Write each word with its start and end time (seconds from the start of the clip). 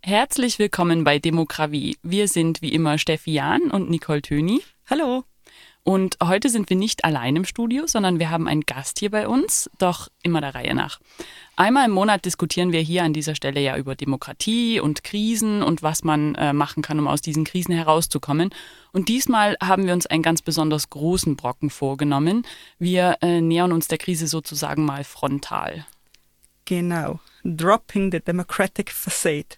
Herzlich 0.00 0.58
willkommen 0.58 1.04
bei 1.04 1.18
Demokratie. 1.18 1.98
Wir 2.02 2.28
sind 2.28 2.62
wie 2.62 2.72
immer 2.72 2.96
Steffi 2.96 3.32
Jahn 3.32 3.70
und 3.70 3.90
Nicole 3.90 4.22
Töni. 4.22 4.62
Hallo. 4.88 5.24
Und 5.84 6.18
heute 6.22 6.50
sind 6.50 6.68
wir 6.68 6.76
nicht 6.76 7.04
allein 7.04 7.36
im 7.36 7.44
Studio, 7.44 7.86
sondern 7.86 8.18
wir 8.18 8.28
haben 8.28 8.46
einen 8.46 8.66
Gast 8.66 8.98
hier 8.98 9.10
bei 9.10 9.26
uns, 9.26 9.70
doch 9.78 10.08
immer 10.22 10.40
der 10.40 10.54
Reihe 10.54 10.74
nach. 10.74 11.00
Einmal 11.56 11.86
im 11.86 11.92
Monat 11.92 12.24
diskutieren 12.24 12.72
wir 12.72 12.80
hier 12.80 13.02
an 13.02 13.12
dieser 13.12 13.34
Stelle 13.34 13.60
ja 13.60 13.76
über 13.76 13.94
Demokratie 13.94 14.80
und 14.80 15.02
Krisen 15.02 15.62
und 15.62 15.82
was 15.82 16.04
man 16.04 16.34
äh, 16.34 16.52
machen 16.52 16.82
kann, 16.82 16.98
um 16.98 17.08
aus 17.08 17.22
diesen 17.22 17.44
Krisen 17.44 17.74
herauszukommen. 17.74 18.50
Und 18.92 19.08
diesmal 19.08 19.56
haben 19.62 19.86
wir 19.86 19.92
uns 19.94 20.06
einen 20.06 20.22
ganz 20.22 20.42
besonders 20.42 20.90
großen 20.90 21.36
Brocken 21.36 21.70
vorgenommen. 21.70 22.44
Wir 22.78 23.16
äh, 23.22 23.40
nähern 23.40 23.72
uns 23.72 23.88
der 23.88 23.98
Krise 23.98 24.28
sozusagen 24.28 24.84
mal 24.84 25.04
frontal. 25.04 25.86
Genau. 26.64 27.18
Dropping 27.44 28.12
the 28.12 28.20
Democratic 28.20 28.90
Facade. 28.92 29.56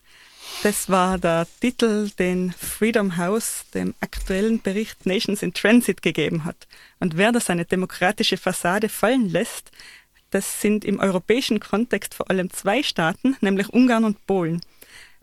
Das 0.62 0.90
war 0.90 1.16
der 1.16 1.46
Titel, 1.60 2.10
den 2.18 2.52
Freedom 2.52 3.16
House 3.16 3.64
dem 3.72 3.94
aktuellen 4.00 4.60
Bericht 4.60 5.06
Nations 5.06 5.42
in 5.42 5.54
Transit 5.54 6.02
gegeben 6.02 6.44
hat. 6.44 6.68
Und 6.98 7.16
wer 7.16 7.32
das 7.32 7.48
eine 7.48 7.64
demokratische 7.64 8.36
Fassade 8.36 8.90
fallen 8.90 9.30
lässt, 9.30 9.70
das 10.28 10.60
sind 10.60 10.84
im 10.84 11.00
europäischen 11.00 11.60
Kontext 11.60 12.12
vor 12.12 12.28
allem 12.28 12.50
zwei 12.50 12.82
Staaten, 12.82 13.38
nämlich 13.40 13.70
Ungarn 13.70 14.04
und 14.04 14.26
Polen. 14.26 14.60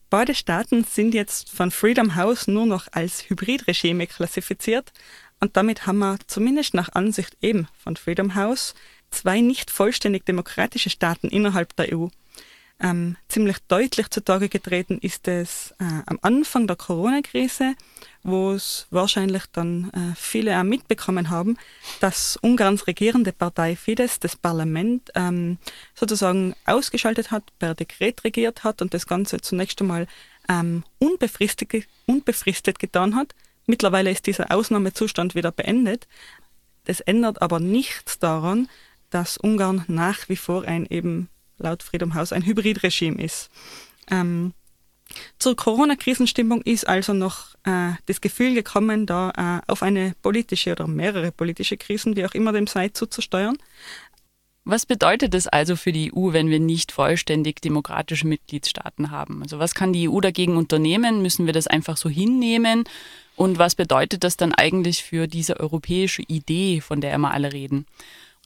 Beide 0.10 0.34
Staaten 0.34 0.84
sind 0.84 1.14
jetzt 1.14 1.52
von 1.52 1.70
Freedom 1.70 2.16
House 2.16 2.48
nur 2.48 2.66
noch 2.66 2.88
als 2.92 3.30
Hybridregime 3.30 4.08
klassifiziert 4.08 4.92
und 5.40 5.56
damit 5.56 5.86
haben 5.86 6.00
wir 6.00 6.18
zumindest 6.26 6.74
nach 6.74 6.90
Ansicht 6.94 7.38
eben 7.42 7.68
von 7.78 7.96
Freedom 7.96 8.34
House 8.34 8.74
zwei 9.12 9.42
nicht 9.42 9.70
vollständig 9.70 10.26
demokratische 10.26 10.90
Staaten 10.90 11.28
innerhalb 11.28 11.76
der 11.76 11.96
EU. 11.96 12.08
Ähm, 12.80 13.16
ziemlich 13.28 13.58
deutlich 13.68 14.10
zutage 14.12 14.50
getreten 14.50 15.00
ist 15.00 15.28
es 15.28 15.74
äh, 15.80 16.04
am 16.06 16.20
Anfang 16.22 16.68
der 16.68 16.76
Corona-Krise, 16.76 17.74
wo 18.22 18.52
es 18.52 18.86
wahrscheinlich 18.92 19.44
dann 19.52 19.90
äh, 19.92 20.16
viele 20.16 20.60
auch 20.60 20.64
mitbekommen 20.64 21.32
haben, 21.32 21.58
dass 22.02 22.38
Ungarns 22.38 22.86
regierende 22.86 23.32
Partei 23.32 23.76
Fidesz 23.76 24.20
das 24.20 24.36
Parlament 24.36 25.10
ähm, 25.16 25.58
sozusagen 25.96 26.54
ausgeschaltet 26.66 27.32
hat, 27.32 27.44
per 27.58 27.74
Dekret 27.74 28.24
regiert 28.24 28.64
hat 28.64 28.84
und 28.84 28.94
das 28.94 29.08
Ganze 29.08 29.42
zunächst 29.42 29.82
einmal 29.82 30.06
ähm, 30.48 30.84
unbefristet, 31.00 31.88
unbefristet 32.06 32.78
getan 32.78 33.16
hat. 33.16 33.34
Mittlerweile 33.66 34.12
ist 34.12 34.28
dieser 34.28 34.52
Ausnahmezustand 34.52 35.34
wieder 35.34 35.52
beendet. 35.52 36.08
Das 36.86 37.00
ändert 37.00 37.42
aber 37.42 37.60
nichts 37.60 38.20
daran, 38.20 38.70
dass 39.10 39.38
Ungarn 39.38 39.84
nach 39.88 40.30
wie 40.30 40.36
vor 40.36 40.64
ein 40.66 40.86
eben 40.86 41.28
laut 41.58 41.84
Freedom 41.84 42.14
House 42.14 42.34
ein 42.34 42.46
Hybridregime 42.46 43.22
ist. 43.22 43.50
Ähm, 44.10 44.54
zur 45.40 45.56
Corona-Krisenstimmung 45.56 46.62
ist 46.64 46.88
also 46.88 47.14
noch 47.14 47.56
äh, 47.64 47.92
das 48.06 48.22
Gefühl 48.22 48.54
gekommen, 48.54 49.06
da 49.06 49.62
äh, 49.66 49.72
auf 49.72 49.84
eine 49.84 50.14
politische 50.22 50.72
oder 50.72 50.88
mehrere 50.88 51.32
politische 51.32 51.78
Krisen, 51.78 52.16
wie 52.16 52.26
auch 52.26 52.34
immer 52.34 52.52
dem 52.52 52.68
sei, 52.68 52.90
zuzusteuern. 52.90 53.58
Was 54.70 54.86
bedeutet 54.86 55.34
es 55.34 55.48
also 55.48 55.78
für 55.78 55.94
die 55.94 56.12
EU, 56.14 56.34
wenn 56.34 56.50
wir 56.50 56.60
nicht 56.60 56.92
vollständig 56.92 57.62
demokratische 57.62 58.28
Mitgliedstaaten 58.28 59.12
haben? 59.12 59.42
Also 59.42 59.60
was 59.60 59.74
kann 59.74 59.94
die 59.94 60.10
EU 60.10 60.20
dagegen 60.20 60.58
unternehmen? 60.58 61.22
Müssen 61.22 61.46
wir 61.46 61.54
das 61.54 61.68
einfach 61.68 61.96
so 61.96 62.10
hinnehmen? 62.10 62.84
Und 63.38 63.60
was 63.60 63.76
bedeutet 63.76 64.26
das 64.26 64.36
dann 64.36 64.54
eigentlich 64.54 65.04
für 65.04 65.28
diese 65.28 65.58
europäische 65.58 66.24
Idee, 66.24 66.82
von 66.82 67.00
der 67.00 67.14
immer 67.14 67.32
alle 67.32 67.54
reden? 67.54 67.86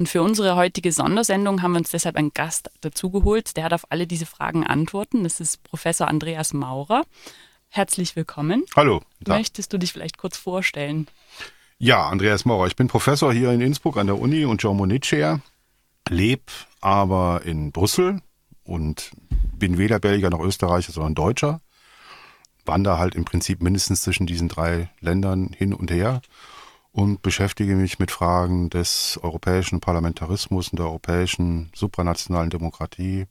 Und 0.01 0.09
für 0.09 0.23
unsere 0.23 0.56
heutige 0.56 0.91
Sondersendung 0.91 1.62
haben 1.62 1.73
wir 1.73 1.78
uns 1.78 1.91
deshalb 1.91 2.16
einen 2.16 2.34
Gast 2.34 2.72
dazugeholt, 2.81 3.56
der 3.56 3.66
hat 3.66 3.73
auf 3.73 3.85
alle 3.91 4.07
diese 4.07 4.25
Fragen 4.25 4.66
Antworten. 4.66 5.23
Das 5.23 5.39
ist 5.39 5.62
Professor 5.62 6.07
Andreas 6.07 6.56
Maurer. 6.56 7.03
Herzlich 7.69 8.16
willkommen. 8.16 8.66
Hallo. 8.75 9.03
Möchtest 9.28 9.72
du 9.73 9.78
dich 9.78 9.94
vielleicht 9.94 10.17
kurz 10.17 10.38
vorstellen? 10.38 11.06
Ja, 11.78 12.07
Andreas 12.07 12.45
Maurer. 12.45 12.66
Ich 12.66 12.75
bin 12.75 12.88
Professor 12.88 13.31
hier 13.31 13.51
in 13.51 13.61
Innsbruck 13.61 13.95
an 13.97 14.07
der 14.07 14.17
Uni 14.17 14.44
und 14.44 14.59
Jean 14.59 14.75
Monnet 14.75 15.03
Chair, 15.03 15.40
lebe 16.09 16.51
aber 16.79 17.44
in 17.45 17.72
Brüssel 17.72 18.23
und 18.63 19.11
bin 19.56 19.78
weder 19.78 20.00
Belgier 20.00 20.31
noch 20.31 20.41
Österreicher, 20.41 20.94
sondern 20.94 21.13
Deutscher. 21.13 21.61
Wandere 22.66 22.97
halt 22.97 23.13
im 23.13 23.23
Prinzip 23.23 23.61
mindestens 23.61 24.01
zwischen 24.01 24.25
diesen 24.25 24.50
drei 24.50 24.90
Ländern 25.00 25.51
hin 25.56 25.75
und 25.75 25.91
her 25.91 26.23
und 26.91 27.22
beschäftige 27.22 27.75
mich 27.75 28.00
mit 28.00 28.12
Fragen 28.12 28.69
des 28.69 29.19
europäischen 29.22 29.79
Parlamentarismus 29.79 30.69
und 30.69 30.79
der 30.79 30.88
europäischen 30.88 31.72
supranationalen 31.74 32.50
Demokratie 32.50 33.28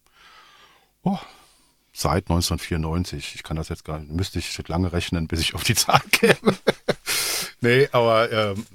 oh, 1.02 1.18
seit 1.92 2.30
1994. 2.30 3.34
Ich 3.34 3.42
kann 3.42 3.56
das 3.56 3.68
jetzt 3.68 3.84
gar 3.84 3.98
nicht, 3.98 4.12
müsste 4.12 4.38
ich 4.38 4.68
lange 4.68 4.92
rechnen, 4.92 5.28
bis 5.28 5.40
ich 5.40 5.54
auf 5.54 5.64
die 5.64 5.74
Zahl 5.74 6.00
käme. 6.10 6.56
nee, 7.60 7.88
aber 7.92 8.32
ähm, 8.32 8.66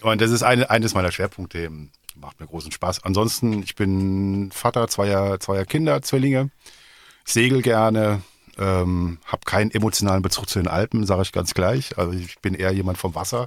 und 0.00 0.20
das 0.20 0.30
ist 0.30 0.42
eine, 0.42 0.70
eines 0.70 0.94
meiner 0.94 1.12
Schwerpunkte. 1.12 1.70
Macht 2.16 2.38
mir 2.38 2.46
großen 2.46 2.70
Spaß. 2.70 3.02
Ansonsten, 3.04 3.62
ich 3.62 3.74
bin 3.74 4.50
Vater 4.52 4.86
zweier, 4.86 5.40
zweier 5.40 5.64
Kinder, 5.64 6.00
Zwillinge, 6.00 6.50
segel 7.24 7.60
gerne, 7.60 8.22
ähm, 8.56 9.18
habe 9.26 9.44
keinen 9.44 9.72
emotionalen 9.72 10.22
Bezug 10.22 10.48
zu 10.48 10.60
den 10.60 10.68
Alpen, 10.68 11.06
sage 11.06 11.22
ich 11.22 11.32
ganz 11.32 11.54
gleich. 11.54 11.98
Also 11.98 12.12
ich 12.12 12.38
bin 12.38 12.54
eher 12.54 12.70
jemand 12.70 12.98
vom 12.98 13.14
Wasser. 13.14 13.46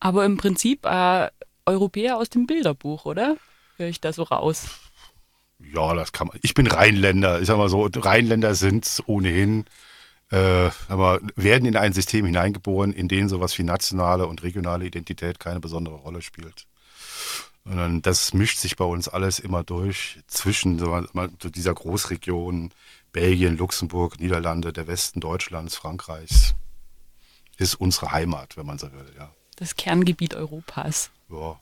Aber 0.00 0.24
im 0.24 0.36
Prinzip 0.36 0.84
äh, 0.84 1.28
Europäer 1.64 2.16
aus 2.16 2.30
dem 2.30 2.46
Bilderbuch, 2.46 3.04
oder? 3.04 3.36
Höre 3.76 3.88
ich 3.88 4.00
da 4.00 4.12
so 4.12 4.22
raus. 4.22 4.68
Ja, 5.58 5.94
das 5.94 6.12
kann 6.12 6.28
man. 6.28 6.38
Ich 6.42 6.54
bin 6.54 6.66
Rheinländer. 6.66 7.40
Ich 7.40 7.46
sag 7.46 7.56
mal 7.56 7.68
so, 7.68 7.88
Rheinländer 7.92 8.54
sind 8.54 9.02
ohnehin, 9.06 9.64
äh, 10.30 10.70
aber 10.88 11.20
werden 11.34 11.66
in 11.66 11.76
ein 11.76 11.92
System 11.92 12.26
hineingeboren, 12.26 12.92
in 12.92 13.08
dem 13.08 13.28
sowas 13.28 13.56
wie 13.58 13.62
nationale 13.62 14.26
und 14.26 14.42
regionale 14.42 14.84
Identität 14.84 15.40
keine 15.40 15.60
besondere 15.60 15.96
Rolle 15.96 16.22
spielt. 16.22 16.66
Und 17.64 18.02
das 18.02 18.32
mischt 18.32 18.58
sich 18.58 18.76
bei 18.76 18.84
uns 18.84 19.08
alles 19.08 19.40
immer 19.40 19.64
durch 19.64 20.20
zwischen 20.28 20.78
so, 20.78 21.04
dieser 21.48 21.74
Großregion 21.74 22.70
Belgien, 23.12 23.56
Luxemburg, 23.56 24.20
Niederlande, 24.20 24.72
der 24.72 24.86
Westen 24.86 25.20
Deutschlands, 25.20 25.74
Frankreichs. 25.74 26.54
Ist 27.56 27.74
unsere 27.74 28.12
Heimat, 28.12 28.56
wenn 28.56 28.66
man 28.66 28.78
so 28.78 28.92
will, 28.92 29.10
ja 29.18 29.35
das 29.56 29.76
Kerngebiet 29.76 30.34
Europas. 30.34 31.10
Ja. 31.30 31.58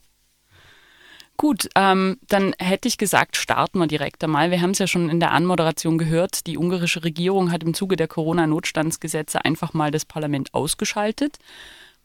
Gut, 1.36 1.68
ähm, 1.74 2.18
dann 2.28 2.54
hätte 2.58 2.86
ich 2.86 2.96
gesagt, 2.96 3.36
starten 3.36 3.78
wir 3.80 3.88
direkt 3.88 4.22
einmal. 4.22 4.52
Wir 4.52 4.60
haben 4.60 4.70
es 4.70 4.78
ja 4.78 4.86
schon 4.86 5.10
in 5.10 5.18
der 5.18 5.32
Anmoderation 5.32 5.98
gehört. 5.98 6.46
Die 6.46 6.56
ungarische 6.56 7.02
Regierung 7.02 7.50
hat 7.50 7.64
im 7.64 7.74
Zuge 7.74 7.96
der 7.96 8.06
Corona-Notstandsgesetze 8.06 9.44
einfach 9.44 9.74
mal 9.74 9.90
das 9.90 10.04
Parlament 10.04 10.54
ausgeschaltet. 10.54 11.38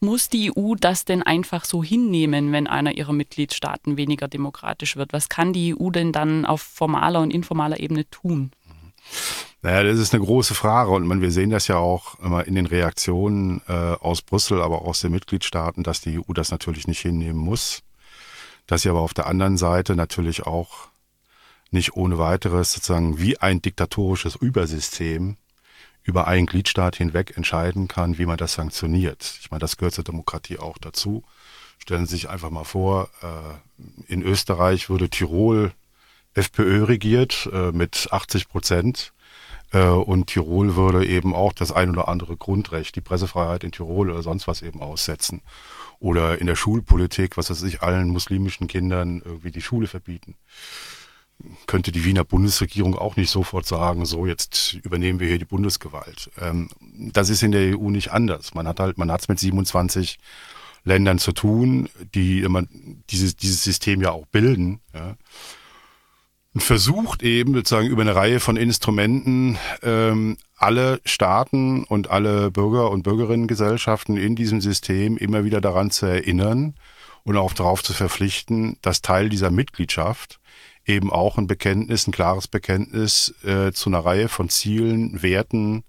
Muss 0.00 0.30
die 0.30 0.50
EU 0.56 0.74
das 0.74 1.04
denn 1.04 1.22
einfach 1.22 1.64
so 1.64 1.84
hinnehmen, 1.84 2.52
wenn 2.52 2.66
einer 2.66 2.92
ihrer 2.96 3.12
Mitgliedstaaten 3.12 3.96
weniger 3.96 4.28
demokratisch 4.28 4.96
wird? 4.96 5.12
Was 5.12 5.28
kann 5.28 5.52
die 5.52 5.76
EU 5.78 5.90
denn 5.90 6.10
dann 6.10 6.44
auf 6.44 6.62
formaler 6.62 7.20
und 7.20 7.32
informaler 7.32 7.78
Ebene 7.78 8.08
tun? 8.10 8.50
Naja, 9.62 9.82
das 9.82 9.98
ist 9.98 10.14
eine 10.14 10.24
große 10.24 10.54
Frage 10.54 10.90
und 10.90 11.06
man, 11.06 11.20
wir 11.20 11.30
sehen 11.30 11.50
das 11.50 11.68
ja 11.68 11.76
auch 11.76 12.18
immer 12.20 12.46
in 12.46 12.54
den 12.54 12.66
Reaktionen 12.66 13.60
äh, 13.68 13.72
aus 13.72 14.22
Brüssel, 14.22 14.62
aber 14.62 14.82
auch 14.82 14.86
aus 14.86 15.00
den 15.00 15.12
Mitgliedstaaten, 15.12 15.82
dass 15.82 16.00
die 16.00 16.18
EU 16.18 16.32
das 16.32 16.50
natürlich 16.50 16.88
nicht 16.88 17.00
hinnehmen 17.00 17.38
muss, 17.38 17.82
dass 18.66 18.82
sie 18.82 18.88
aber 18.88 19.00
auf 19.00 19.12
der 19.12 19.26
anderen 19.26 19.58
Seite 19.58 19.96
natürlich 19.96 20.46
auch 20.46 20.88
nicht 21.70 21.94
ohne 21.94 22.18
weiteres 22.18 22.72
sozusagen 22.72 23.18
wie 23.18 23.38
ein 23.38 23.60
diktatorisches 23.60 24.36
Übersystem 24.36 25.36
über 26.02 26.26
einen 26.26 26.46
Gliedstaat 26.46 26.96
hinweg 26.96 27.36
entscheiden 27.36 27.86
kann, 27.86 28.18
wie 28.18 28.26
man 28.26 28.38
das 28.38 28.54
sanktioniert. 28.54 29.38
Ich 29.40 29.50
meine, 29.50 29.60
das 29.60 29.76
gehört 29.76 29.94
zur 29.94 30.04
Demokratie 30.04 30.58
auch 30.58 30.78
dazu. 30.78 31.22
Stellen 31.78 32.06
Sie 32.06 32.16
sich 32.16 32.30
einfach 32.30 32.50
mal 32.50 32.64
vor, 32.64 33.10
äh, 33.22 34.12
in 34.12 34.22
Österreich 34.22 34.88
würde 34.88 35.10
Tirol 35.10 35.72
FPÖ 36.34 36.84
regiert 36.84 37.48
äh, 37.52 37.72
mit 37.72 38.08
80 38.10 38.48
Prozent 38.48 39.12
Äh, 39.72 39.84
und 39.86 40.26
Tirol 40.26 40.74
würde 40.76 41.06
eben 41.06 41.34
auch 41.34 41.52
das 41.52 41.72
ein 41.72 41.90
oder 41.90 42.08
andere 42.08 42.36
Grundrecht, 42.36 42.96
die 42.96 43.00
Pressefreiheit 43.00 43.64
in 43.64 43.72
Tirol 43.72 44.10
oder 44.10 44.22
sonst 44.22 44.48
was 44.48 44.62
eben 44.62 44.82
aussetzen. 44.82 45.42
Oder 46.00 46.40
in 46.40 46.46
der 46.46 46.56
Schulpolitik, 46.56 47.36
was 47.36 47.50
weiß 47.50 47.62
ich, 47.64 47.82
allen 47.82 48.08
muslimischen 48.08 48.66
Kindern 48.66 49.22
irgendwie 49.24 49.50
die 49.50 49.62
Schule 49.62 49.86
verbieten. 49.86 50.34
Könnte 51.66 51.92
die 51.92 52.04
Wiener 52.04 52.24
Bundesregierung 52.24 52.96
auch 52.96 53.16
nicht 53.16 53.30
sofort 53.30 53.64
sagen, 53.66 54.04
so 54.06 54.26
jetzt 54.26 54.74
übernehmen 54.82 55.20
wir 55.20 55.28
hier 55.28 55.38
die 55.38 55.44
Bundesgewalt. 55.44 56.30
Ähm, 56.40 56.68
das 56.80 57.28
ist 57.30 57.42
in 57.42 57.52
der 57.52 57.78
EU 57.78 57.90
nicht 57.90 58.12
anders. 58.12 58.54
Man 58.54 58.66
hat 58.66 58.80
halt, 58.80 58.98
man 58.98 59.10
hat 59.12 59.20
es 59.22 59.28
mit 59.28 59.38
27 59.38 60.18
Ländern 60.84 61.18
zu 61.18 61.32
tun, 61.32 61.88
die 62.14 62.40
immer 62.40 62.64
dieses, 63.10 63.36
dieses 63.36 63.62
System 63.62 64.02
ja 64.02 64.10
auch 64.10 64.26
bilden. 64.26 64.80
Ja 64.92 65.16
versucht 66.56 67.22
eben 67.22 67.54
sozusagen 67.54 67.86
über 67.86 68.02
eine 68.02 68.16
Reihe 68.16 68.40
von 68.40 68.56
Instrumenten 68.56 69.56
ähm, 69.82 70.36
alle 70.56 71.00
Staaten 71.04 71.84
und 71.84 72.10
alle 72.10 72.50
Bürger 72.50 72.90
und 72.90 73.02
Bürgerinnengesellschaften 73.02 74.16
in 74.16 74.34
diesem 74.34 74.60
System 74.60 75.16
immer 75.16 75.44
wieder 75.44 75.60
daran 75.60 75.90
zu 75.90 76.06
erinnern 76.06 76.74
und 77.22 77.36
auch 77.36 77.52
darauf 77.52 77.84
zu 77.84 77.92
verpflichten, 77.92 78.76
dass 78.82 79.00
Teil 79.00 79.28
dieser 79.28 79.50
Mitgliedschaft 79.50 80.40
eben 80.86 81.12
auch 81.12 81.38
ein 81.38 81.46
Bekenntnis, 81.46 82.06
ein 82.06 82.12
klares 82.12 82.48
Bekenntnis 82.48 83.34
äh, 83.44 83.70
zu 83.72 83.90
einer 83.90 84.00
Reihe 84.00 84.28
von 84.28 84.48
Zielen, 84.48 85.22
Werten 85.22 85.84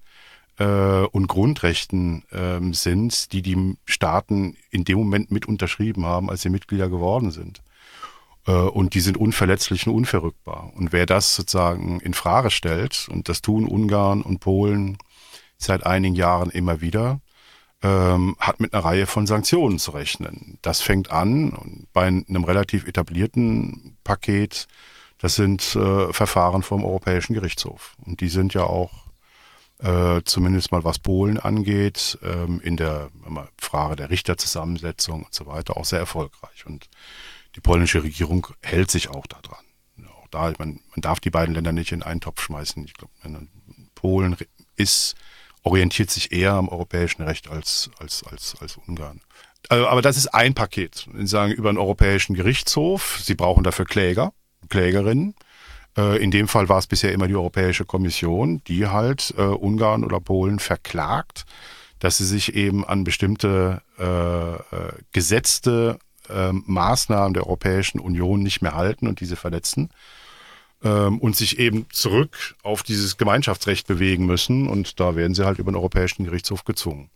äh, 0.59 0.65
und 0.65 1.27
Grundrechten 1.27 2.23
äh, 2.29 2.59
sind, 2.73 3.33
die 3.33 3.41
die 3.41 3.77
Staaten 3.85 4.57
in 4.69 4.83
dem 4.83 4.99
Moment 4.99 5.31
mit 5.31 5.47
unterschrieben 5.47 6.05
haben, 6.05 6.29
als 6.29 6.43
sie 6.43 6.49
Mitglieder 6.49 6.89
geworden 6.89 7.31
sind. 7.31 7.61
Äh, 8.47 8.51
und 8.51 8.93
die 8.93 9.01
sind 9.01 9.17
unverletzlich 9.17 9.87
und 9.87 9.93
unverrückbar. 9.93 10.71
Und 10.75 10.91
wer 10.91 11.05
das 11.05 11.35
sozusagen 11.35 11.99
in 11.99 12.13
Frage 12.13 12.51
stellt, 12.51 13.07
und 13.11 13.29
das 13.29 13.41
tun 13.41 13.67
Ungarn 13.67 14.21
und 14.21 14.39
Polen 14.39 14.97
seit 15.57 15.85
einigen 15.85 16.15
Jahren 16.15 16.49
immer 16.49 16.81
wieder, 16.81 17.21
ähm, 17.83 18.35
hat 18.39 18.59
mit 18.59 18.73
einer 18.73 18.85
Reihe 18.85 19.07
von 19.07 19.25
Sanktionen 19.27 19.79
zu 19.79 19.91
rechnen. 19.91 20.59
Das 20.61 20.81
fängt 20.81 21.11
an 21.11 21.87
bei 21.93 22.07
einem 22.07 22.43
relativ 22.43 22.87
etablierten 22.87 23.97
Paket. 24.03 24.67
Das 25.17 25.35
sind 25.35 25.75
äh, 25.75 26.11
Verfahren 26.13 26.63
vom 26.63 26.83
Europäischen 26.83 27.33
Gerichtshof. 27.33 27.95
Und 28.05 28.21
die 28.21 28.29
sind 28.29 28.53
ja 28.53 28.63
auch 28.63 28.91
äh, 29.79 30.21
zumindest 30.25 30.71
mal 30.71 30.83
was 30.83 30.99
Polen 30.99 31.39
angeht, 31.39 32.19
ähm, 32.23 32.61
in 32.63 32.77
der 32.77 33.09
Frage 33.59 33.95
der 33.95 34.09
Richterzusammensetzung 34.11 35.23
und 35.23 35.33
so 35.33 35.47
weiter 35.47 35.77
auch 35.77 35.85
sehr 35.85 35.99
erfolgreich. 35.99 36.65
Und 36.65 36.87
die 37.55 37.61
polnische 37.61 38.03
Regierung 38.03 38.47
hält 38.61 38.91
sich 38.91 39.09
auch 39.09 39.27
daran. 39.27 39.65
Auch 40.21 40.27
da, 40.29 40.53
man, 40.57 40.79
man 40.89 41.01
darf 41.01 41.19
die 41.19 41.29
beiden 41.29 41.55
Länder 41.55 41.71
nicht 41.71 41.91
in 41.91 42.03
einen 42.03 42.21
Topf 42.21 42.41
schmeißen. 42.41 42.83
Ich 42.85 42.93
glaube, 42.93 43.13
Polen 43.95 44.37
ist, 44.75 45.15
orientiert 45.63 46.09
sich 46.09 46.31
eher 46.31 46.53
am 46.53 46.69
europäischen 46.69 47.21
Recht 47.23 47.49
als, 47.49 47.91
als, 47.99 48.23
als, 48.23 48.55
als 48.59 48.77
Ungarn. 48.77 49.21
Also, 49.69 49.87
aber 49.87 50.01
das 50.01 50.17
ist 50.17 50.27
ein 50.33 50.53
Paket. 50.53 51.07
Sie 51.13 51.27
sagen 51.27 51.51
über 51.51 51.69
einen 51.69 51.77
europäischen 51.77 52.35
Gerichtshof. 52.35 53.19
Sie 53.21 53.35
brauchen 53.35 53.63
dafür 53.63 53.85
Kläger, 53.85 54.33
Klägerinnen. 54.69 55.35
Äh, 55.97 56.23
in 56.23 56.31
dem 56.31 56.47
Fall 56.47 56.69
war 56.69 56.79
es 56.79 56.87
bisher 56.87 57.11
immer 57.11 57.27
die 57.27 57.35
Europäische 57.35 57.85
Kommission, 57.85 58.63
die 58.65 58.87
halt 58.87 59.33
äh, 59.37 59.41
Ungarn 59.41 60.03
oder 60.03 60.19
Polen 60.19 60.59
verklagt, 60.59 61.45
dass 61.99 62.17
sie 62.17 62.25
sich 62.25 62.55
eben 62.55 62.83
an 62.85 63.03
bestimmte 63.03 63.81
äh, 63.99 64.55
äh 64.55 64.93
gesetzte 65.11 65.99
ähm, 66.29 66.63
Maßnahmen 66.67 67.33
der 67.33 67.45
Europäischen 67.47 67.99
Union 67.99 68.41
nicht 68.41 68.61
mehr 68.61 68.75
halten 68.75 69.07
und 69.07 69.19
diese 69.19 69.35
verletzen 69.35 69.89
ähm, 70.83 71.19
und 71.19 71.35
sich 71.35 71.59
eben 71.59 71.87
zurück 71.91 72.55
auf 72.63 72.83
dieses 72.83 73.17
Gemeinschaftsrecht 73.17 73.87
bewegen 73.87 74.25
müssen 74.25 74.67
und 74.67 74.99
da 74.99 75.15
werden 75.15 75.33
sie 75.33 75.45
halt 75.45 75.59
über 75.59 75.71
den 75.71 75.77
Europäischen 75.77 76.25
Gerichtshof 76.25 76.63
gezwungen. 76.63 77.09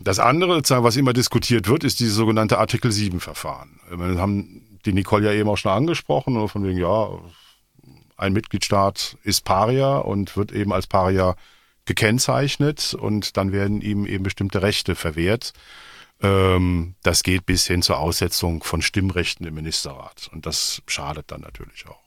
Das 0.00 0.18
andere, 0.18 0.60
was 0.62 0.96
immer 0.96 1.12
diskutiert 1.12 1.68
wird, 1.68 1.84
ist 1.84 2.00
dieses 2.00 2.16
sogenannte 2.16 2.58
Artikel 2.58 2.90
7-Verfahren. 2.90 3.80
Wir 3.90 4.18
haben 4.18 4.78
die 4.84 4.92
Nicole 4.92 5.26
ja 5.26 5.32
eben 5.32 5.48
auch 5.48 5.56
schon 5.56 5.72
angesprochen, 5.72 6.48
von 6.48 6.64
wegen, 6.64 6.78
ja, 6.78 7.08
ein 8.16 8.32
Mitgliedstaat 8.32 9.16
ist 9.22 9.44
Paria 9.44 9.98
und 9.98 10.36
wird 10.36 10.52
eben 10.52 10.72
als 10.72 10.86
Paria 10.86 11.36
gekennzeichnet 11.84 12.94
und 12.94 13.36
dann 13.36 13.52
werden 13.52 13.80
ihm 13.80 14.06
eben 14.06 14.24
bestimmte 14.24 14.62
Rechte 14.62 14.94
verwehrt. 14.94 15.52
Ähm, 16.22 16.94
das 17.02 17.22
geht 17.22 17.46
bis 17.46 17.66
hin 17.66 17.82
zur 17.82 17.98
Aussetzung 17.98 18.62
von 18.62 18.82
Stimmrechten 18.82 19.46
im 19.46 19.54
Ministerrat. 19.54 20.28
Und 20.32 20.46
das 20.46 20.82
schadet 20.86 21.30
dann 21.30 21.40
natürlich 21.40 21.86
auch. 21.86 22.02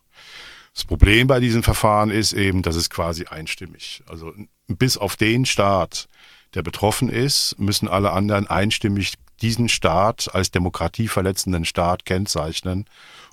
Das 0.73 0.85
Problem 0.85 1.27
bei 1.27 1.39
diesem 1.39 1.63
Verfahren 1.63 2.11
ist 2.11 2.33
eben, 2.33 2.61
dass 2.61 2.75
es 2.75 2.89
quasi 2.89 3.25
einstimmig. 3.25 4.03
Also 4.07 4.33
bis 4.67 4.97
auf 4.97 5.15
den 5.15 5.45
Staat, 5.45 6.07
der 6.53 6.61
betroffen 6.61 7.09
ist, 7.09 7.55
müssen 7.57 7.87
alle 7.87 8.11
anderen 8.11 8.47
einstimmig 8.47 9.15
diesen 9.41 9.69
Staat 9.69 10.33
als 10.33 10.51
demokratieverletzenden 10.51 11.65
Staat 11.65 12.05
kennzeichnen 12.05 12.85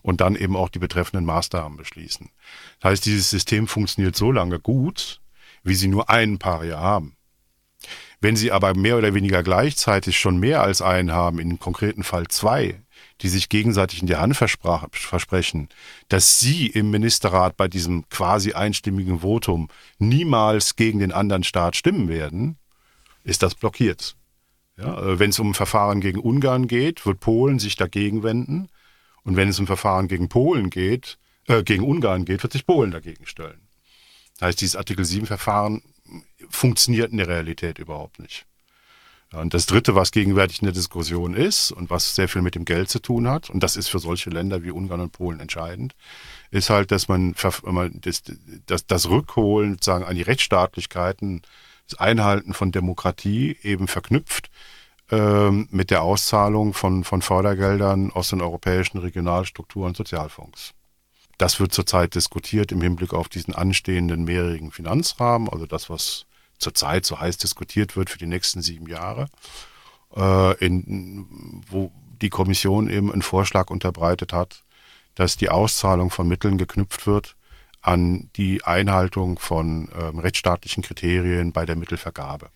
und 0.03 0.21
dann 0.21 0.37
eben 0.37 0.57
auch 0.57 0.69
die 0.69 0.79
betreffenden 0.79 1.25
Maßnahmen 1.25 1.77
beschließen. 1.77 2.31
Das 2.81 2.91
heißt, 2.91 3.07
dieses 3.07 3.31
System 3.31 3.67
funktioniert 3.67 4.17
so 4.17 4.33
lange 4.33 4.59
gut, 4.59 5.21
wie 5.63 5.75
sie 5.75 5.89
nur 5.89 6.11
einen 6.11 6.39
Paria 6.39 6.79
haben. 6.79 7.17
Wenn 8.25 8.37
Sie 8.37 8.53
aber 8.53 8.75
mehr 8.75 8.97
oder 8.97 9.13
weniger 9.13 9.43
gleichzeitig 9.43 10.19
schon 10.19 10.39
mehr 10.39 10.63
als 10.63 10.81
einen 10.81 11.13
haben, 11.13 11.39
in 11.39 11.59
konkreten 11.59 12.03
Fall 12.03 12.27
zwei, 12.29 12.81
die 13.21 13.29
sich 13.29 13.51
gegenseitig 13.51 14.01
in 14.01 14.07
die 14.07 14.17
Hand 14.17 14.35
versprechen, 14.35 15.69
dass 16.09 16.41
Sie 16.41 16.69
im 16.69 16.91
Ministerrat 16.91 17.59
bei 17.59 17.69
diesem 17.69 18.09
quasi 18.09 18.55
einstimmigen 18.55 19.21
Votum 19.21 19.69
niemals 19.99 20.75
gegen 20.75 21.01
den 21.01 21.13
anderen 21.13 21.45
Staat 21.45 21.77
stimmen 21.77 22.09
werden, 22.09 22.57
ist 23.25 23.43
das 23.43 23.55
blockiert. 23.57 24.17
Ja, 24.79 25.03
äh, 25.03 25.19
wenn 25.19 25.29
es 25.29 25.39
um 25.39 25.53
Verfahren 25.53 26.01
gegen 26.01 26.19
Ungarn 26.19 26.67
geht, 26.67 27.05
wird 27.05 27.21
Polen 27.21 27.59
sich 27.59 27.77
dagegen 27.77 28.23
wenden. 28.23 28.69
Und 29.23 29.37
wenn 29.37 29.51
es 29.51 29.61
um 29.61 29.67
Verfahren 29.67 30.09
gegen 30.09 30.31
Polen 30.31 30.71
geht, 30.71 31.19
äh, 31.47 31.63
gegen 31.63 31.85
Ungarn 31.85 32.25
geht, 32.25 32.43
wird 32.43 32.55
sich 32.55 32.65
Polen 32.65 32.91
dagegen 32.91 33.27
stellen. 33.27 33.64
Das 34.39 34.49
heißt, 34.49 34.61
dieses 34.61 34.77
Artikel 34.77 35.05
7 35.05 35.27
Verfahren 35.27 35.83
funktioniert 36.49 37.13
in 37.13 37.19
der 37.19 37.29
Realität 37.29 37.79
überhaupt 37.79 38.19
nicht. 38.19 38.47
Und 39.33 39.53
das 39.53 39.67
Dritte, 39.67 39.95
was 39.95 40.13
gegenwärtig 40.13 40.61
in 40.61 40.67
der 40.67 40.75
Diskussion 40.75 41.35
ist 41.35 41.73
und 41.73 41.91
was 41.91 42.15
sehr 42.15 42.29
viel 42.29 42.43
mit 42.43 42.55
dem 42.55 42.65
Geld 42.65 42.89
zu 42.89 43.01
tun 43.01 43.29
hat, 43.29 43.51
und 43.51 43.63
das 43.63 43.77
ist 43.77 43.89
für 43.89 43.99
solche 43.99 44.31
Länder 44.31 44.63
wie 44.63 44.71
Ungarn 44.71 45.01
und 45.01 45.13
Polen 45.13 45.41
entscheidend, 45.41 45.95
ist 46.51 46.71
halt, 46.71 46.93
dass 46.93 47.09
man 47.09 47.35
das, 48.01 48.23
das, 48.67 48.87
das 48.87 49.09
Rückholen 49.09 49.73
sozusagen 49.73 50.05
an 50.05 50.15
die 50.15 50.23
Rechtsstaatlichkeiten, 50.23 51.43
das 51.89 51.99
Einhalten 51.99 52.55
von 52.55 52.71
Demokratie 52.71 53.57
eben 53.63 53.89
verknüpft 53.89 54.51
ähm, 55.11 55.69
mit 55.71 55.91
der 55.91 56.03
Auszahlung 56.03 56.73
von, 56.73 57.05
von 57.05 57.21
Fördergeldern 57.21 58.11
aus 58.13 58.29
den 58.29 58.41
europäischen 58.41 58.99
Regionalstrukturen 58.99 59.89
und 59.89 59.97
Sozialfonds. 59.97 60.75
Das 61.39 61.61
wird 61.61 61.73
zurzeit 61.73 62.15
diskutiert 62.15 62.73
im 62.73 62.81
Hinblick 62.81 63.13
auf 63.13 63.29
diesen 63.29 63.55
anstehenden 63.55 64.25
mehrjährigen 64.25 64.71
Finanzrahmen, 64.71 65.49
also 65.49 65.67
das, 65.67 65.91
was 65.91 66.27
zurzeit 66.59 67.05
so 67.05 67.19
heiß 67.19 67.37
diskutiert 67.39 67.97
wird 67.97 68.11
für 68.11 68.19
die 68.19 68.27
nächsten 68.27 68.63
sieben 68.63 68.87
Jahre, 68.87 69.29
äh, 70.17 70.57
in, 70.65 71.63
wo 71.69 71.93
die 72.23 72.31
Kommission 72.31 72.89
eben 72.89 73.13
einen 73.13 73.23
Vorschlag 73.23 73.71
unterbreitet 73.71 74.33
hat, 74.33 74.63
dass 75.15 75.37
die 75.37 75.51
Auszahlung 75.51 76.11
von 76.11 76.29
Mitteln 76.29 76.59
geknüpft 76.59 77.07
wird 77.07 77.37
an 77.83 78.31
die 78.37 78.65
Einhaltung 78.65 79.39
von 79.39 79.91
ähm, 79.95 80.19
rechtsstaatlichen 80.19 80.83
Kriterien 80.83 81.53
bei 81.53 81.67
der 81.67 81.77
Mittelvergabe. 81.77 82.49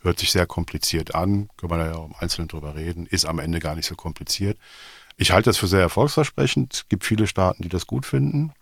Hört 0.00 0.18
sich 0.18 0.32
sehr 0.32 0.46
kompliziert 0.46 1.14
an, 1.14 1.48
können 1.56 1.72
wir 1.72 1.78
da 1.78 1.86
ja 1.86 2.04
im 2.04 2.14
Einzelnen 2.18 2.48
drüber 2.48 2.74
reden, 2.74 3.06
ist 3.06 3.26
am 3.26 3.38
Ende 3.38 3.58
gar 3.58 3.74
nicht 3.74 3.86
so 3.86 3.96
kompliziert. 3.96 4.58
Ich 5.16 5.30
halte 5.30 5.50
das 5.50 5.56
für 5.56 5.66
sehr 5.66 5.80
erfolgsversprechend. 5.80 6.74
Es 6.74 6.88
gibt 6.88 7.04
viele 7.04 7.26
Staaten, 7.26 7.62
die 7.62 7.68
das 7.68 7.86
gut 7.86 8.04
finden. 8.04 8.52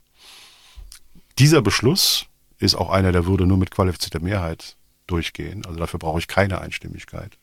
Dieser 1.38 1.62
Beschluss 1.62 2.26
ist 2.58 2.76
auch 2.76 2.90
einer, 2.90 3.12
der 3.12 3.26
würde 3.26 3.46
nur 3.46 3.58
mit 3.58 3.70
qualifizierter 3.70 4.20
Mehrheit 4.20 4.76
durchgehen. 5.06 5.66
Also 5.66 5.78
dafür 5.78 5.98
brauche 5.98 6.20
ich 6.20 6.28
keine 6.28 6.60
Einstimmigkeit. 6.60 7.36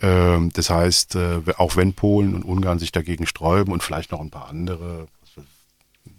Ähm, 0.00 0.50
das 0.54 0.70
heißt, 0.70 1.14
äh, 1.16 1.42
auch 1.58 1.76
wenn 1.76 1.92
Polen 1.92 2.34
und 2.34 2.44
Ungarn 2.44 2.78
sich 2.78 2.92
dagegen 2.92 3.26
sträuben 3.26 3.72
und 3.72 3.82
vielleicht 3.82 4.12
noch 4.12 4.20
ein 4.20 4.30
paar 4.30 4.48
andere, 4.48 5.08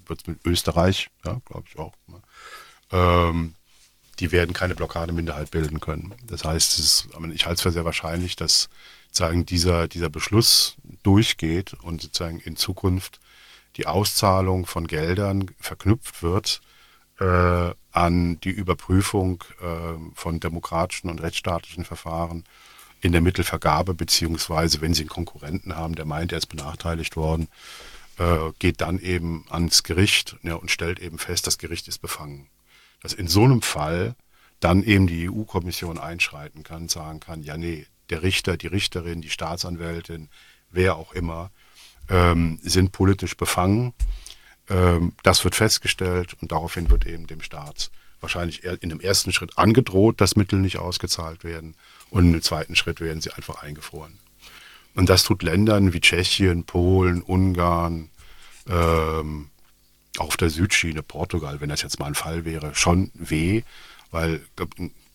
wird 0.05 0.21
es 0.21 0.27
mit 0.27 0.45
Österreich, 0.45 1.09
ja, 1.25 1.41
glaube 1.45 1.63
ich 1.67 1.79
auch, 1.79 1.93
ne? 2.07 2.21
ähm, 2.91 3.55
die 4.19 4.31
werden 4.31 4.53
keine 4.53 4.75
Blockademinderheit 4.75 5.49
bilden 5.49 5.79
können. 5.79 6.13
Das 6.27 6.45
heißt, 6.45 7.07
ich 7.33 7.45
halte 7.45 7.55
es 7.55 7.61
für 7.61 7.71
sehr 7.71 7.85
wahrscheinlich, 7.85 8.35
dass 8.35 8.69
sozusagen 9.11 9.45
dieser, 9.45 9.89
dieser 9.89 10.09
Beschluss 10.09 10.77
durchgeht 11.03 11.73
und 11.73 12.01
sozusagen 12.01 12.39
in 12.39 12.55
Zukunft 12.55 13.19
die 13.75 13.85
Auszahlung 13.85 14.65
von 14.65 14.87
Geldern 14.87 15.51
verknüpft 15.59 16.23
wird 16.23 16.61
äh, 17.19 17.73
an 17.91 18.39
die 18.39 18.51
Überprüfung 18.51 19.43
äh, 19.61 20.15
von 20.15 20.39
demokratischen 20.39 21.09
und 21.09 21.21
rechtsstaatlichen 21.21 21.83
Verfahren 21.83 22.45
in 23.01 23.11
der 23.11 23.21
Mittelvergabe, 23.21 23.93
beziehungsweise 23.93 24.79
wenn 24.79 24.93
Sie 24.93 25.01
einen 25.01 25.09
Konkurrenten 25.09 25.75
haben, 25.75 25.95
der 25.95 26.05
meint, 26.05 26.31
er 26.31 26.37
ist 26.37 26.47
benachteiligt 26.47 27.17
worden, 27.17 27.49
äh, 28.17 28.51
geht 28.59 28.79
dann 28.79 28.97
eben 28.99 29.45
ans 29.49 29.83
Gericht 29.83 30.37
ja, 30.43 30.55
und 30.55 30.71
stellt 30.71 30.99
eben 30.99 31.17
fest, 31.17 31.47
das 31.47 31.57
Gericht 31.57 31.87
ist 31.89 31.99
befangen. 31.99 32.47
dass 33.01 33.13
in 33.13 33.27
so 33.27 33.43
einem 33.43 33.61
Fall 33.61 34.15
dann 34.61 34.83
eben 34.83 35.07
die 35.07 35.29
EU-Kommission 35.29 35.97
einschreiten 35.97 36.63
kann, 36.63 36.87
sagen 36.87 37.19
kann, 37.19 37.41
ja 37.43 37.57
nee, 37.57 37.87
der 38.11 38.23
Richter, 38.23 38.57
die 38.57 38.67
Richterin, 38.67 39.21
die 39.21 39.29
Staatsanwältin, 39.29 40.29
wer 40.69 40.95
auch 40.95 41.13
immer, 41.13 41.51
ähm, 42.09 42.59
sind 42.61 42.91
politisch 42.91 43.35
befangen. 43.35 43.93
Ähm, 44.69 45.13
das 45.23 45.43
wird 45.43 45.55
festgestellt 45.55 46.35
und 46.41 46.51
daraufhin 46.51 46.89
wird 46.89 47.05
eben 47.05 47.27
dem 47.27 47.41
Staat 47.41 47.89
wahrscheinlich 48.19 48.63
in 48.63 48.89
dem 48.89 48.99
ersten 48.99 49.31
Schritt 49.33 49.57
angedroht, 49.57 50.21
dass 50.21 50.35
Mittel 50.35 50.59
nicht 50.59 50.77
ausgezahlt 50.77 51.43
werden 51.43 51.75
und 52.11 52.31
im 52.31 52.41
zweiten 52.43 52.75
Schritt 52.75 53.01
werden 53.01 53.19
sie 53.21 53.31
einfach 53.31 53.63
eingefroren. 53.63 54.19
Und 54.93 55.09
das 55.09 55.23
tut 55.23 55.41
Ländern 55.41 55.93
wie 55.93 56.01
Tschechien, 56.01 56.65
Polen, 56.65 57.23
Ungarn, 57.23 58.09
ähm, 58.69 59.49
auf 60.17 60.37
der 60.37 60.49
Südschiene, 60.49 61.01
Portugal, 61.01 61.61
wenn 61.61 61.69
das 61.69 61.81
jetzt 61.81 61.99
mal 61.99 62.07
ein 62.07 62.15
Fall 62.15 62.45
wäre, 62.45 62.75
schon 62.75 63.11
weh, 63.13 63.63
weil 64.11 64.41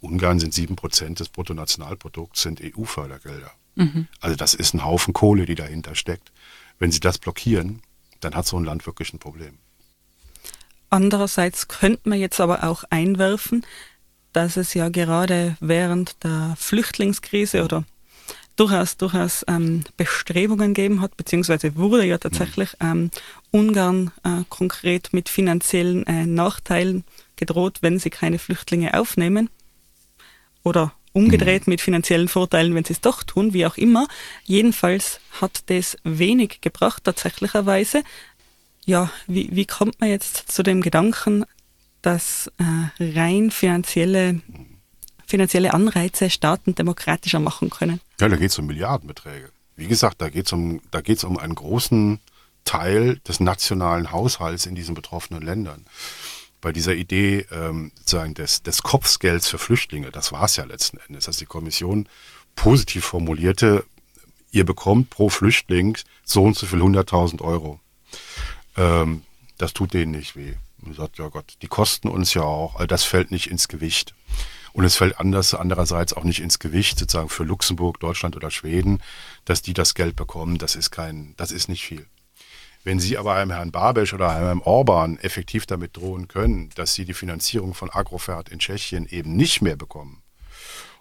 Ungarn 0.01 0.39
sind 0.39 0.55
sieben 0.55 0.77
Prozent 0.77 1.21
des 1.21 1.29
Bruttonationalprodukts 1.29 2.43
sind 2.43 2.61
EU-Fördergelder. 2.63 3.51
Mhm. 3.77 4.09
Also 4.21 4.37
das 4.37 4.55
ist 4.55 4.75
ein 4.75 4.85
Haufen 4.85 5.15
Kohle, 5.15 5.47
die 5.47 5.55
dahinter 5.55 5.95
steckt. 5.95 6.33
Wenn 6.79 6.93
sie 6.93 7.01
das 7.01 7.19
blockieren, 7.19 7.83
dann 8.21 8.35
hat 8.35 8.47
so 8.47 8.59
ein 8.59 8.65
Land 8.65 8.87
wirklich 8.87 9.13
ein 9.13 9.19
Problem. 9.19 9.59
Andererseits 10.91 11.69
könnte 11.69 12.09
man 12.09 12.19
jetzt 12.19 12.41
aber 12.41 12.65
auch 12.65 12.85
einwerfen, 12.91 13.67
dass 14.33 14.57
es 14.57 14.75
ja 14.75 14.89
gerade 14.89 15.57
während 15.61 16.23
der 16.23 16.55
Flüchtlingskrise 16.59 17.65
oder 17.65 17.85
durchaus, 18.57 18.97
durchaus 18.97 19.45
ähm, 19.49 19.85
Bestrebungen 19.97 20.75
gegeben 20.75 21.01
hat, 21.01 21.17
beziehungsweise 21.17 21.77
wurde 21.77 22.05
ja 22.05 22.19
tatsächlich 22.19 22.75
ähm, 22.81 23.11
Ungarn 23.51 24.13
äh, 24.25 24.45
konkret 24.49 25.13
mit 25.13 25.29
finanziellen 25.29 26.07
äh, 26.07 26.27
Nachteilen 26.27 27.05
gedroht, 27.37 27.79
wenn 27.83 27.99
sie 27.99 28.11
keine 28.11 28.39
Flüchtlinge 28.39 28.99
aufnehmen. 28.99 29.51
Oder 30.67 30.93
umgedreht 31.13 31.69
mhm. 31.69 31.75
mit 31.75 31.81
finanziellen 31.81 32.27
Vorteilen, 32.27 32.75
wenn 32.75 32.83
sie 32.83 32.95
es 32.95 33.01
doch 33.01 33.23
tun, 33.23 33.53
wie 33.53 33.67
auch 33.67 33.77
immer. 33.77 34.09
Jedenfalls 34.43 35.21
hat 35.41 35.63
das 35.71 35.97
wenig 36.03 36.61
gebracht, 36.61 37.05
tatsächlicherweise. 37.05 38.03
Ja, 38.85 39.13
wie, 39.29 39.49
wie 39.53 39.65
kommt 39.65 40.01
man 40.01 40.11
jetzt 40.11 40.51
zu 40.51 40.65
dem 40.65 40.83
Gedanken, 40.83 41.45
dass 42.03 42.51
äh, 42.59 43.05
rein 43.17 43.53
finanzielle, 43.53 44.41
finanzielle 45.25 45.73
Anreize 45.73 46.31
Staaten 46.31 46.75
demokratischer 46.75 47.39
machen 47.39 47.71
können? 47.71 48.01
Ja, 48.19 48.29
da 48.29 48.35
geht 48.35 48.51
es 48.51 48.59
um 48.59 48.67
Milliardenbeträge. 48.67 49.51
Wie 49.77 49.87
gesagt, 49.87 50.21
da 50.21 50.31
geht 50.31 50.47
es 50.47 50.53
um, 50.53 50.81
um 50.81 51.39
einen 51.39 51.55
großen 51.55 52.19
Teil 52.65 53.21
des 53.21 53.39
nationalen 53.39 54.11
Haushalts 54.11 54.67
in 54.67 54.75
diesen 54.75 54.97
betroffenen 54.97 55.43
Ländern. 55.43 55.87
Bei 56.67 56.73
dieser 56.73 56.97
Idee 56.97 57.47
ähm, 57.53 57.93
sozusagen 57.95 58.35
des, 58.35 58.65
des 58.65 58.83
Kopfgelds 58.83 59.47
für 59.47 59.57
Flüchtlinge, 59.57 60.11
das 60.11 60.33
war 60.33 60.47
es 60.47 60.57
ja 60.57 60.65
letzten 60.65 60.99
Endes, 61.07 61.27
dass 61.27 61.37
die 61.37 61.47
Kommission 61.47 62.09
positiv 62.57 63.05
formulierte, 63.05 63.85
ihr 64.51 64.67
bekommt 64.67 65.09
pro 65.09 65.29
Flüchtling 65.29 65.97
so 66.25 66.43
und 66.43 66.59
so 66.59 66.67
viel 66.67 66.83
100.000 66.83 67.41
Euro. 67.41 67.79
Ähm, 68.77 69.23
das 69.59 69.75
tut 69.75 69.95
denen 69.95 70.11
nicht 70.11 70.35
weh. 70.35 70.55
Man 70.79 70.95
sagt, 70.95 71.19
ja 71.19 71.29
Gott, 71.29 71.57
die 71.63 71.69
kosten 71.69 72.09
uns 72.09 72.35
ja 72.35 72.43
auch, 72.43 72.75
also 72.75 72.87
das 72.89 73.05
fällt 73.05 73.31
nicht 73.31 73.49
ins 73.49 73.69
Gewicht. 73.69 74.17
Und 74.73 74.85
es 74.85 74.97
fällt 74.97 75.21
anders, 75.21 75.55
andererseits 75.55 76.15
auch 76.15 76.25
nicht 76.25 76.41
ins 76.41 76.59
Gewicht, 76.59 76.99
sozusagen 76.99 77.29
für 77.29 77.45
Luxemburg, 77.45 78.01
Deutschland 78.01 78.35
oder 78.35 78.51
Schweden, 78.51 79.01
dass 79.45 79.63
die 79.63 79.73
das 79.73 79.95
Geld 79.95 80.17
bekommen. 80.17 80.59
Das 80.59 80.75
ist 80.75 80.91
kein, 80.91 81.35
das 81.37 81.53
ist 81.53 81.69
nicht 81.69 81.85
viel. 81.85 82.07
Wenn 82.87 83.01
Sie 83.01 83.19
aber 83.19 83.35
einem 83.35 83.51
Herrn 83.51 83.73
Babisch 83.73 84.15
oder 84.15 84.31
einem 84.31 84.45
Herrn 84.47 84.61
Orban 84.61 85.19
effektiv 85.19 85.67
damit 85.67 85.97
drohen 85.97 86.29
können, 86.29 86.71
dass 86.77 86.95
Sie 86.95 87.05
die 87.05 87.15
Finanzierung 87.15 87.75
von 87.75 87.91
Agrofert 87.91 88.49
in 88.49 88.61
Tschechien 88.61 89.09
eben 89.09 89.35
nicht 89.35 89.61
mehr 89.61 89.75
bekommen, 89.75 90.23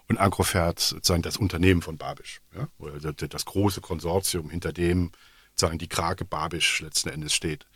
und 0.08 0.18
Agrofert, 0.18 0.80
sozusagen 0.80 1.22
das 1.22 1.36
Unternehmen 1.36 1.82
von 1.82 1.96
Babisch, 1.96 2.40
ja, 2.56 2.66
oder 2.78 3.12
das 3.12 3.44
große 3.44 3.80
Konsortium, 3.80 4.50
hinter 4.50 4.72
dem 4.72 5.12
sagen 5.54 5.78
die 5.78 5.86
Krake 5.86 6.24
Babisch 6.24 6.80
letzten 6.80 7.08
Endes 7.08 7.32
steht. 7.32 7.66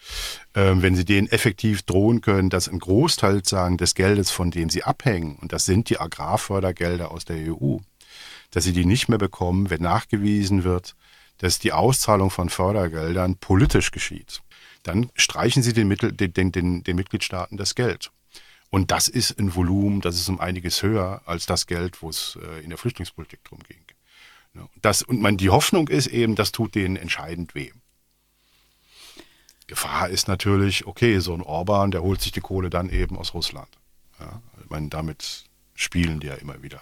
Ähm, 0.57 0.83
wenn 0.83 0.97
sie 0.97 1.05
denen 1.05 1.29
effektiv 1.29 1.83
drohen 1.83 2.21
können, 2.21 2.51
dass 2.51 2.69
ein 2.69 2.81
Großteil 2.81 3.45
sagen 3.45 3.77
des 3.77 3.95
Geldes, 3.95 4.33
von 4.33 4.51
dem 4.51 4.71
sie 4.71 4.83
abhängen, 4.83 5.37
und 5.37 5.53
das 5.53 5.67
sind 5.67 5.89
die 5.89 6.01
Agrarfördergelder 6.01 7.13
aus 7.13 7.25
der 7.25 7.55
EU, 7.55 7.77
dass 8.51 8.65
sie 8.65 8.73
die 8.73 8.87
nicht 8.87 9.09
mehr 9.09 9.19
bekommen, 9.19 9.71
wenn 9.71 9.83
nachgewiesen 9.83 10.65
wird, 10.65 10.97
dass 11.41 11.59
die 11.59 11.73
Auszahlung 11.73 12.31
von 12.31 12.51
Fördergeldern 12.51 13.37
politisch 13.37 13.91
geschieht, 13.91 14.43
dann 14.83 15.11
streichen 15.15 15.63
sie 15.63 15.73
den, 15.73 15.89
Mittel, 15.89 16.13
den, 16.13 16.53
den, 16.53 16.83
den, 16.85 16.97
Mitgliedstaaten 16.97 17.57
das 17.57 17.75
Geld. 17.75 18.11
Und 18.69 18.91
das 18.91 19.09
ist 19.09 19.39
ein 19.39 19.55
Volumen, 19.55 20.01
das 20.01 20.17
ist 20.17 20.29
um 20.29 20.39
einiges 20.39 20.83
höher 20.83 21.23
als 21.25 21.47
das 21.47 21.67
Geld, 21.67 22.03
wo 22.03 22.11
es 22.11 22.39
äh, 22.41 22.63
in 22.63 22.71
der 22.71 22.79
Flüchtlingspolitik 22.79 23.43
drum 23.45 23.59
ging. 23.67 23.83
Das, 24.83 25.03
und 25.03 25.21
man, 25.21 25.37
die 25.37 25.51
Hoffnung 25.51 25.89
ist 25.89 26.09
eben, 26.09 26.35
das 26.35 26.53
tut 26.53 26.75
denen 26.75 26.97
entscheidend 26.97 27.55
weh. 27.55 27.71
Gefahr 29.67 30.09
ist 30.09 30.29
natürlich, 30.29 30.87
okay, 30.87 31.21
so 31.21 31.33
ein 31.33 31.43
Orban, 31.43 31.93
der 31.93 32.03
holt 32.03 32.21
sich 32.21 32.33
die 32.33 32.41
Kohle 32.41 32.71
dann 32.71 32.91
eben 32.91 33.17
aus 33.17 33.33
Russland. 33.33 33.69
Ja, 34.19 34.43
ich 34.63 34.69
meine, 34.69 34.89
damit 34.89 35.45
spielen 35.75 36.21
die 36.21 36.27
ja 36.27 36.35
immer 36.35 36.63
wieder. 36.63 36.81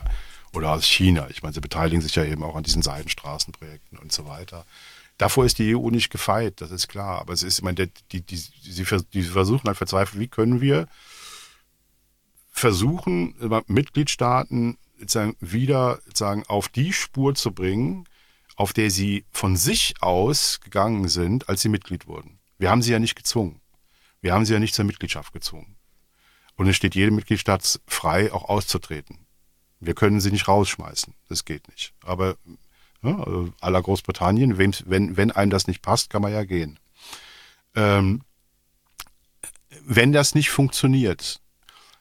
Oder 0.52 0.73
aus 0.73 0.87
China. 0.87 1.28
Ich 1.31 1.43
meine, 1.43 1.55
sie 1.55 1.61
beteiligen 1.61 2.00
sich 2.00 2.14
ja 2.14 2.25
eben 2.25 2.43
auch 2.43 2.57
an 2.57 2.64
diesen 2.64 2.83
Seidenstraßenprojekten 2.83 3.99
und 3.99 4.12
so 4.12 4.26
weiter. 4.26 4.64
Davor 5.19 5.45
ist 5.45 5.59
die 5.59 5.75
EU 5.75 5.90
nicht 5.90 6.11
gefeit, 6.11 6.61
das 6.61 6.71
ist 6.71 6.88
klar. 6.88 7.21
Aber 7.21 7.33
es 7.33 7.43
ist, 7.43 7.59
ich 7.59 7.64
meine, 7.64 7.87
die, 7.87 7.90
die, 8.12 8.21
die, 8.23 8.37
sie, 8.37 8.87
die 9.12 9.23
versuchen 9.23 9.67
halt 9.67 9.76
verzweifelt, 9.76 10.21
wie 10.21 10.28
können 10.28 10.61
wir 10.61 10.88
versuchen, 12.50 13.35
Mitgliedstaaten 13.67 14.78
sozusagen 14.99 15.37
wieder 15.40 16.00
sozusagen 16.07 16.45
auf 16.47 16.69
die 16.69 16.93
Spur 16.93 17.35
zu 17.35 17.52
bringen, 17.52 18.05
auf 18.57 18.73
der 18.73 18.90
sie 18.90 19.25
von 19.31 19.57
sich 19.57 19.95
aus 20.00 20.61
gegangen 20.61 21.09
sind, 21.09 21.49
als 21.49 21.62
sie 21.62 21.69
Mitglied 21.69 22.07
wurden. 22.07 22.38
Wir 22.59 22.71
haben 22.71 22.83
sie 22.83 22.90
ja 22.93 22.99
nicht 22.99 23.14
gezwungen. 23.14 23.61
Wir 24.21 24.35
haben 24.35 24.45
sie 24.45 24.52
ja 24.52 24.59
nicht 24.59 24.75
zur 24.75 24.85
Mitgliedschaft 24.85 25.33
gezwungen. 25.33 25.76
Und 26.57 26.67
es 26.67 26.75
steht 26.75 26.97
jedem 26.97 27.14
Mitgliedstaat 27.14 27.81
frei, 27.87 28.33
auch 28.33 28.49
auszutreten. 28.49 29.27
Wir 29.80 29.94
können 29.94 30.20
sie 30.20 30.30
nicht 30.30 30.49
rausschmeißen. 30.49 31.14
Das 31.28 31.44
geht 31.44 31.68
nicht. 31.68 31.92
Aber 32.04 32.37
ja, 33.02 33.11
ne, 33.11 33.52
aller 33.61 33.82
Großbritannien, 33.82 34.58
wenn, 34.58 35.16
wenn 35.16 35.30
einem 35.30 35.50
das 35.50 35.66
nicht 35.66 35.82
passt, 35.82 36.11
kann 36.11 36.23
man 36.23 36.32
ja 36.32 36.44
gehen. 36.44 36.78
Ähm, 37.75 38.23
wenn 39.85 40.12
das 40.12 40.35
nicht 40.35 40.50
funktioniert, 40.50 41.40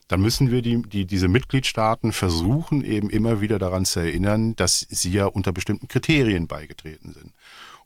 dann 0.08 0.22
müssen 0.22 0.52
wir 0.52 0.62
die, 0.62 0.82
die, 0.82 1.06
diese 1.06 1.28
Mitgliedstaaten 1.28 2.14
versuchen, 2.14 2.84
eben 2.84 3.10
immer 3.10 3.42
wieder 3.42 3.60
daran 3.60 3.86
zu 3.86 4.00
erinnern, 4.00 4.56
dass 4.56 4.80
sie 4.80 5.12
ja 5.12 5.26
unter 5.26 5.52
bestimmten 5.52 5.88
Kriterien 5.88 6.48
beigetreten 6.48 7.14
sind. 7.14 7.34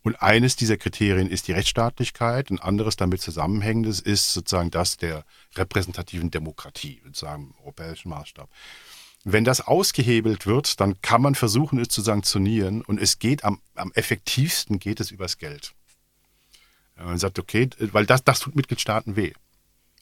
Und 0.03 0.21
eines 0.21 0.55
dieser 0.55 0.77
Kriterien 0.77 1.29
ist 1.29 1.48
die 1.48 1.51
Rechtsstaatlichkeit, 1.51 2.50
ein 2.50 2.60
anderes 2.60 2.95
damit 2.95 3.21
zusammenhängendes 3.21 4.00
ist 4.00 4.33
sozusagen 4.33 4.71
das 4.71 4.98
der 4.98 5.25
repräsentativen 5.55 6.31
Demokratie, 6.31 7.01
sozusagen 7.05 7.50
im 7.50 7.55
europäischen 7.60 8.10
Maßstab. 8.10 8.50
Wenn 9.23 9.43
das 9.43 9.61
ausgehebelt 9.61 10.47
wird, 10.47 10.79
dann 10.79 11.01
kann 11.01 11.21
man 11.21 11.35
versuchen, 11.35 11.79
es 11.79 11.89
zu 11.89 12.01
sanktionieren 12.01 12.81
und 12.81 12.99
es 12.99 13.19
geht 13.19 13.43
am, 13.43 13.61
am 13.75 13.91
effektivsten 13.93 14.79
geht 14.79 14.99
es 14.99 15.11
übers 15.11 15.37
Geld. 15.37 15.73
Man 16.95 17.17
sagt, 17.17 17.39
okay, 17.39 17.69
weil 17.91 18.05
das, 18.05 18.23
das 18.23 18.39
tut 18.39 18.55
Mitgliedstaaten 18.55 19.15
weh 19.15 19.33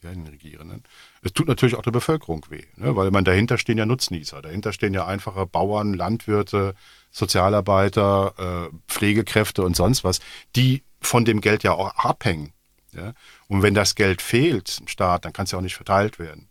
ja, 0.02 0.10
den 0.10 0.26
Regierenden. 0.26 0.82
Es 1.22 1.32
tut 1.32 1.48
natürlich 1.48 1.74
auch 1.74 1.82
der 1.82 1.90
Bevölkerung 1.90 2.44
weh, 2.48 2.64
ne? 2.76 2.96
weil 2.96 3.10
man 3.10 3.24
dahinter 3.24 3.58
stehen 3.58 3.78
ja 3.78 3.86
Nutznießer, 3.86 4.42
dahinter 4.42 4.72
stehen 4.72 4.94
ja 4.94 5.06
einfache 5.06 5.46
Bauern, 5.46 5.94
Landwirte, 5.94 6.74
Sozialarbeiter, 7.10 8.70
äh, 8.70 8.76
Pflegekräfte 8.88 9.62
und 9.62 9.76
sonst 9.76 10.04
was, 10.04 10.20
die 10.56 10.82
von 11.00 11.24
dem 11.24 11.40
Geld 11.40 11.62
ja 11.62 11.72
auch 11.72 11.94
abhängen. 11.96 12.52
Ja? 12.92 13.12
Und 13.48 13.62
wenn 13.62 13.74
das 13.74 13.94
Geld 13.94 14.22
fehlt 14.22 14.78
im 14.80 14.88
Staat, 14.88 15.24
dann 15.24 15.32
kann 15.32 15.44
es 15.44 15.52
ja 15.52 15.58
auch 15.58 15.62
nicht 15.62 15.76
verteilt 15.76 16.18
werden. 16.18 16.48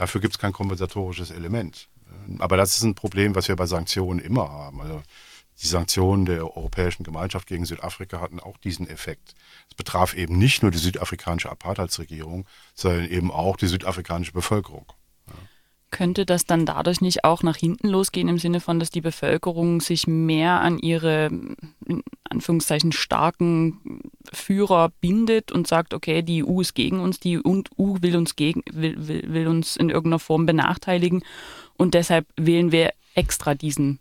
Dafür 0.00 0.22
gibt 0.22 0.32
es 0.32 0.38
kein 0.38 0.54
kompensatorisches 0.54 1.30
Element. 1.30 1.90
Aber 2.38 2.56
das 2.56 2.74
ist 2.74 2.84
ein 2.84 2.94
Problem, 2.94 3.34
was 3.34 3.48
wir 3.48 3.56
bei 3.56 3.66
Sanktionen 3.66 4.18
immer 4.18 4.48
haben. 4.48 4.80
Also 4.80 5.02
die 5.62 5.66
Sanktionen 5.66 6.24
der 6.24 6.56
Europäischen 6.56 7.04
Gemeinschaft 7.04 7.46
gegen 7.46 7.66
Südafrika 7.66 8.18
hatten 8.18 8.40
auch 8.40 8.56
diesen 8.56 8.88
Effekt. 8.88 9.34
Es 9.68 9.74
betraf 9.74 10.14
eben 10.14 10.38
nicht 10.38 10.62
nur 10.62 10.70
die 10.70 10.78
südafrikanische 10.78 11.50
Apartheidsregierung, 11.50 12.46
sondern 12.74 13.10
eben 13.10 13.30
auch 13.30 13.58
die 13.58 13.66
südafrikanische 13.66 14.32
Bevölkerung. 14.32 14.90
Könnte 15.90 16.24
das 16.24 16.46
dann 16.46 16.66
dadurch 16.66 17.00
nicht 17.00 17.24
auch 17.24 17.42
nach 17.42 17.56
hinten 17.56 17.88
losgehen, 17.88 18.28
im 18.28 18.38
Sinne 18.38 18.60
von, 18.60 18.78
dass 18.78 18.90
die 18.90 19.00
Bevölkerung 19.00 19.80
sich 19.80 20.06
mehr 20.06 20.60
an 20.60 20.78
ihre, 20.78 21.26
in 21.86 22.02
Anführungszeichen, 22.24 22.92
starken 22.92 24.00
Führer 24.32 24.92
bindet 25.00 25.50
und 25.50 25.66
sagt, 25.66 25.92
okay, 25.92 26.22
die 26.22 26.44
EU 26.44 26.60
ist 26.60 26.74
gegen 26.74 27.00
uns, 27.00 27.18
die 27.18 27.38
EU 27.38 27.62
will 27.76 28.16
uns, 28.16 28.36
gegen, 28.36 28.62
will, 28.70 29.08
will, 29.08 29.24
will 29.32 29.48
uns 29.48 29.76
in 29.76 29.90
irgendeiner 29.90 30.20
Form 30.20 30.46
benachteiligen 30.46 31.24
und 31.76 31.94
deshalb 31.94 32.26
wählen 32.36 32.72
wir 32.72 32.92
extra 33.14 33.54
diesen 33.54 33.98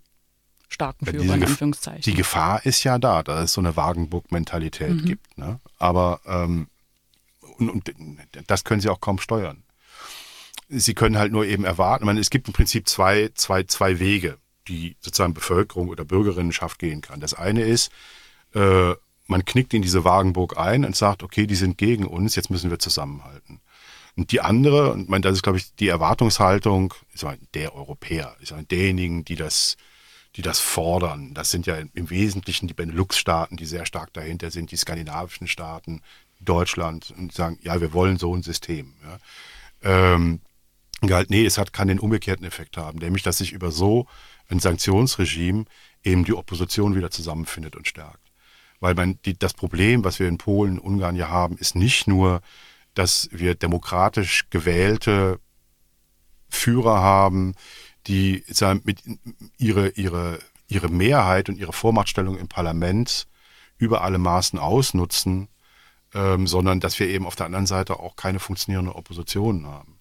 starken 0.67 1.05
Führer, 1.05 1.36
in 1.36 1.43
Anführungszeichen. 1.43 2.01
Die 2.03 2.13
Gefahr 2.13 2.65
ist 2.65 2.84
ja 2.84 3.00
da, 3.00 3.24
dass 3.24 3.46
es 3.46 3.53
so 3.53 3.62
eine 3.62 3.75
Wagenburg-Mentalität 3.75 4.91
mhm. 4.91 5.05
gibt. 5.05 5.38
Ne? 5.38 5.60
Aber 5.77 6.22
ähm, 6.25 6.67
und, 7.58 7.69
und, 7.69 8.29
das 8.48 8.63
können 8.63 8.81
sie 8.81 8.89
auch 8.89 9.01
kaum 9.01 9.19
steuern. 9.19 9.63
Sie 10.69 10.93
können 10.93 11.17
halt 11.17 11.31
nur 11.31 11.45
eben 11.45 11.65
erwarten, 11.65 12.05
meine, 12.05 12.19
es 12.19 12.29
gibt 12.29 12.47
im 12.47 12.53
Prinzip 12.53 12.88
zwei, 12.88 13.29
zwei, 13.33 13.63
zwei 13.63 13.99
Wege, 13.99 14.38
die 14.67 14.95
sozusagen 15.01 15.33
Bevölkerung 15.33 15.89
oder 15.89 16.05
Bürgerinnenschaft 16.05 16.79
gehen 16.79 17.01
kann. 17.01 17.19
Das 17.19 17.33
eine 17.33 17.63
ist, 17.63 17.91
äh, 18.53 18.93
man 19.27 19.45
knickt 19.45 19.73
in 19.73 19.81
diese 19.81 20.03
Wagenburg 20.03 20.57
ein 20.57 20.85
und 20.85 20.95
sagt, 20.95 21.23
okay, 21.23 21.45
die 21.47 21.55
sind 21.55 21.77
gegen 21.77 22.05
uns, 22.05 22.35
jetzt 22.35 22.49
müssen 22.49 22.71
wir 22.71 22.79
zusammenhalten. 22.79 23.61
Und 24.15 24.31
die 24.31 24.41
andere, 24.41 24.91
und 24.91 25.09
mein, 25.09 25.21
das 25.21 25.33
ist, 25.33 25.43
glaube 25.43 25.59
ich, 25.59 25.73
die 25.75 25.88
Erwartungshaltung 25.88 26.93
ich 27.13 27.21
sag, 27.21 27.39
der 27.53 27.75
Europäer, 27.75 28.35
ich 28.39 28.49
sag, 28.49 28.67
derjenigen, 28.69 29.23
die 29.25 29.35
das, 29.35 29.77
die 30.35 30.41
das 30.41 30.59
fordern. 30.59 31.33
Das 31.33 31.51
sind 31.51 31.67
ja 31.67 31.75
im 31.75 32.09
Wesentlichen 32.09 32.67
die 32.67 32.73
Benelux-Staaten, 32.73 33.55
die 33.57 33.65
sehr 33.65 33.85
stark 33.85 34.13
dahinter 34.13 34.51
sind, 34.51 34.71
die 34.71 34.77
skandinavischen 34.77 35.47
Staaten, 35.47 36.01
Deutschland, 36.39 37.13
und 37.17 37.33
sagen, 37.33 37.59
ja, 37.61 37.81
wir 37.81 37.93
wollen 37.93 38.17
so 38.17 38.33
ein 38.33 38.43
System. 38.43 38.93
Ja. 39.03 39.19
Ähm, 40.13 40.41
halt, 41.03 41.29
nee, 41.29 41.46
es 41.46 41.58
hat, 41.58 41.74
kann 41.74 41.88
den 41.88 42.00
umgekehrten 42.00 42.46
Effekt 42.46 42.77
haben, 42.77 43.00
nämlich, 43.00 43.24
dass 43.24 43.38
sich 43.38 43.51
über 43.51 43.72
so 43.72 44.08
ein 44.50 44.60
Sanktionsregime 44.60 45.65
eben 46.03 46.25
die 46.25 46.34
Opposition 46.34 46.96
wieder 46.96 47.12
zusammenfindet 47.12 47.75
und 47.75 47.88
stärkt. 47.88 48.32
Weil 48.79 48.96
man, 48.96 49.20
die, 49.25 49.38
das 49.38 49.53
Problem, 49.53 50.03
was 50.03 50.20
wir 50.20 50.27
in 50.27 50.38
Polen, 50.38 50.79
Ungarn 50.79 51.15
ja 51.15 51.29
haben, 51.29 51.58
ist 51.58 51.75
nicht 51.75 52.08
nur, 52.08 52.41
dass 52.94 53.29
wir 53.32 53.56
demokratisch 53.56 54.50
gewählte 54.50 55.39
Führer 56.50 57.01
haben, 57.01 57.53
die 58.08 58.44
sagen, 58.48 58.82
mit 58.86 59.03
ihre, 59.58 59.89
ihre, 59.89 60.39
ihre 60.68 60.89
Mehrheit 60.89 61.50
und 61.50 61.58
ihre 61.58 61.74
Vormachtstellung 61.74 62.38
im 62.38 62.48
Parlament 62.48 63.27
über 63.77 64.01
alle 64.03 64.18
Maßen 64.18 64.58
ausnutzen, 64.58 65.48
ähm, 66.13 66.48
sondern 66.48 66.79
dass 66.79 67.00
wir 67.00 67.08
eben 67.08 67.25
auf 67.25 67.36
der 67.36 67.46
anderen 67.46 67.68
Seite 67.68 68.00
auch 68.00 68.15
keine 68.15 68.39
funktionierende 68.39 68.96
Opposition 68.96 69.68
haben. 69.68 69.99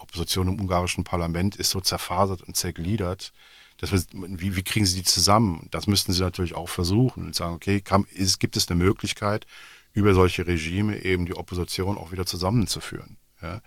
Opposition 0.00 0.48
im 0.48 0.60
ungarischen 0.60 1.04
Parlament 1.04 1.56
ist 1.56 1.70
so 1.70 1.80
zerfasert 1.80 2.42
und 2.42 2.56
zergliedert. 2.56 3.32
Dass 3.78 3.90
wir, 3.90 4.02
wie, 4.12 4.56
wie 4.56 4.62
kriegen 4.62 4.86
sie 4.86 4.98
die 4.98 5.04
zusammen? 5.04 5.68
Das 5.70 5.86
müssten 5.86 6.12
sie 6.12 6.22
natürlich 6.22 6.54
auch 6.54 6.68
versuchen 6.68 7.26
und 7.26 7.34
sagen, 7.34 7.54
okay, 7.54 7.80
kann, 7.80 8.06
ist, 8.12 8.38
gibt 8.38 8.56
es 8.56 8.68
eine 8.68 8.82
Möglichkeit, 8.82 9.46
über 9.92 10.14
solche 10.14 10.46
Regime 10.46 11.02
eben 11.02 11.26
die 11.26 11.36
Opposition 11.36 11.96
auch 11.96 12.12
wieder 12.12 12.26
zusammenzuführen 12.26 13.16
ja, 13.42 13.60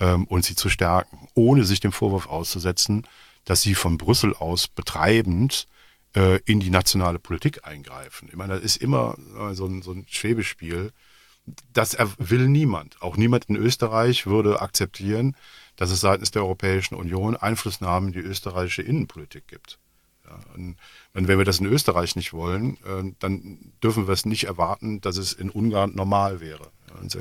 ähm, 0.00 0.24
und 0.26 0.44
sie 0.44 0.56
zu 0.56 0.68
stärken, 0.68 1.28
ohne 1.34 1.64
sich 1.64 1.80
dem 1.80 1.92
Vorwurf 1.92 2.26
auszusetzen, 2.26 3.06
dass 3.44 3.62
sie 3.62 3.74
von 3.74 3.98
Brüssel 3.98 4.34
aus 4.34 4.68
betreibend 4.68 5.66
äh, 6.16 6.40
in 6.46 6.60
die 6.60 6.70
nationale 6.70 7.18
Politik 7.18 7.66
eingreifen. 7.66 8.28
Ich 8.28 8.36
meine, 8.36 8.54
das 8.54 8.62
ist 8.62 8.76
immer 8.76 9.16
äh, 9.38 9.54
so, 9.54 9.66
ein, 9.66 9.82
so 9.82 9.92
ein 9.92 10.06
Schwebespiel. 10.08 10.92
Das 11.72 11.96
will 12.18 12.48
niemand. 12.48 13.02
Auch 13.02 13.16
niemand 13.16 13.46
in 13.46 13.56
Österreich 13.56 14.26
würde 14.26 14.62
akzeptieren, 14.62 15.36
dass 15.76 15.90
es 15.90 16.00
seitens 16.00 16.30
der 16.30 16.42
Europäischen 16.42 16.94
Union 16.94 17.36
Einflussnahmen 17.36 18.08
in 18.08 18.12
die 18.14 18.26
österreichische 18.26 18.82
Innenpolitik 18.82 19.48
gibt. 19.48 19.78
Ja, 20.24 20.38
und 20.54 20.76
wenn 21.12 21.38
wir 21.38 21.44
das 21.44 21.60
in 21.60 21.66
Österreich 21.66 22.16
nicht 22.16 22.32
wollen, 22.32 22.78
äh, 22.84 23.14
dann 23.18 23.72
dürfen 23.82 24.06
wir 24.06 24.14
es 24.14 24.24
nicht 24.24 24.44
erwarten, 24.44 25.00
dass 25.00 25.16
es 25.16 25.32
in 25.32 25.50
Ungarn 25.50 25.94
normal 25.94 26.40
wäre. 26.40 26.70
Also 27.00 27.20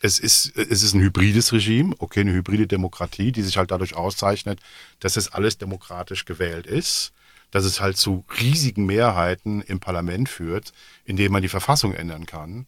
es 0.00 0.18
ist, 0.18 0.56
es 0.56 0.82
ist 0.82 0.94
ein 0.94 1.00
hybrides 1.00 1.52
Regime, 1.52 1.94
okay, 1.98 2.20
eine 2.20 2.32
hybride 2.32 2.66
Demokratie, 2.66 3.32
die 3.32 3.42
sich 3.42 3.56
halt 3.56 3.70
dadurch 3.70 3.94
auszeichnet, 3.94 4.60
dass 5.00 5.16
es 5.16 5.32
alles 5.32 5.58
demokratisch 5.58 6.24
gewählt 6.24 6.66
ist, 6.66 7.12
dass 7.50 7.64
es 7.64 7.80
halt 7.80 7.96
zu 7.96 8.24
riesigen 8.38 8.86
Mehrheiten 8.86 9.62
im 9.62 9.80
Parlament 9.80 10.28
führt, 10.28 10.72
indem 11.04 11.32
man 11.32 11.42
die 11.42 11.48
Verfassung 11.48 11.94
ändern 11.94 12.26
kann 12.26 12.66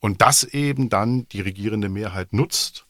und 0.00 0.20
das 0.20 0.44
eben 0.44 0.88
dann 0.88 1.28
die 1.28 1.40
regierende 1.40 1.88
Mehrheit 1.88 2.32
nutzt, 2.32 2.83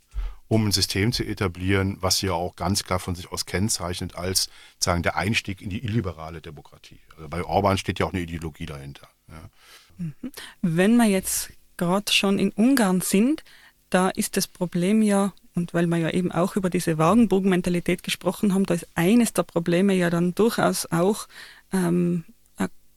um 0.54 0.68
ein 0.68 0.73
System 0.73 1.11
zu 1.11 1.25
etablieren, 1.25 1.99
was 2.00 2.23
ja 2.23 2.32
auch 2.32 2.54
ganz 2.54 2.84
klar 2.84 3.00
von 3.00 3.16
sich 3.16 3.32
aus 3.32 3.44
kennzeichnet 3.44 4.14
als 4.14 4.49
sagen 4.78 5.02
der 5.02 5.16
Einstieg 5.16 5.61
in 5.61 5.68
die 5.68 5.84
illiberale 5.84 6.40
Demokratie. 6.40 7.00
Also 7.16 7.28
bei 7.28 7.42
Orban 7.42 7.76
steht 7.76 7.99
ja 7.99 8.06
auch 8.06 8.12
eine 8.12 8.23
Ideologie 8.23 8.66
dahinter. 8.66 9.08
Ja. 9.28 9.50
Mhm. 9.99 10.14
Wenn 10.62 10.96
wir 10.96 11.06
jetzt 11.06 11.50
gerade 11.76 12.12
schon 12.12 12.38
in 12.38 12.52
Ungarn 12.52 13.00
sind, 13.00 13.42
da 13.90 14.11
ist 14.11 14.37
das 14.37 14.46
Problem 14.46 15.02
ja, 15.02 15.32
und 15.57 15.74
weil 15.74 15.88
wir 15.88 15.98
ja 15.98 16.11
eben 16.11 16.31
auch 16.31 16.55
über 16.55 16.70
diese 16.70 16.98
Wagenburg-Mentalität 16.98 18.05
gesprochen 18.05 18.55
haben, 18.55 18.64
da 18.64 18.74
ist 18.74 18.87
eines 18.94 19.33
der 19.33 19.42
Probleme 19.42 19.92
ja 19.94 20.09
dann 20.09 20.37
durchaus 20.37 20.87
auch 20.87 21.26
ähm, 21.72 22.22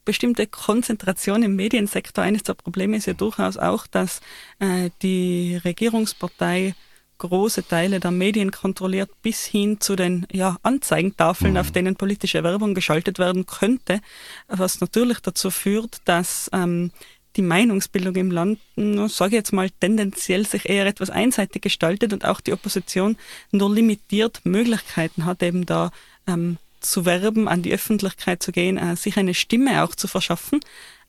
bestimmte 0.05 0.47
Konzentration 0.47 1.43
im 1.43 1.55
Mediensektor. 1.57 2.23
Eines 2.23 2.43
der 2.43 2.53
Probleme 2.53 2.95
ist 2.95 3.07
ja 3.07 3.13
durchaus 3.13 3.57
auch, 3.57 3.87
dass 3.87 4.21
äh, 4.59 4.89
die 5.01 5.57
Regierungspartei 5.57 6.75
große 7.17 7.67
Teile 7.67 7.99
der 7.99 8.11
Medien 8.11 8.51
kontrolliert, 8.51 9.09
bis 9.21 9.45
hin 9.45 9.79
zu 9.79 9.95
den 9.95 10.27
ja, 10.31 10.57
Anzeigentafeln, 10.63 11.53
mhm. 11.53 11.57
auf 11.59 11.71
denen 11.71 11.95
politische 11.95 12.43
Werbung 12.43 12.73
geschaltet 12.73 13.19
werden 13.19 13.45
könnte, 13.45 14.01
was 14.47 14.81
natürlich 14.81 15.19
dazu 15.19 15.51
führt, 15.51 16.01
dass 16.05 16.49
ähm, 16.53 16.91
die 17.35 17.41
Meinungsbildung 17.43 18.15
im 18.15 18.31
Land, 18.31 18.59
sage 18.75 19.29
ich 19.29 19.39
jetzt 19.39 19.53
mal, 19.53 19.69
tendenziell 19.69 20.45
sich 20.45 20.67
eher 20.67 20.87
etwas 20.87 21.09
einseitig 21.09 21.61
gestaltet 21.61 22.11
und 22.11 22.25
auch 22.25 22.41
die 22.41 22.53
Opposition 22.53 23.15
nur 23.51 23.73
limitiert 23.73 24.41
Möglichkeiten 24.43 25.25
hat, 25.25 25.43
eben 25.43 25.65
da 25.65 25.91
ähm, 26.25 26.57
zu 26.79 27.05
werben, 27.05 27.47
an 27.47 27.61
die 27.61 27.73
Öffentlichkeit 27.73 28.41
zu 28.41 28.51
gehen, 28.51 28.77
äh, 28.77 28.95
sich 28.95 29.17
eine 29.17 29.33
Stimme 29.33 29.83
auch 29.83 29.95
zu 29.95 30.07
verschaffen. 30.07 30.61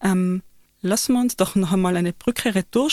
Ähm, 0.03 0.43
lassen 0.83 1.15
wir 1.15 1.21
uns 1.21 1.37
doch 1.37 1.55
noch 1.55 1.73
einmal 1.73 1.97
eine 1.97 2.13
Brücke 2.13 2.55
retour 2.55 2.89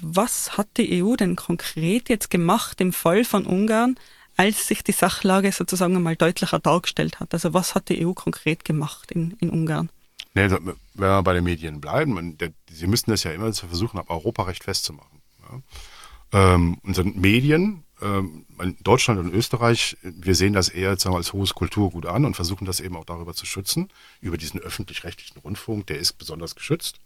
was 0.00 0.56
hat 0.56 0.68
die 0.76 1.02
EU 1.02 1.16
denn 1.16 1.36
konkret 1.36 2.08
jetzt 2.08 2.30
gemacht 2.30 2.80
im 2.80 2.92
Fall 2.92 3.24
von 3.24 3.46
Ungarn, 3.46 3.96
als 4.36 4.68
sich 4.68 4.82
die 4.84 4.92
Sachlage 4.92 5.52
sozusagen 5.52 5.96
einmal 5.96 6.16
deutlicher 6.16 6.58
dargestellt 6.58 7.20
hat? 7.20 7.34
Also 7.34 7.54
was 7.54 7.74
hat 7.74 7.88
die 7.88 8.06
EU 8.06 8.12
konkret 8.12 8.64
gemacht 8.64 9.10
in, 9.10 9.32
in 9.40 9.50
Ungarn? 9.50 9.90
Nee, 10.34 10.50
wenn 10.50 10.76
wir 10.94 11.22
bei 11.22 11.32
den 11.32 11.44
Medien 11.44 11.80
bleiben, 11.80 12.38
sie 12.70 12.86
müssten 12.86 13.10
das 13.10 13.24
ja 13.24 13.32
immer 13.32 13.52
versuchen, 13.66 13.98
am 13.98 14.08
Europarecht 14.08 14.64
festzumachen. 14.64 15.20
Ja. 15.42 16.54
Ähm, 16.54 16.78
unsere 16.82 17.08
Medien, 17.08 17.84
ähm, 18.00 18.46
Deutschland 18.80 19.20
und 19.20 19.32
Österreich, 19.32 19.96
wir 20.02 20.34
sehen 20.34 20.52
das 20.52 20.68
eher 20.68 20.96
sagen 20.98 21.14
wir, 21.14 21.18
als 21.18 21.32
hohes 21.32 21.54
Kulturgut 21.54 22.06
an 22.06 22.24
und 22.24 22.34
versuchen 22.34 22.64
das 22.64 22.80
eben 22.80 22.96
auch 22.96 23.04
darüber 23.04 23.34
zu 23.34 23.46
schützen, 23.46 23.90
über 24.20 24.36
diesen 24.36 24.60
öffentlich-rechtlichen 24.60 25.38
Rundfunk, 25.38 25.86
der 25.86 25.98
ist 25.98 26.14
besonders 26.14 26.54
geschützt. 26.54 27.00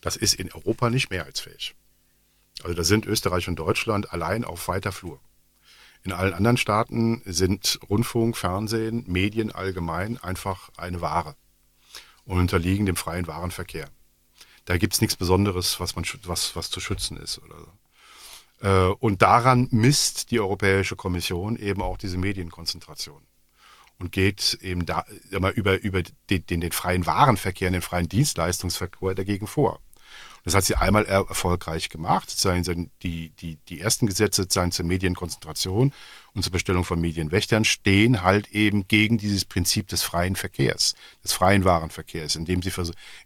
Das 0.00 0.16
ist 0.16 0.34
in 0.34 0.52
Europa 0.52 0.90
nicht 0.90 1.10
mehrheitsfähig. 1.10 1.74
Also 2.62 2.74
da 2.74 2.84
sind 2.84 3.06
Österreich 3.06 3.48
und 3.48 3.56
Deutschland 3.56 4.12
allein 4.12 4.44
auf 4.44 4.68
weiter 4.68 4.92
Flur. 4.92 5.20
In 6.04 6.12
allen 6.12 6.34
anderen 6.34 6.56
Staaten 6.56 7.22
sind 7.24 7.78
Rundfunk, 7.88 8.36
Fernsehen, 8.36 9.04
Medien 9.06 9.52
allgemein 9.52 10.18
einfach 10.18 10.70
eine 10.76 11.00
Ware 11.00 11.34
und 12.24 12.38
unterliegen 12.38 12.86
dem 12.86 12.96
freien 12.96 13.26
Warenverkehr. 13.26 13.88
Da 14.64 14.76
gibt's 14.76 15.00
nichts 15.00 15.16
Besonderes, 15.16 15.80
was, 15.80 15.96
man, 15.96 16.04
was, 16.24 16.54
was 16.54 16.70
zu 16.70 16.80
schützen 16.80 17.16
ist 17.16 17.38
oder 17.38 17.58
so. 17.58 17.72
Äh, 18.60 18.88
und 18.98 19.22
daran 19.22 19.68
misst 19.70 20.30
die 20.30 20.40
Europäische 20.40 20.96
Kommission 20.96 21.56
eben 21.56 21.82
auch 21.82 21.98
diese 21.98 22.18
Medienkonzentration 22.18 23.22
und 23.98 24.12
geht 24.12 24.58
eben 24.60 24.86
da 24.86 25.04
immer 25.30 25.50
über, 25.52 25.80
über 25.80 26.02
den, 26.02 26.46
den, 26.46 26.60
den 26.60 26.72
freien 26.72 27.06
Warenverkehr, 27.06 27.70
den 27.70 27.82
freien 27.82 28.08
Dienstleistungsverkehr 28.08 29.14
dagegen 29.14 29.46
vor. 29.46 29.80
Das 30.44 30.54
hat 30.54 30.64
sie 30.64 30.76
einmal 30.76 31.04
erfolgreich 31.04 31.90
gemacht, 31.90 32.30
sozusagen 32.30 32.90
die, 33.02 33.30
die, 33.30 33.56
die 33.68 33.80
ersten 33.80 34.06
Gesetze 34.06 34.42
sozusagen 34.42 34.72
zur 34.72 34.86
Medienkonzentration 34.86 35.92
und 36.32 36.42
zur 36.42 36.52
Bestellung 36.52 36.84
von 36.84 37.00
Medienwächtern 37.00 37.64
stehen 37.64 38.22
halt 38.22 38.48
eben 38.48 38.88
gegen 38.88 39.18
dieses 39.18 39.44
Prinzip 39.44 39.88
des 39.88 40.02
freien 40.02 40.36
Verkehrs, 40.36 40.94
des 41.22 41.32
freien 41.32 41.64
Warenverkehrs, 41.64 42.36
indem 42.36 42.62
sie 42.62 42.72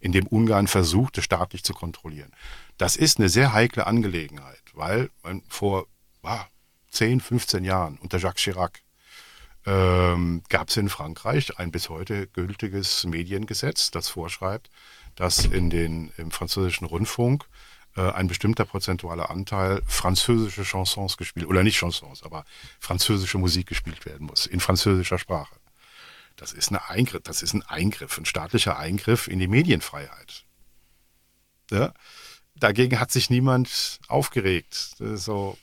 indem 0.01 0.27
Ungarn 0.27 0.67
versuchte, 0.67 1.21
staatlich 1.21 1.63
zu 1.63 1.73
kontrollieren. 1.73 2.31
Das 2.77 2.95
ist 2.95 3.19
eine 3.19 3.29
sehr 3.29 3.53
heikle 3.53 3.87
Angelegenheit, 3.87 4.61
weil 4.73 5.09
man 5.23 5.43
vor 5.47 5.87
ah, 6.23 6.45
10, 6.89 7.21
15 7.21 7.63
Jahren 7.63 7.97
unter 7.97 8.17
Jacques 8.17 8.43
Chirac 8.43 8.81
ähm, 9.65 10.43
gab 10.49 10.69
es 10.69 10.77
in 10.77 10.89
Frankreich 10.89 11.57
ein 11.57 11.71
bis 11.71 11.89
heute 11.89 12.27
gültiges 12.27 13.05
Mediengesetz, 13.05 13.91
das 13.91 14.09
vorschreibt, 14.09 14.69
dass 15.15 15.45
in 15.45 15.69
den, 15.69 16.11
im 16.17 16.31
französischen 16.31 16.85
Rundfunk 16.85 17.45
äh, 17.95 18.01
ein 18.01 18.27
bestimmter 18.27 18.65
prozentualer 18.65 19.29
Anteil 19.29 19.81
französische 19.87 20.63
Chansons 20.63 21.17
gespielt, 21.17 21.47
oder 21.47 21.63
nicht 21.63 21.77
Chansons, 21.77 22.23
aber 22.23 22.45
französische 22.79 23.37
Musik 23.37 23.67
gespielt 23.67 24.05
werden 24.05 24.27
muss, 24.27 24.45
in 24.45 24.59
französischer 24.59 25.19
Sprache. 25.19 25.55
Das 26.35 26.51
ist, 26.51 26.69
eine 26.69 26.89
Eingriff, 26.89 27.21
das 27.23 27.43
ist 27.43 27.53
ein 27.53 27.61
Eingriff, 27.63 28.17
ein 28.17 28.25
staatlicher 28.25 28.77
Eingriff 28.77 29.27
in 29.27 29.39
die 29.39 29.47
Medienfreiheit. 29.47 30.43
Ja? 31.69 31.93
Dagegen 32.63 32.99
hat 32.99 33.11
sich 33.11 33.29
niemand 33.29 33.99
aufgeregt. 34.07 34.95
So, 34.97 35.57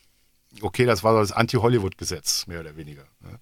okay, 0.60 0.84
das 0.84 1.02
war 1.02 1.14
das 1.18 1.32
Anti-Hollywood-Gesetz, 1.32 2.46
mehr 2.46 2.60
oder 2.60 2.76
weniger. 2.76 3.04
Ja? 3.22 3.38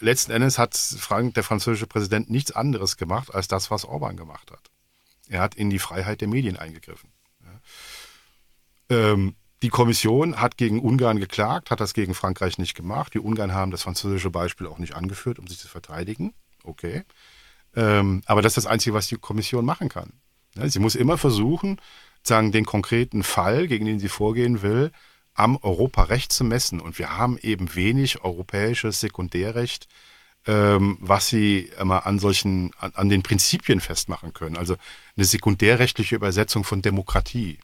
Letzten 0.00 0.32
Endes 0.32 0.58
hat 0.58 0.74
Frank, 0.76 1.34
der 1.34 1.44
französische 1.44 1.86
Präsident 1.86 2.30
nichts 2.30 2.50
anderes 2.52 2.96
gemacht 2.96 3.34
als 3.34 3.46
das, 3.46 3.70
was 3.70 3.84
Orban 3.84 4.16
gemacht 4.16 4.50
hat. 4.50 4.70
Er 5.28 5.40
hat 5.40 5.54
in 5.54 5.70
die 5.70 5.78
Freiheit 5.78 6.20
der 6.20 6.28
Medien 6.28 6.56
eingegriffen. 6.56 7.10
Ähm, 8.88 9.36
Die 9.62 9.68
Kommission 9.68 10.40
hat 10.40 10.56
gegen 10.56 10.80
Ungarn 10.80 11.20
geklagt, 11.20 11.70
hat 11.70 11.78
das 11.78 11.94
gegen 11.94 12.14
Frankreich 12.14 12.58
nicht 12.58 12.74
gemacht. 12.74 13.14
Die 13.14 13.20
Ungarn 13.20 13.52
haben 13.52 13.70
das 13.70 13.82
französische 13.82 14.30
Beispiel 14.30 14.66
auch 14.66 14.78
nicht 14.78 14.96
angeführt, 14.96 15.38
um 15.38 15.46
sich 15.46 15.58
zu 15.58 15.68
verteidigen. 15.68 16.34
Okay. 16.64 17.04
Ähm, 17.76 18.22
aber 18.26 18.42
das 18.42 18.52
ist 18.52 18.64
das 18.64 18.66
Einzige, 18.66 18.94
was 18.94 19.06
die 19.06 19.16
Kommission 19.16 19.64
machen 19.64 19.88
kann. 19.88 20.14
Ja, 20.56 20.68
sie 20.68 20.80
muss 20.80 20.96
immer 20.96 21.16
versuchen, 21.16 21.80
sagen, 22.26 22.52
den 22.52 22.64
konkreten 22.64 23.22
Fall, 23.22 23.66
gegen 23.66 23.86
den 23.86 23.98
sie 23.98 24.08
vorgehen 24.08 24.62
will, 24.62 24.90
am 25.34 25.56
Europarecht 25.56 26.32
zu 26.32 26.44
messen. 26.44 26.80
Und 26.80 26.98
wir 26.98 27.16
haben 27.16 27.38
eben 27.38 27.74
wenig 27.74 28.22
europäisches 28.22 29.00
Sekundärrecht, 29.00 29.88
ähm, 30.46 30.98
was 31.00 31.28
sie 31.28 31.70
immer 31.78 32.06
an 32.06 32.18
solchen, 32.18 32.72
an, 32.78 32.92
an, 32.94 33.08
den 33.08 33.22
Prinzipien 33.22 33.80
festmachen 33.80 34.32
können. 34.32 34.56
Also 34.56 34.76
eine 35.16 35.24
sekundärrechtliche 35.24 36.16
Übersetzung 36.16 36.64
von 36.64 36.82
Demokratie. 36.82 37.58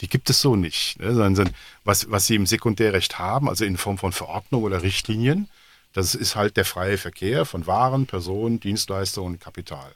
Die 0.00 0.08
gibt 0.08 0.30
es 0.30 0.40
so 0.40 0.56
nicht. 0.56 0.98
Ne? 1.00 1.14
Sondern 1.14 1.50
was, 1.84 2.10
was 2.10 2.26
sie 2.26 2.36
im 2.36 2.46
Sekundärrecht 2.46 3.18
haben, 3.18 3.48
also 3.48 3.64
in 3.64 3.76
Form 3.76 3.98
von 3.98 4.12
Verordnungen 4.12 4.66
oder 4.66 4.82
Richtlinien, 4.82 5.48
das 5.92 6.14
ist 6.14 6.34
halt 6.34 6.56
der 6.56 6.64
freie 6.64 6.98
Verkehr 6.98 7.44
von 7.44 7.66
Waren, 7.66 8.06
Personen, 8.06 8.58
Dienstleistungen 8.58 9.34
und 9.34 9.40
Kapital. 9.40 9.94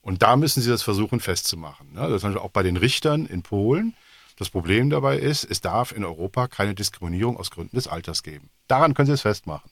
Und 0.00 0.22
da 0.22 0.36
müssen 0.36 0.62
sie 0.62 0.70
das 0.70 0.82
versuchen 0.82 1.20
festzumachen. 1.20 1.92
Ne? 1.92 2.08
Das 2.08 2.24
ist 2.24 2.36
auch 2.36 2.50
bei 2.50 2.62
den 2.62 2.76
Richtern 2.76 3.26
in 3.26 3.42
Polen. 3.42 3.94
Das 4.36 4.50
Problem 4.50 4.88
dabei 4.88 5.18
ist, 5.18 5.44
es 5.44 5.60
darf 5.60 5.92
in 5.92 6.04
Europa 6.04 6.46
keine 6.46 6.74
Diskriminierung 6.74 7.36
aus 7.36 7.50
Gründen 7.50 7.76
des 7.76 7.88
Alters 7.88 8.22
geben. 8.22 8.50
Daran 8.68 8.94
können 8.94 9.06
sie 9.06 9.12
es 9.12 9.22
festmachen. 9.22 9.70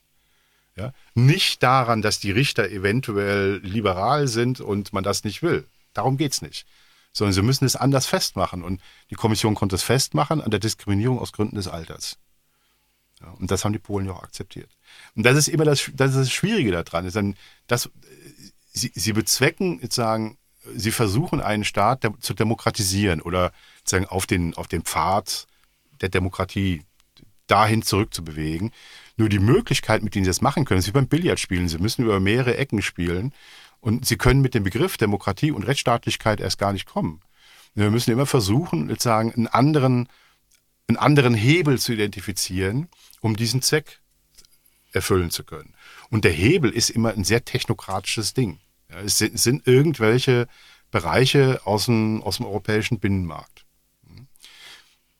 Ja? 0.74 0.92
Nicht 1.14 1.62
daran, 1.62 2.02
dass 2.02 2.18
die 2.18 2.32
Richter 2.32 2.68
eventuell 2.70 3.60
liberal 3.62 4.28
sind 4.28 4.60
und 4.60 4.92
man 4.92 5.04
das 5.04 5.24
nicht 5.24 5.42
will. 5.42 5.66
Darum 5.94 6.16
geht 6.16 6.32
es 6.32 6.42
nicht. 6.42 6.66
Sondern 7.12 7.32
sie 7.32 7.42
müssen 7.42 7.64
es 7.64 7.76
anders 7.76 8.06
festmachen. 8.06 8.62
Und 8.62 8.82
die 9.10 9.14
Kommission 9.14 9.54
konnte 9.54 9.76
es 9.76 9.82
festmachen 9.82 10.42
an 10.42 10.50
der 10.50 10.60
Diskriminierung 10.60 11.18
aus 11.18 11.32
Gründen 11.32 11.56
des 11.56 11.68
Alters. 11.68 12.18
Ja, 13.20 13.30
und 13.30 13.50
das 13.50 13.64
haben 13.64 13.72
die 13.72 13.78
Polen 13.78 14.06
ja 14.06 14.12
auch 14.12 14.22
akzeptiert. 14.22 14.70
Und 15.14 15.24
das 15.24 15.36
ist 15.36 15.48
immer 15.48 15.64
das, 15.64 15.90
das, 15.94 16.10
ist 16.10 16.18
das 16.18 16.32
Schwierige 16.32 16.72
daran. 16.72 17.06
Ist 17.06 17.16
dann, 17.16 17.34
das, 17.66 17.88
sie, 18.76 18.92
sie 18.94 19.12
bezwecken, 19.12 19.80
sagen, 19.90 20.38
sie 20.74 20.90
versuchen 20.90 21.40
einen 21.40 21.64
Staat 21.64 22.08
zu 22.20 22.34
demokratisieren 22.34 23.20
oder 23.20 23.52
sagen, 23.84 24.06
auf 24.06 24.26
den, 24.26 24.54
auf 24.54 24.68
den 24.68 24.82
Pfad 24.82 25.46
der 26.00 26.08
Demokratie 26.08 26.82
dahin 27.46 27.82
zurückzubewegen. 27.82 28.72
Nur 29.16 29.28
die 29.28 29.38
Möglichkeit, 29.38 30.02
mit 30.02 30.14
denen 30.14 30.24
sie 30.24 30.30
das 30.30 30.42
machen 30.42 30.64
können, 30.64 30.80
ist 30.80 30.88
wie 30.88 30.92
beim 30.92 31.08
Billardspielen. 31.08 31.68
Sie 31.68 31.78
müssen 31.78 32.04
über 32.04 32.20
mehrere 32.20 32.56
Ecken 32.56 32.82
spielen 32.82 33.32
und 33.80 34.04
sie 34.04 34.16
können 34.16 34.42
mit 34.42 34.54
dem 34.54 34.64
Begriff 34.64 34.96
Demokratie 34.98 35.52
und 35.52 35.62
Rechtsstaatlichkeit 35.62 36.40
erst 36.40 36.58
gar 36.58 36.72
nicht 36.72 36.86
kommen. 36.86 37.20
Wir 37.74 37.90
müssen 37.90 38.10
immer 38.10 38.26
versuchen, 38.26 38.88
sozusagen 38.88 39.32
einen 39.34 39.46
anderen, 39.46 40.08
einen 40.88 40.96
anderen 40.96 41.34
Hebel 41.34 41.78
zu 41.78 41.92
identifizieren, 41.92 42.88
um 43.20 43.36
diesen 43.36 43.62
Zweck 43.62 44.00
erfüllen 44.92 45.30
zu 45.30 45.44
können. 45.44 45.74
Und 46.10 46.24
der 46.24 46.32
Hebel 46.32 46.70
ist 46.70 46.90
immer 46.90 47.12
ein 47.12 47.24
sehr 47.24 47.44
technokratisches 47.44 48.34
Ding. 48.34 48.58
Es 48.88 49.18
sind, 49.18 49.38
sind, 49.38 49.66
irgendwelche 49.66 50.46
Bereiche 50.90 51.60
aus 51.64 51.86
dem, 51.86 52.22
aus 52.22 52.36
dem 52.36 52.46
europäischen 52.46 52.98
Binnenmarkt. 52.98 53.64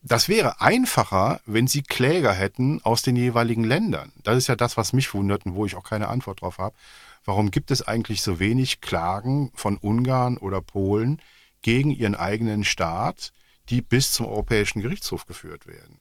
Das 0.03 0.29
wäre 0.29 0.61
einfacher, 0.61 1.41
wenn 1.47 1.67
sie 1.67 1.83
Kläger 1.83 2.33
hätten 2.33 2.81
aus 2.85 3.03
den 3.03 3.17
jeweiligen 3.17 3.65
Ländern. 3.65 4.13
Das 4.23 4.37
ist 4.37 4.47
ja 4.47 4.55
das, 4.55 4.77
was 4.77 4.93
mich 4.93 5.13
wundert 5.15 5.47
und 5.47 5.57
wo 5.57 5.67
ich 5.67 5.75
auch 5.75 5.83
keine 5.83 6.09
Antwort 6.09 6.43
drauf 6.43 6.59
habe. 6.59 6.77
Warum 7.25 7.51
gibt 7.51 7.73
es 7.73 7.83
eigentlich 7.83 8.23
so 8.23 8.39
wenig 8.39 8.81
Klagen 8.81 9.51
von 9.55 9.77
Ungarn 9.79 10.37
oder 10.37 10.61
Polen 10.61 11.21
gegen 11.61 11.91
ihren 11.91 12.15
eigenen 12.15 12.63
Staat, 12.63 13.33
die 13.69 13.83
bis 13.83 14.13
zum 14.13 14.27
Europäischen 14.27 14.81
Gerichtshof 14.81 15.27
geführt 15.27 15.67
werden? 15.67 15.99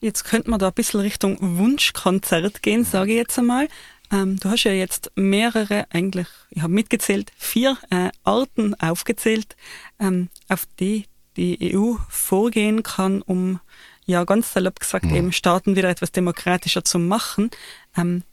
Jetzt 0.00 0.24
könnte 0.24 0.48
man 0.48 0.58
da 0.58 0.68
ein 0.68 0.74
bisschen 0.74 1.00
Richtung 1.00 1.36
Wunschkonzert 1.40 2.62
gehen, 2.62 2.84
sage 2.84 3.10
ich 3.10 3.18
jetzt 3.18 3.38
einmal. 3.38 3.68
Ähm, 4.10 4.38
du 4.38 4.48
hast 4.50 4.64
ja 4.64 4.72
jetzt 4.72 5.12
mehrere, 5.16 5.86
eigentlich, 5.90 6.28
ich 6.50 6.62
habe 6.62 6.72
mitgezählt, 6.72 7.32
vier 7.36 7.76
äh, 7.90 8.10
Arten 8.24 8.74
aufgezählt, 8.80 9.56
ähm, 9.98 10.28
auf 10.48 10.66
die 10.80 11.06
die 11.38 11.76
EU 11.76 11.94
vorgehen 12.08 12.82
kann, 12.82 13.22
um 13.22 13.60
ja 14.04 14.24
ganz 14.24 14.52
salopp 14.52 14.80
gesagt 14.80 15.06
mhm. 15.06 15.14
eben 15.14 15.32
Staaten 15.32 15.76
wieder 15.76 15.88
etwas 15.88 16.12
demokratischer 16.12 16.84
zu 16.84 16.98
machen. 16.98 17.50
Ähm, 17.96 18.24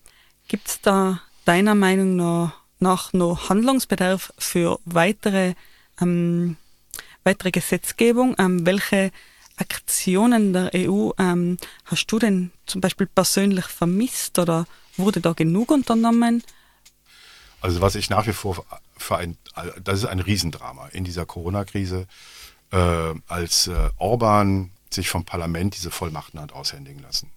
Gibt 0.48 0.68
es 0.68 0.82
da 0.82 1.22
deiner 1.46 1.76
Meinung 1.76 2.16
nach, 2.16 2.54
nach 2.80 3.14
noch 3.14 3.50
Handlungsbedarf 3.50 4.34
für 4.38 4.80
weitere, 4.86 5.54
ähm, 6.02 6.58
weitere 7.24 7.52
Gesetzgebung? 7.52 8.36
Ähm, 8.40 8.66
welche 8.66 9.12
Aktionen 9.58 10.52
der 10.54 10.72
EU 10.74 11.12
ähm, 11.18 11.58
hast 11.86 12.08
du 12.08 12.20
denn 12.20 12.52
zum 12.66 12.82
Beispiel 12.82 13.08
persönlich 13.08 13.66
vermisst 13.66 14.40
oder 14.40 14.66
wurde 14.98 15.22
da 15.22 15.34
genug 15.34 15.72
unternommen? 15.72 16.44
Also 17.62 17.82
was 17.82 17.96
ich 17.96 18.10
nach 18.10 18.28
wie 18.28 18.34
vor 18.34 18.66
für 18.98 19.18
ein, 19.18 19.38
das 19.84 20.00
ist 20.00 20.06
ein 20.06 20.20
Riesendrama 20.20 20.88
in 20.88 21.04
dieser 21.04 21.26
Corona-Krise, 21.26 22.08
äh, 22.72 23.14
als 23.28 23.68
äh, 23.68 23.90
Orban 23.98 24.72
sich 24.90 25.10
vom 25.10 25.26
Parlament 25.26 25.76
diese 25.76 25.92
Vollmachten 25.92 26.40
hat 26.40 26.54
aushändigen 26.54 27.02
lassen. 27.02 27.32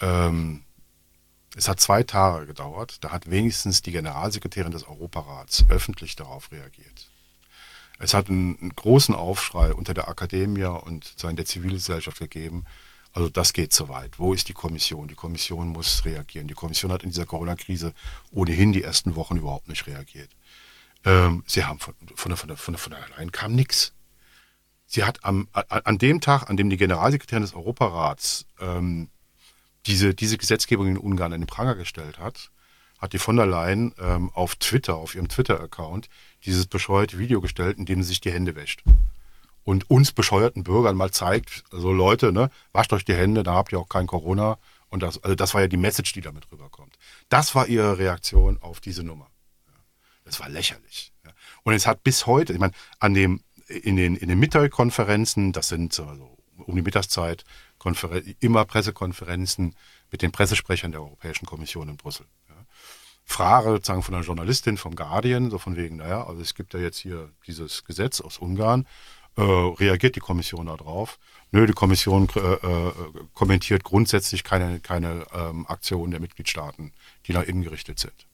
Ähm, 0.00 0.62
es 1.56 1.68
hat 1.68 1.80
zwei 1.80 2.02
Tage 2.02 2.46
gedauert, 2.46 2.98
da 3.02 3.10
hat 3.10 3.30
wenigstens 3.30 3.82
die 3.82 3.92
Generalsekretärin 3.92 4.72
des 4.72 4.86
Europarats 4.86 5.64
öffentlich 5.68 6.16
darauf 6.16 6.52
reagiert. 6.52 7.10
Es 7.98 8.14
hat 8.14 8.30
einen, 8.30 8.58
einen 8.60 8.74
großen 8.74 9.14
Aufschrei 9.14 9.74
unter 9.74 9.92
der 9.92 10.08
Akademie 10.08 10.64
und 10.64 11.16
in 11.22 11.36
der 11.36 11.44
Zivilgesellschaft 11.44 12.18
gegeben. 12.18 12.64
Also 13.12 13.28
das 13.28 13.52
geht 13.52 13.72
zu 13.72 13.88
weit. 13.88 14.18
Wo 14.18 14.32
ist 14.32 14.48
die 14.48 14.52
Kommission? 14.52 15.08
Die 15.08 15.14
Kommission 15.14 15.68
muss 15.68 16.04
reagieren. 16.04 16.46
Die 16.46 16.54
Kommission 16.54 16.92
hat 16.92 17.02
in 17.02 17.10
dieser 17.10 17.26
Corona-Krise 17.26 17.92
ohnehin 18.30 18.72
die 18.72 18.82
ersten 18.82 19.16
Wochen 19.16 19.36
überhaupt 19.36 19.68
nicht 19.68 19.86
reagiert. 19.86 20.30
Ähm, 21.04 21.42
sie 21.46 21.64
haben 21.64 21.78
von, 21.78 21.94
von, 22.14 22.36
von, 22.36 22.56
von, 22.56 22.76
von 22.76 22.92
allein 22.92 23.32
kam 23.32 23.54
nichts. 23.54 23.92
Sie 24.86 25.04
hat 25.04 25.24
am, 25.24 25.48
an 25.52 25.98
dem 25.98 26.20
Tag, 26.20 26.50
an 26.50 26.56
dem 26.56 26.68
die 26.68 26.76
Generalsekretärin 26.76 27.42
des 27.42 27.54
Europarats 27.54 28.46
ähm, 28.60 29.08
diese, 29.86 30.14
diese 30.14 30.36
Gesetzgebung 30.36 30.88
in 30.88 30.98
Ungarn 30.98 31.32
in 31.32 31.42
den 31.42 31.46
Pranger 31.46 31.76
gestellt 31.76 32.18
hat, 32.18 32.50
hat 32.98 33.12
die 33.12 33.18
von 33.18 33.36
der 33.36 33.46
Leyen 33.46 33.94
ähm, 33.98 34.30
auf 34.34 34.56
Twitter, 34.56 34.96
auf 34.96 35.14
ihrem 35.14 35.28
Twitter-Account, 35.28 36.08
dieses 36.44 36.66
bescheuerte 36.66 37.18
Video 37.18 37.40
gestellt, 37.40 37.78
in 37.78 37.86
dem 37.86 38.02
sie 38.02 38.08
sich 38.08 38.20
die 38.20 38.32
Hände 38.32 38.56
wäscht. 38.56 38.82
Und 39.62 39.90
uns 39.90 40.12
bescheuerten 40.12 40.64
Bürgern 40.64 40.96
mal 40.96 41.10
zeigt, 41.10 41.64
also 41.70 41.92
Leute, 41.92 42.32
ne, 42.32 42.50
wascht 42.72 42.92
euch 42.92 43.04
die 43.04 43.14
Hände, 43.14 43.42
da 43.42 43.54
habt 43.54 43.72
ihr 43.72 43.78
auch 43.78 43.88
kein 43.88 44.06
Corona. 44.06 44.58
Und 44.88 45.02
das, 45.02 45.22
also 45.22 45.36
das 45.36 45.54
war 45.54 45.60
ja 45.60 45.68
die 45.68 45.76
Message, 45.76 46.12
die 46.12 46.20
damit 46.20 46.50
rüberkommt. 46.50 46.96
Das 47.28 47.54
war 47.54 47.68
ihre 47.68 47.98
Reaktion 47.98 48.58
auf 48.60 48.80
diese 48.80 49.04
Nummer. 49.04 49.28
Das 50.24 50.40
war 50.40 50.48
lächerlich. 50.48 51.12
Und 51.62 51.74
es 51.74 51.86
hat 51.86 52.02
bis 52.02 52.26
heute, 52.26 52.52
ich 52.52 52.58
meine, 52.58 52.72
an 52.98 53.14
dem, 53.14 53.42
in 53.66 53.96
den, 53.96 54.16
in 54.16 54.28
den 54.28 54.38
Mittagkonferenzen, 54.38 55.52
das 55.52 55.68
sind 55.68 55.92
so 55.92 56.04
also 56.04 56.36
um 56.56 56.74
die 56.74 56.82
Mittagszeit, 56.82 57.44
immer 58.40 58.64
Pressekonferenzen 58.64 59.74
mit 60.10 60.22
den 60.22 60.32
Pressesprechern 60.32 60.92
der 60.92 61.00
Europäischen 61.00 61.46
Kommission 61.46 61.88
in 61.88 61.96
Brüssel. 61.96 62.26
Frage 63.24 63.70
sozusagen 63.70 64.02
von 64.02 64.14
einer 64.14 64.24
Journalistin 64.24 64.76
vom 64.76 64.96
Guardian, 64.96 65.50
so 65.50 65.58
von 65.58 65.76
wegen, 65.76 65.96
naja, 65.96 66.26
also 66.26 66.42
es 66.42 66.54
gibt 66.54 66.74
ja 66.74 66.80
jetzt 66.80 66.98
hier 66.98 67.30
dieses 67.46 67.84
Gesetz 67.84 68.20
aus 68.20 68.38
Ungarn, 68.38 68.86
äh, 69.36 69.42
reagiert 69.42 70.16
die 70.16 70.20
Kommission 70.20 70.66
darauf? 70.66 71.18
Nö, 71.52 71.66
die 71.66 71.72
Kommission 71.72 72.28
äh, 72.36 72.38
äh, 72.38 72.92
kommentiert 73.34 73.84
grundsätzlich 73.84 74.44
keine, 74.44 74.80
keine 74.80 75.26
ähm, 75.32 75.66
Aktionen 75.66 76.10
der 76.10 76.20
Mitgliedstaaten, 76.20 76.92
die 77.26 77.32
nach 77.32 77.42
innen 77.42 77.62
gerichtet 77.62 77.98
sind. 77.98 78.26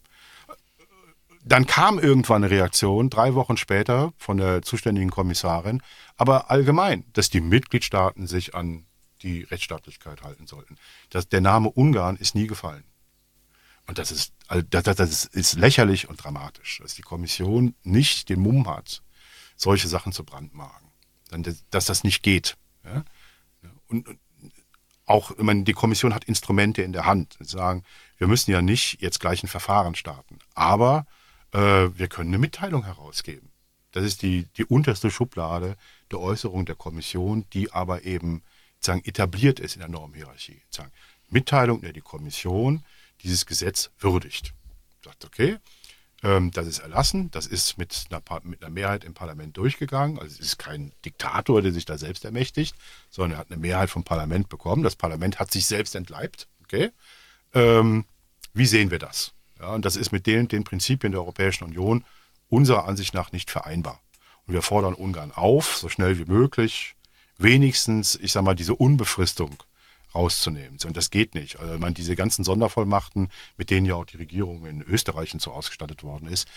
Dann 1.45 1.67
kam 1.67 1.99
irgendwann 1.99 2.43
eine 2.43 2.51
Reaktion, 2.51 3.09
drei 3.09 3.35
Wochen 3.35 3.57
später, 3.57 4.13
von 4.19 4.37
der 4.37 4.63
zuständigen 4.63 5.11
Kommissarin, 5.11 5.81
aber 6.17 6.51
allgemein, 6.51 7.05
dass 7.13 7.31
die 7.31 7.41
Mitgliedstaaten 7.41 8.27
sich 8.27 8.55
an 8.55 8.85
die 9.23 9.45
Rechtsstaatlichkeit 9.45 10.23
halten 10.23 10.47
sollten. 10.47 10.77
Das, 11.11 11.29
der 11.29 11.41
Name 11.41 11.71
Ungarn 11.71 12.17
ist 12.17 12.35
nie 12.35 12.49
gefallen. 12.49 12.85
Und 13.87 13.99
das 13.99 14.11
ist, 14.11 14.33
das, 14.71 14.83
das 14.83 15.25
ist 15.25 15.55
lächerlich 15.55 16.09
und 16.09 16.23
dramatisch, 16.23 16.81
dass 16.83 16.95
die 16.95 17.03
Kommission 17.03 17.75
nicht 17.85 18.29
den 18.29 18.41
Mumm 18.41 18.69
hat, 18.69 19.03
solche 19.57 19.89
Sachen 19.89 20.13
zu 20.13 20.25
brandmarken. 20.25 20.86
Dass 21.71 21.85
das 21.87 22.05
nicht 22.05 22.23
geht. 22.23 22.57
Ja? 22.85 23.05
Und 23.89 24.07
auch, 25.07 25.31
ich 25.31 25.43
meine, 25.43 25.63
die 25.63 25.73
Kommission 25.73 26.15
hat 26.15 26.25
Instrumente 26.25 26.83
in 26.83 26.93
der 26.93 27.07
Hand. 27.07 27.37
Sagen, 27.41 27.85
wir 28.19 28.27
müssen 28.27 28.51
ja 28.51 28.61
nicht 28.61 29.01
jetzt 29.01 29.21
gleich 29.21 29.43
ein 29.43 29.49
Verfahren 29.49 29.95
starten, 29.95 30.39
aber 30.55 31.07
äh, 31.53 31.59
wir 31.59 32.09
können 32.09 32.31
eine 32.31 32.39
Mitteilung 32.39 32.85
herausgeben. 32.85 33.51
Das 33.93 34.05
ist 34.05 34.23
die, 34.23 34.47
die 34.57 34.65
unterste 34.65 35.11
Schublade 35.11 35.77
der 36.11 36.21
Äußerung 36.21 36.67
der 36.67 36.75
Kommission, 36.75 37.47
die 37.53 37.73
aber 37.73 38.05
eben 38.05 38.43
sagen, 38.81 39.03
etabliert 39.05 39.61
ist 39.61 39.75
in 39.75 39.81
der 39.81 39.89
Normhierarchie. 39.89 40.61
Sagen, 40.71 40.93
Mitteilung 41.31 41.81
der 41.81 41.93
die 41.93 42.01
Kommission 42.01 42.85
dieses 43.23 43.47
Gesetz 43.47 43.91
würdigt. 43.99 44.53
Sagt, 45.05 45.25
okay, 45.25 45.57
das 46.23 46.67
ist 46.67 46.79
erlassen, 46.81 47.31
das 47.31 47.47
ist 47.47 47.79
mit 47.79 48.07
einer, 48.11 48.23
mit 48.43 48.63
einer, 48.63 48.73
Mehrheit 48.73 49.05
im 49.05 49.15
Parlament 49.15 49.57
durchgegangen. 49.57 50.19
Also 50.19 50.33
es 50.33 50.41
ist 50.41 50.59
kein 50.59 50.93
Diktator, 51.05 51.63
der 51.63 51.73
sich 51.73 51.85
da 51.85 51.99
selbst 51.99 52.25
ermächtigt, 52.25 52.75
sondern 53.11 53.33
er 53.33 53.39
hat 53.39 53.51
eine 53.51 53.61
Mehrheit 53.61 53.91
vom 53.91 54.03
Parlament 54.03 54.49
bekommen. 54.49 54.83
Das 54.83 54.97
Parlament 54.97 55.39
hat 55.39 55.53
sich 55.53 55.67
selbst 55.67 55.95
entleibt. 55.95 56.49
Okay? 56.65 56.91
Ähm, 57.55 58.07
wie 58.55 58.67
sehen 58.67 58.91
wir 58.91 58.99
das? 58.99 59.33
Ja, 59.61 59.75
und 59.75 59.85
das 59.85 59.97
ist 59.97 60.13
mit 60.13 60.27
den, 60.27 60.49
den 60.49 60.65
Prinzipien 60.65 61.13
der 61.13 61.21
Europäischen 61.21 61.65
Union 61.65 62.05
unserer 62.49 62.87
Ansicht 62.87 63.15
nach 63.15 63.33
nicht 63.33 63.51
vereinbar. 63.51 64.01
Und 64.47 64.55
wir 64.55 64.63
fordern 64.63 64.95
Ungarn 64.95 65.33
auf, 65.33 65.77
so 65.77 65.89
schnell 65.89 66.19
wie 66.19 66.25
möglich, 66.25 66.95
wenigstens, 67.39 68.15
ich 68.17 68.33
sage 68.33 68.45
mal, 68.45 68.55
diese 68.55 68.75
Unbefristung 68.75 69.63
rauszunehmen. 70.15 70.79
Und 70.85 70.97
das 70.97 71.11
geht 71.11 71.35
nicht. 71.35 71.59
Also 71.59 71.79
man 71.79 71.95
diese 71.95 72.17
ganzen 72.17 72.45
Sondervollmachten, 72.45 73.29
mit 73.57 73.71
denen 73.71 73.87
ja 73.87 73.95
auch 73.95 74.07
die 74.07 74.17
Regierung 74.17 74.67
in 74.67 74.83
Österreich 74.83 75.35
so 75.39 75.53
ausgestattet 75.53 76.03
worden 76.03 76.29
ist, 76.29 76.49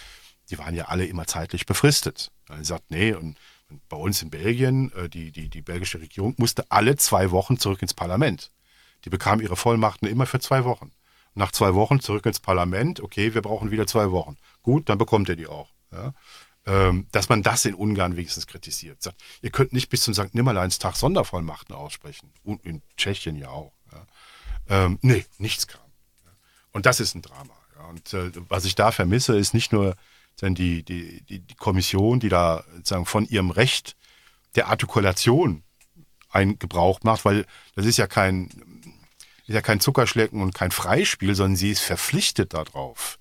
die 0.50 0.58
waren 0.58 0.76
ja 0.76 0.86
alle 0.86 1.06
immer 1.06 1.28
zeitlich 1.28 1.66
befristet. 1.66 2.32
Er 2.48 2.64
sagt, 2.64 2.90
nee, 2.90 3.14
und 3.14 3.38
bei 3.88 3.98
uns 3.98 4.22
in 4.22 4.30
Belgien, 4.30 4.92
äh, 4.94 5.10
die, 5.10 5.32
die, 5.32 5.50
die 5.50 5.62
belgische 5.62 6.02
Regierung 6.02 6.34
musste 6.38 6.70
alle 6.72 6.96
zwei 6.96 7.32
Wochen 7.32 7.60
zurück 7.60 7.82
ins 7.82 7.94
Parlament. 7.94 8.52
Die 9.06 9.10
bekamen 9.10 9.44
ihre 9.44 9.56
Vollmachten 9.56 10.08
immer 10.08 10.26
für 10.26 10.40
zwei 10.40 10.64
Wochen. 10.66 10.92
Nach 11.36 11.52
zwei 11.52 11.76
Wochen 11.76 12.00
zurück 12.00 12.26
ins 12.26 12.40
Parlament, 12.40 13.00
okay, 13.00 13.34
wir 13.34 13.42
brauchen 13.42 13.72
wieder 13.72 13.88
zwei 13.88 14.12
Wochen. 14.12 14.38
Gut, 14.64 14.90
dann 14.90 14.98
bekommt 14.98 15.30
ihr 15.30 15.36
die 15.36 15.48
auch. 15.48 15.70
Ja? 15.92 16.14
Ähm, 16.65 17.08
dass 17.12 17.30
man 17.30 17.41
das 17.41 17.65
in 17.65 17.74
Ungarn 17.74 18.15
wenigstens 18.15 18.45
kritisiert. 18.45 19.02
Sagt, 19.02 19.22
ihr 19.41 19.50
könnt 19.50 19.74
nicht 19.74 19.89
bis 19.89 20.02
zum 20.02 20.13
St. 20.13 20.36
Nimmerleinstag 20.36 20.95
Sondervollmachten 20.95 21.74
aussprechen. 21.74 22.32
Und 22.43 22.63
in 22.65 22.82
Tschechien 22.98 23.36
ja 23.36 23.50
auch. 23.50 23.74
Ja. 23.91 24.86
Ähm, 24.86 25.00
nee, 25.02 25.26
nichts 25.38 25.67
kam. 25.67 25.82
Und 26.72 26.86
das 26.86 27.00
ist 27.00 27.15
ein 27.15 27.22
Drama. 27.22 27.54
Ja. 27.78 27.86
Und 27.86 28.13
äh, 28.13 28.32
was 28.50 28.65
ich 28.65 28.76
da 28.76 28.91
vermisse, 28.91 29.38
ist 29.38 29.54
nicht 29.54 29.72
nur 29.72 29.95
die, 30.41 30.84
die, 30.84 31.22
die, 31.26 31.39
die 31.39 31.56
Kommission, 31.56 32.19
die 32.19 32.30
da 32.30 32.63
sagen, 32.84 33.06
von 33.06 33.26
ihrem 33.26 33.52
Recht 33.52 33.95
der 34.56 34.67
Artikulation 34.67 35.63
einen 36.30 36.60
Gebrauch 36.60 37.00
macht, 37.04 37.26
weil 37.26 37.45
das 37.76 37.86
ist 37.86 37.98
ja 37.98 38.08
kein, 38.08 38.50
ist 39.48 39.56
ja 39.56 39.62
kein 39.62 39.80
Zuckerschlecken 39.80 40.41
und 40.41 40.54
kein 40.54 40.72
Freispiel, 40.72 41.36
sondern 41.36 41.56
sie 41.56 41.72
ist 41.72 41.82
verpflichtet 41.82 42.54
darauf, 42.54 43.19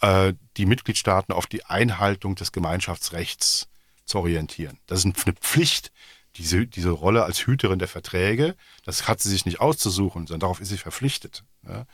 äh, 0.00 0.34
die 0.56 0.66
Mitgliedstaaten 0.66 1.32
auf 1.32 1.46
die 1.46 1.64
Einhaltung 1.64 2.34
des 2.34 2.52
Gemeinschaftsrechts 2.52 3.68
zu 4.04 4.18
orientieren. 4.18 4.78
Das 4.86 5.04
ist 5.04 5.26
eine 5.26 5.34
Pflicht, 5.34 5.92
diese, 6.36 6.66
diese 6.66 6.90
Rolle 6.90 7.24
als 7.24 7.46
Hüterin 7.46 7.78
der 7.78 7.88
Verträge. 7.88 8.56
Das 8.84 9.08
hat 9.08 9.20
sie 9.20 9.28
sich 9.28 9.46
nicht 9.46 9.60
auszusuchen, 9.60 10.26
sondern 10.26 10.40
darauf 10.40 10.60
ist 10.60 10.68
sie 10.68 10.78
verpflichtet. 10.78 11.44
Ja. 11.66 11.86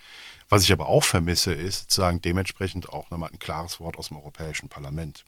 Was 0.48 0.62
ich 0.62 0.72
aber 0.72 0.86
auch 0.86 1.04
vermisse, 1.04 1.52
ist 1.52 1.80
sozusagen 1.80 2.20
dementsprechend 2.20 2.88
auch 2.88 3.10
nochmal 3.10 3.30
ein 3.32 3.38
klares 3.38 3.80
Wort 3.80 3.96
aus 3.96 4.08
dem 4.08 4.18
Europäischen 4.18 4.68
Parlament. 4.68 5.24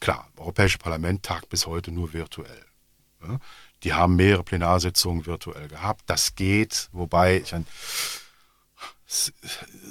Klar, 0.00 0.28
das 0.32 0.40
Europäische 0.40 0.78
Parlament 0.78 1.22
tagt 1.22 1.48
bis 1.48 1.66
heute 1.66 1.92
nur 1.92 2.12
virtuell. 2.12 2.64
Ja. 3.22 3.38
Die 3.84 3.92
haben 3.92 4.16
mehrere 4.16 4.44
Plenarsitzungen 4.44 5.26
virtuell 5.26 5.68
gehabt. 5.68 6.02
Das 6.06 6.34
geht, 6.34 6.88
wobei 6.92 7.38
ich 7.38 7.54
ein 7.54 7.66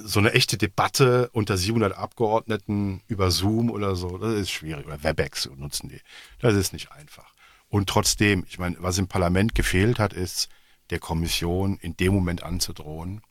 so 0.04 0.20
eine 0.20 0.34
echte 0.34 0.58
Debatte 0.58 1.30
unter 1.34 1.58
700 1.58 1.96
Abgeordneten 1.96 3.02
über 3.08 3.30
Zoom 3.30 3.70
oder 3.70 3.96
so, 3.96 4.18
das 4.18 4.34
ist 4.34 4.52
schwierig. 4.52 4.86
Oder 4.88 5.04
Webex 5.04 5.50
nutzen 5.58 5.90
die. 5.90 6.02
Das 6.40 6.56
ist 6.56 6.74
nicht 6.74 6.92
einfach. 6.92 7.34
Und 7.70 7.88
trotzdem, 7.88 8.46
ich 8.50 8.58
meine, 8.58 8.78
was 8.80 8.98
im 8.98 9.08
Parlament 9.08 9.56
gefehlt 9.56 10.00
hat, 10.00 10.14
ist, 10.14 10.50
der 10.90 11.00
Kommission 11.00 11.78
in 11.78 11.96
dem 11.96 12.14
Moment 12.14 12.44
anzudrohen, 12.44 13.22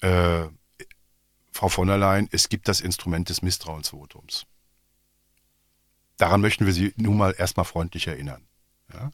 äh, 0.00 0.46
Frau 1.52 1.68
von 1.68 1.88
der 1.88 1.96
Leyen, 1.96 2.28
es 2.32 2.48
gibt 2.48 2.68
das 2.68 2.80
Instrument 2.80 3.28
des 3.28 3.40
Misstrauensvotums. 3.40 4.46
Daran 6.16 6.40
möchten 6.40 6.66
wir 6.66 6.72
Sie 6.72 6.92
nun 6.96 7.16
mal 7.16 7.34
erstmal 7.36 7.64
freundlich 7.66 8.06
erinnern. 8.06 8.46
Ja? 8.92 9.12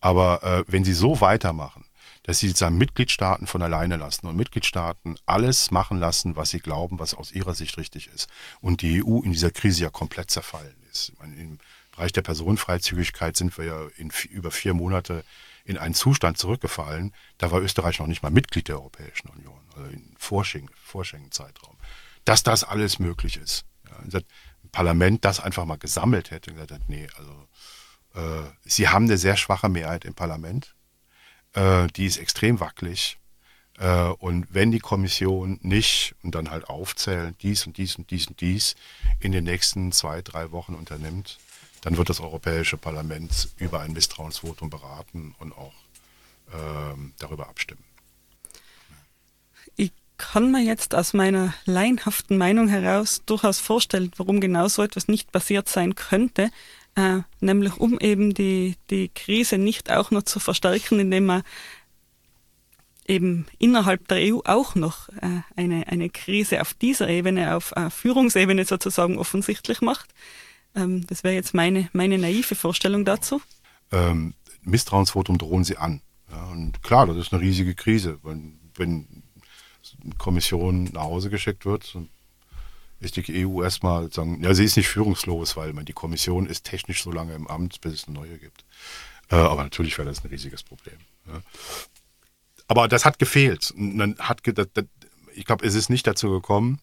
Aber 0.00 0.42
äh, 0.42 0.64
wenn 0.66 0.84
Sie 0.84 0.94
so 0.94 1.20
weitermachen, 1.20 1.84
dass 2.24 2.38
sie 2.38 2.48
sozusagen 2.48 2.78
Mitgliedstaaten 2.78 3.46
von 3.46 3.62
alleine 3.62 3.96
lassen 3.96 4.26
und 4.26 4.36
Mitgliedstaaten 4.36 5.16
alles 5.26 5.70
machen 5.70 5.98
lassen, 5.98 6.36
was 6.36 6.50
sie 6.50 6.58
glauben, 6.58 6.98
was 6.98 7.14
aus 7.14 7.30
ihrer 7.30 7.54
Sicht 7.54 7.76
richtig 7.76 8.08
ist. 8.08 8.28
Und 8.60 8.80
die 8.82 9.04
EU 9.04 9.20
in 9.20 9.32
dieser 9.32 9.50
Krise 9.50 9.84
ja 9.84 9.90
komplett 9.90 10.30
zerfallen 10.30 10.74
ist. 10.90 11.12
Meine, 11.18 11.36
Im 11.36 11.58
Bereich 11.92 12.12
der 12.12 12.22
Personenfreizügigkeit 12.22 13.36
sind 13.36 13.56
wir 13.56 13.64
ja 13.66 13.86
in 13.96 14.10
über 14.30 14.50
vier 14.50 14.74
Monate 14.74 15.22
in 15.66 15.78
einen 15.78 15.94
Zustand 15.94 16.38
zurückgefallen. 16.38 17.12
Da 17.38 17.50
war 17.50 17.60
Österreich 17.60 17.98
noch 17.98 18.06
nicht 18.06 18.22
mal 18.22 18.30
Mitglied 18.30 18.68
der 18.68 18.76
Europäischen 18.76 19.28
Union, 19.28 19.60
also 19.76 19.90
in 19.90 20.14
Vorschengen-Zeitraum. 20.18 21.76
Dass 22.24 22.42
das 22.42 22.64
alles 22.64 22.98
möglich 22.98 23.36
ist. 23.36 23.64
Ja, 23.88 24.20
Parlament 24.72 25.24
das 25.24 25.40
einfach 25.40 25.66
mal 25.66 25.76
gesammelt 25.76 26.30
hätte 26.30 26.50
und 26.50 26.56
gesagt 26.56 26.72
hat, 26.72 26.88
nee, 26.88 27.06
also 27.16 27.48
äh, 28.14 28.50
sie 28.64 28.88
haben 28.88 29.04
eine 29.04 29.18
sehr 29.18 29.36
schwache 29.36 29.68
Mehrheit 29.68 30.04
im 30.04 30.14
Parlament 30.14 30.74
äh, 31.54 31.86
die 31.88 32.06
ist 32.06 32.18
extrem 32.18 32.60
wackelig. 32.60 33.18
Äh, 33.78 34.08
und 34.18 34.46
wenn 34.50 34.70
die 34.70 34.78
Kommission 34.78 35.58
nicht 35.62 36.14
und 36.22 36.34
dann 36.34 36.50
halt 36.50 36.68
aufzählen, 36.68 37.34
dies 37.42 37.66
und 37.66 37.76
dies 37.76 37.96
und 37.96 38.10
dies 38.10 38.28
und 38.28 38.40
dies 38.40 38.76
in 39.20 39.32
den 39.32 39.44
nächsten 39.44 39.92
zwei, 39.92 40.22
drei 40.22 40.52
Wochen 40.52 40.74
unternimmt, 40.74 41.38
dann 41.80 41.96
wird 41.96 42.08
das 42.08 42.20
Europäische 42.20 42.76
Parlament 42.76 43.48
über 43.58 43.80
ein 43.80 43.92
Misstrauensvotum 43.92 44.70
beraten 44.70 45.34
und 45.38 45.52
auch 45.52 45.74
ähm, 46.52 47.12
darüber 47.18 47.48
abstimmen. 47.48 47.84
Ich 49.76 49.92
kann 50.16 50.50
mir 50.50 50.62
jetzt 50.62 50.94
aus 50.94 51.12
meiner 51.12 51.52
laienhaften 51.66 52.38
Meinung 52.38 52.68
heraus 52.68 53.22
durchaus 53.26 53.58
vorstellen, 53.58 54.12
warum 54.16 54.40
genau 54.40 54.68
so 54.68 54.82
etwas 54.82 55.08
nicht 55.08 55.32
passiert 55.32 55.68
sein 55.68 55.94
könnte 55.94 56.50
äh, 56.96 57.20
nämlich 57.40 57.76
um 57.76 57.98
eben 57.98 58.34
die, 58.34 58.76
die 58.90 59.08
Krise 59.08 59.58
nicht 59.58 59.90
auch 59.90 60.10
noch 60.10 60.22
zu 60.22 60.40
verstärken, 60.40 61.00
indem 61.00 61.26
man 61.26 61.42
eben 63.06 63.46
innerhalb 63.58 64.08
der 64.08 64.18
EU 64.34 64.40
auch 64.44 64.74
noch 64.74 65.08
äh, 65.10 65.42
eine, 65.56 65.88
eine 65.88 66.08
Krise 66.10 66.60
auf 66.60 66.74
dieser 66.74 67.08
Ebene, 67.08 67.56
auf 67.56 67.72
äh, 67.72 67.90
Führungsebene 67.90 68.64
sozusagen 68.64 69.18
offensichtlich 69.18 69.80
macht. 69.80 70.14
Ähm, 70.74 71.06
das 71.06 71.24
wäre 71.24 71.34
jetzt 71.34 71.54
meine, 71.54 71.88
meine 71.92 72.18
naive 72.18 72.54
Vorstellung 72.54 73.04
dazu. 73.04 73.42
Ähm, 73.92 74.34
Misstrauensvotum 74.62 75.38
drohen 75.38 75.64
sie 75.64 75.76
an. 75.76 76.00
Ja, 76.30 76.44
und 76.46 76.82
klar, 76.82 77.06
das 77.06 77.16
ist 77.16 77.32
eine 77.32 77.42
riesige 77.42 77.74
Krise. 77.74 78.18
Wenn, 78.22 78.58
wenn 78.76 79.22
Kommission 80.18 80.84
nach 80.92 81.02
Hause 81.02 81.30
geschickt 81.30 81.66
wird 81.66 81.94
und 81.94 82.08
ist 83.04 83.16
die 83.16 83.46
EU 83.46 83.62
erstmal 83.62 84.10
sagen, 84.12 84.42
ja, 84.42 84.54
sie 84.54 84.64
ist 84.64 84.76
nicht 84.76 84.88
führungslos, 84.88 85.56
weil 85.56 85.72
man, 85.72 85.84
die 85.84 85.92
Kommission 85.92 86.46
ist 86.46 86.64
technisch 86.64 87.02
so 87.02 87.12
lange 87.12 87.34
im 87.34 87.46
Amt, 87.46 87.80
bis 87.80 87.92
es 87.92 88.04
eine 88.08 88.18
neue 88.18 88.38
gibt. 88.38 88.64
Äh, 89.30 89.36
aber 89.36 89.62
natürlich 89.62 89.96
wäre 89.98 90.08
das 90.08 90.24
ein 90.24 90.28
riesiges 90.28 90.62
Problem. 90.62 90.96
Ja. 91.26 91.40
Aber 92.68 92.88
das 92.88 93.04
hat 93.04 93.18
gefehlt. 93.18 93.72
Man 93.76 94.16
hat, 94.18 94.40
das, 94.44 94.68
das, 94.72 94.84
ich 95.34 95.44
glaube, 95.44 95.66
es 95.66 95.74
ist 95.74 95.90
nicht 95.90 96.06
dazu 96.06 96.30
gekommen, 96.30 96.80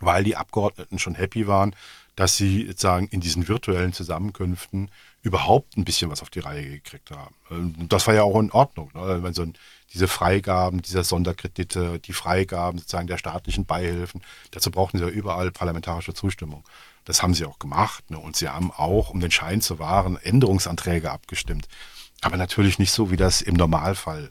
weil 0.00 0.24
die 0.24 0.36
Abgeordneten 0.36 0.98
schon 0.98 1.14
happy 1.14 1.46
waren, 1.46 1.74
dass 2.14 2.36
sie 2.36 2.66
sozusagen 2.66 3.06
in 3.08 3.20
diesen 3.20 3.46
virtuellen 3.48 3.92
Zusammenkünften 3.92 4.90
überhaupt 5.22 5.76
ein 5.76 5.84
bisschen 5.84 6.10
was 6.10 6.22
auf 6.22 6.30
die 6.30 6.40
Reihe 6.40 6.68
gekriegt 6.68 7.10
haben. 7.10 7.34
Ähm, 7.50 7.88
das 7.88 8.06
war 8.06 8.14
ja 8.14 8.22
auch 8.22 8.38
in 8.40 8.50
Ordnung. 8.50 8.90
Ne? 8.94 9.22
Wenn 9.22 9.34
so 9.34 9.42
ein, 9.42 9.54
diese 9.94 10.08
Freigaben 10.08 10.82
dieser 10.82 11.04
Sonderkredite, 11.04 11.98
die 11.98 12.12
Freigaben 12.12 12.78
sozusagen 12.78 13.06
der 13.06 13.18
staatlichen 13.18 13.64
Beihilfen, 13.64 14.22
dazu 14.50 14.70
brauchten 14.70 14.98
sie 14.98 15.04
ja 15.04 15.10
überall 15.10 15.50
parlamentarische 15.50 16.14
Zustimmung. 16.14 16.64
Das 17.04 17.22
haben 17.22 17.32
sie 17.34 17.46
auch 17.46 17.58
gemacht. 17.58 18.10
Ne? 18.10 18.18
Und 18.18 18.36
sie 18.36 18.48
haben 18.48 18.70
auch, 18.70 19.10
um 19.10 19.20
den 19.20 19.30
Schein 19.30 19.62
zu 19.62 19.78
wahren, 19.78 20.18
Änderungsanträge 20.18 21.10
abgestimmt. 21.10 21.68
Aber 22.20 22.36
natürlich 22.36 22.78
nicht 22.78 22.92
so, 22.92 23.10
wie 23.10 23.16
das 23.16 23.40
im 23.40 23.54
Normalfall 23.54 24.30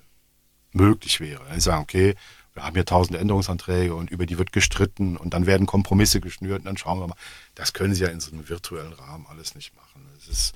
möglich 0.74 1.20
wäre. 1.20 1.42
Sie 1.56 1.62
sagen, 1.62 1.82
okay, 1.82 2.16
wir 2.54 2.64
haben 2.64 2.74
hier 2.74 2.86
tausend 2.86 3.18
Änderungsanträge 3.18 3.94
und 3.94 4.10
über 4.10 4.26
die 4.26 4.38
wird 4.38 4.52
gestritten 4.52 5.16
und 5.16 5.34
dann 5.34 5.46
werden 5.46 5.68
Kompromisse 5.68 6.20
geschnürt 6.20 6.60
und 6.60 6.66
dann 6.66 6.78
schauen 6.78 7.00
wir 7.00 7.08
mal. 7.08 7.16
Das 7.56 7.74
können 7.74 7.94
sie 7.94 8.04
ja 8.04 8.10
in 8.10 8.20
so 8.20 8.32
einem 8.32 8.50
virtuellen 8.50 8.94
Rahmen 8.94 9.28
alles 9.28 9.54
nicht 9.54 9.76
machen. 9.76 10.06
Es 10.18 10.28
ist, 10.28 10.56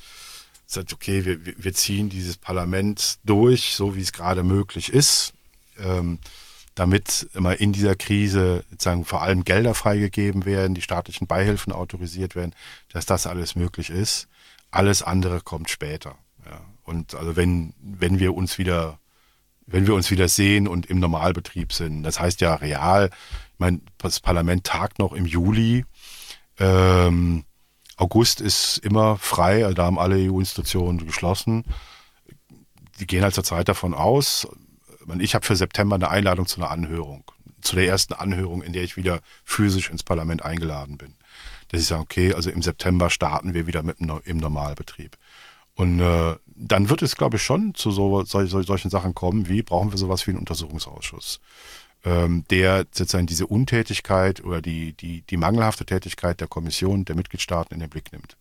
sagt, 0.73 0.93
okay, 0.93 1.25
wir, 1.25 1.39
wir 1.43 1.73
ziehen 1.73 2.09
dieses 2.09 2.37
Parlament 2.37 3.19
durch, 3.23 3.75
so 3.75 3.95
wie 3.95 4.01
es 4.01 4.13
gerade 4.13 4.43
möglich 4.43 4.91
ist, 4.91 5.33
ähm, 5.79 6.19
damit 6.75 7.29
immer 7.33 7.59
in 7.59 7.73
dieser 7.73 7.95
Krise 7.95 8.63
sozusagen 8.69 9.05
vor 9.05 9.21
allem 9.21 9.43
Gelder 9.43 9.73
freigegeben 9.73 10.45
werden, 10.45 10.73
die 10.73 10.81
staatlichen 10.81 11.27
Beihilfen 11.27 11.73
autorisiert 11.73 12.35
werden, 12.35 12.55
dass 12.91 13.05
das 13.05 13.27
alles 13.27 13.55
möglich 13.55 13.89
ist. 13.89 14.27
Alles 14.71 15.03
andere 15.03 15.41
kommt 15.41 15.69
später. 15.69 16.15
Ja. 16.45 16.61
Und 16.83 17.13
also 17.15 17.35
wenn, 17.35 17.73
wenn 17.81 18.19
wir 18.19 18.33
uns 18.33 18.57
wieder, 18.57 18.99
wenn 19.67 19.85
wir 19.85 19.93
uns 19.93 20.11
wieder 20.11 20.27
sehen 20.27 20.67
und 20.67 20.85
im 20.85 20.99
Normalbetrieb 20.99 21.73
sind, 21.73 22.03
das 22.03 22.19
heißt 22.19 22.41
ja 22.41 22.55
real, 22.55 23.09
ich 23.53 23.59
meine, 23.59 23.81
das 23.97 24.19
Parlament 24.19 24.63
tagt 24.63 24.97
noch 24.97 25.13
im 25.13 25.25
Juli, 25.25 25.85
ähm, 26.57 27.43
August 28.01 28.41
ist 28.41 28.79
immer 28.79 29.15
frei, 29.17 29.63
also 29.63 29.75
da 29.75 29.85
haben 29.85 29.99
alle 29.99 30.15
EU-Institutionen 30.15 31.05
geschlossen. 31.05 31.65
Die 32.99 33.05
gehen 33.05 33.21
halt 33.21 33.35
zurzeit 33.35 33.69
davon 33.69 33.93
aus. 33.93 34.47
Ich 35.19 35.35
habe 35.35 35.45
für 35.45 35.55
September 35.55 35.95
eine 35.95 36.09
Einladung 36.09 36.47
zu 36.47 36.59
einer 36.59 36.71
Anhörung, 36.71 37.23
zu 37.61 37.75
der 37.75 37.87
ersten 37.87 38.13
Anhörung, 38.13 38.63
in 38.63 38.73
der 38.73 38.83
ich 38.83 38.97
wieder 38.97 39.19
physisch 39.43 39.91
ins 39.91 40.01
Parlament 40.01 40.43
eingeladen 40.43 40.97
bin. 40.97 41.13
dass 41.67 41.81
ich 41.81 41.87
sage, 41.87 42.01
okay, 42.01 42.33
also 42.33 42.49
im 42.49 42.63
September 42.63 43.11
starten 43.11 43.53
wir 43.53 43.67
wieder 43.67 43.83
mit 43.83 43.97
im 43.99 44.37
Normalbetrieb. 44.37 45.15
Und 45.75 45.99
äh, 45.99 46.35
dann 46.47 46.89
wird 46.89 47.03
es, 47.03 47.15
glaube 47.15 47.37
ich, 47.37 47.43
schon 47.43 47.75
zu 47.75 47.91
so, 47.91 48.23
sol, 48.25 48.47
solchen 48.47 48.89
Sachen 48.89 49.13
kommen, 49.13 49.47
wie 49.47 49.61
brauchen 49.61 49.91
wir 49.91 49.97
sowas 49.99 50.25
wie 50.25 50.31
einen 50.31 50.39
Untersuchungsausschuss, 50.39 51.39
ähm, 52.03 52.45
der 52.49 52.85
sozusagen 52.91 53.27
diese 53.27 53.47
Untätigkeit 53.47 54.43
oder 54.43 54.61
die, 54.61 54.93
die, 54.93 55.21
die 55.21 55.37
mangelhafte 55.37 55.85
Tätigkeit 55.85 56.39
der 56.39 56.47
Kommission, 56.47 57.05
der 57.05 57.15
Mitgliedstaaten 57.15 57.73
in 57.73 57.79
den 57.79 57.89
Blick 57.89 58.11
nimmt. 58.11 58.37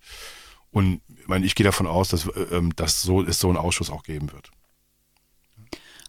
Und 0.71 1.01
ich, 1.09 1.29
meine, 1.29 1.45
ich 1.45 1.55
gehe 1.55 1.65
davon 1.65 1.87
aus, 1.87 2.09
dass, 2.09 2.27
äh, 2.27 2.41
ähm, 2.53 2.75
dass 2.77 3.03
so, 3.03 3.23
es 3.23 3.41
so 3.41 3.49
einen 3.49 3.57
Ausschuss 3.57 3.91
auch 3.91 4.03
geben 4.03 4.33
wird. 4.33 4.51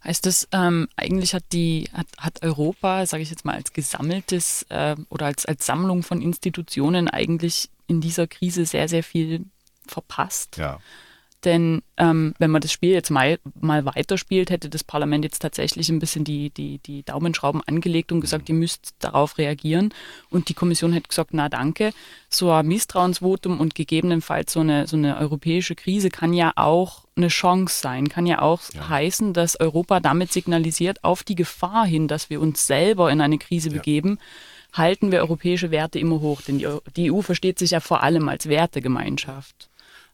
Heißt 0.04 0.26
das, 0.26 0.48
ähm, 0.52 0.88
eigentlich 0.96 1.36
hat 1.36 1.44
die, 1.52 1.90
hat, 1.94 2.08
hat 2.18 2.42
Europa, 2.42 3.06
sage 3.06 3.22
ich 3.22 3.30
jetzt 3.30 3.46
mal, 3.46 3.56
als 3.56 3.72
gesammeltes 3.72 4.66
äh, 4.70 4.96
oder 5.10 5.28
als, 5.28 5.46
als 5.46 5.66
Sammlung 5.66 6.02
von 6.02 6.22
Institutionen 6.22 7.08
eigentlich 7.08 7.70
in 7.86 8.02
dieser 8.02 8.26
Krise 8.26 8.66
sehr, 8.66 8.88
sehr 8.88 9.04
viel 9.04 9.46
verpasst. 9.88 10.58
Ja. 10.58 10.80
Denn 11.44 11.82
ähm, 11.98 12.36
wenn 12.38 12.52
man 12.52 12.62
das 12.62 12.72
Spiel 12.72 12.92
jetzt 12.92 13.10
mal, 13.10 13.40
mal 13.60 13.86
weiterspielt, 13.86 14.52
hätte 14.52 14.70
das 14.70 14.84
Parlament 14.84 15.24
jetzt 15.24 15.40
tatsächlich 15.40 15.90
ein 15.90 16.00
bisschen 16.00 16.24
die, 16.24 16.52
die, 16.52 16.78
die 16.78 17.04
Daumenschrauben 17.04 17.62
angelegt 17.66 18.12
und 18.12 18.22
gesagt, 18.22 18.48
ihr 18.50 18.56
müsst 18.56 18.94
darauf 19.00 19.38
reagieren. 19.40 19.94
Und 20.30 20.50
die 20.50 20.54
Kommission 20.54 20.94
hätte 20.94 21.10
gesagt, 21.10 21.32
na 21.34 21.50
danke. 21.50 21.94
So 22.30 22.52
ein 22.52 22.68
Misstrauensvotum 22.68 23.60
und 23.60 23.74
gegebenenfalls 23.74 24.54
so 24.54 24.60
eine, 24.60 24.86
so 24.86 24.98
eine 24.98 25.18
europäische 25.18 25.76
Krise 25.76 26.10
kann 26.10 26.34
ja 26.34 26.54
auch 26.56 27.06
eine 27.16 27.28
Chance 27.30 27.82
sein, 27.82 28.08
kann 28.08 28.26
ja 28.26 28.42
auch 28.42 28.62
ja. 28.74 28.88
heißen, 28.88 29.34
dass 29.34 29.60
Europa 29.60 30.00
damit 30.00 30.32
signalisiert, 30.32 31.04
auf 31.04 31.24
die 31.24 31.36
Gefahr 31.36 31.86
hin, 31.86 32.08
dass 32.08 32.30
wir 32.30 32.40
uns 32.40 32.68
selber 32.68 33.12
in 33.12 33.20
eine 33.20 33.38
Krise 33.38 33.70
ja. 33.70 33.76
begeben, 33.76 34.20
halten 34.74 35.12
wir 35.12 35.20
europäische 35.20 35.72
Werte 35.72 36.00
immer 36.00 36.22
hoch. 36.22 36.42
Denn 36.42 36.60
die, 36.60 36.68
die 36.96 37.12
EU 37.12 37.22
versteht 37.22 37.60
sich 37.60 37.72
ja 37.72 37.80
vor 37.80 38.04
allem 38.04 38.30
als 38.30 38.48
Wertegemeinschaft. 38.48 39.71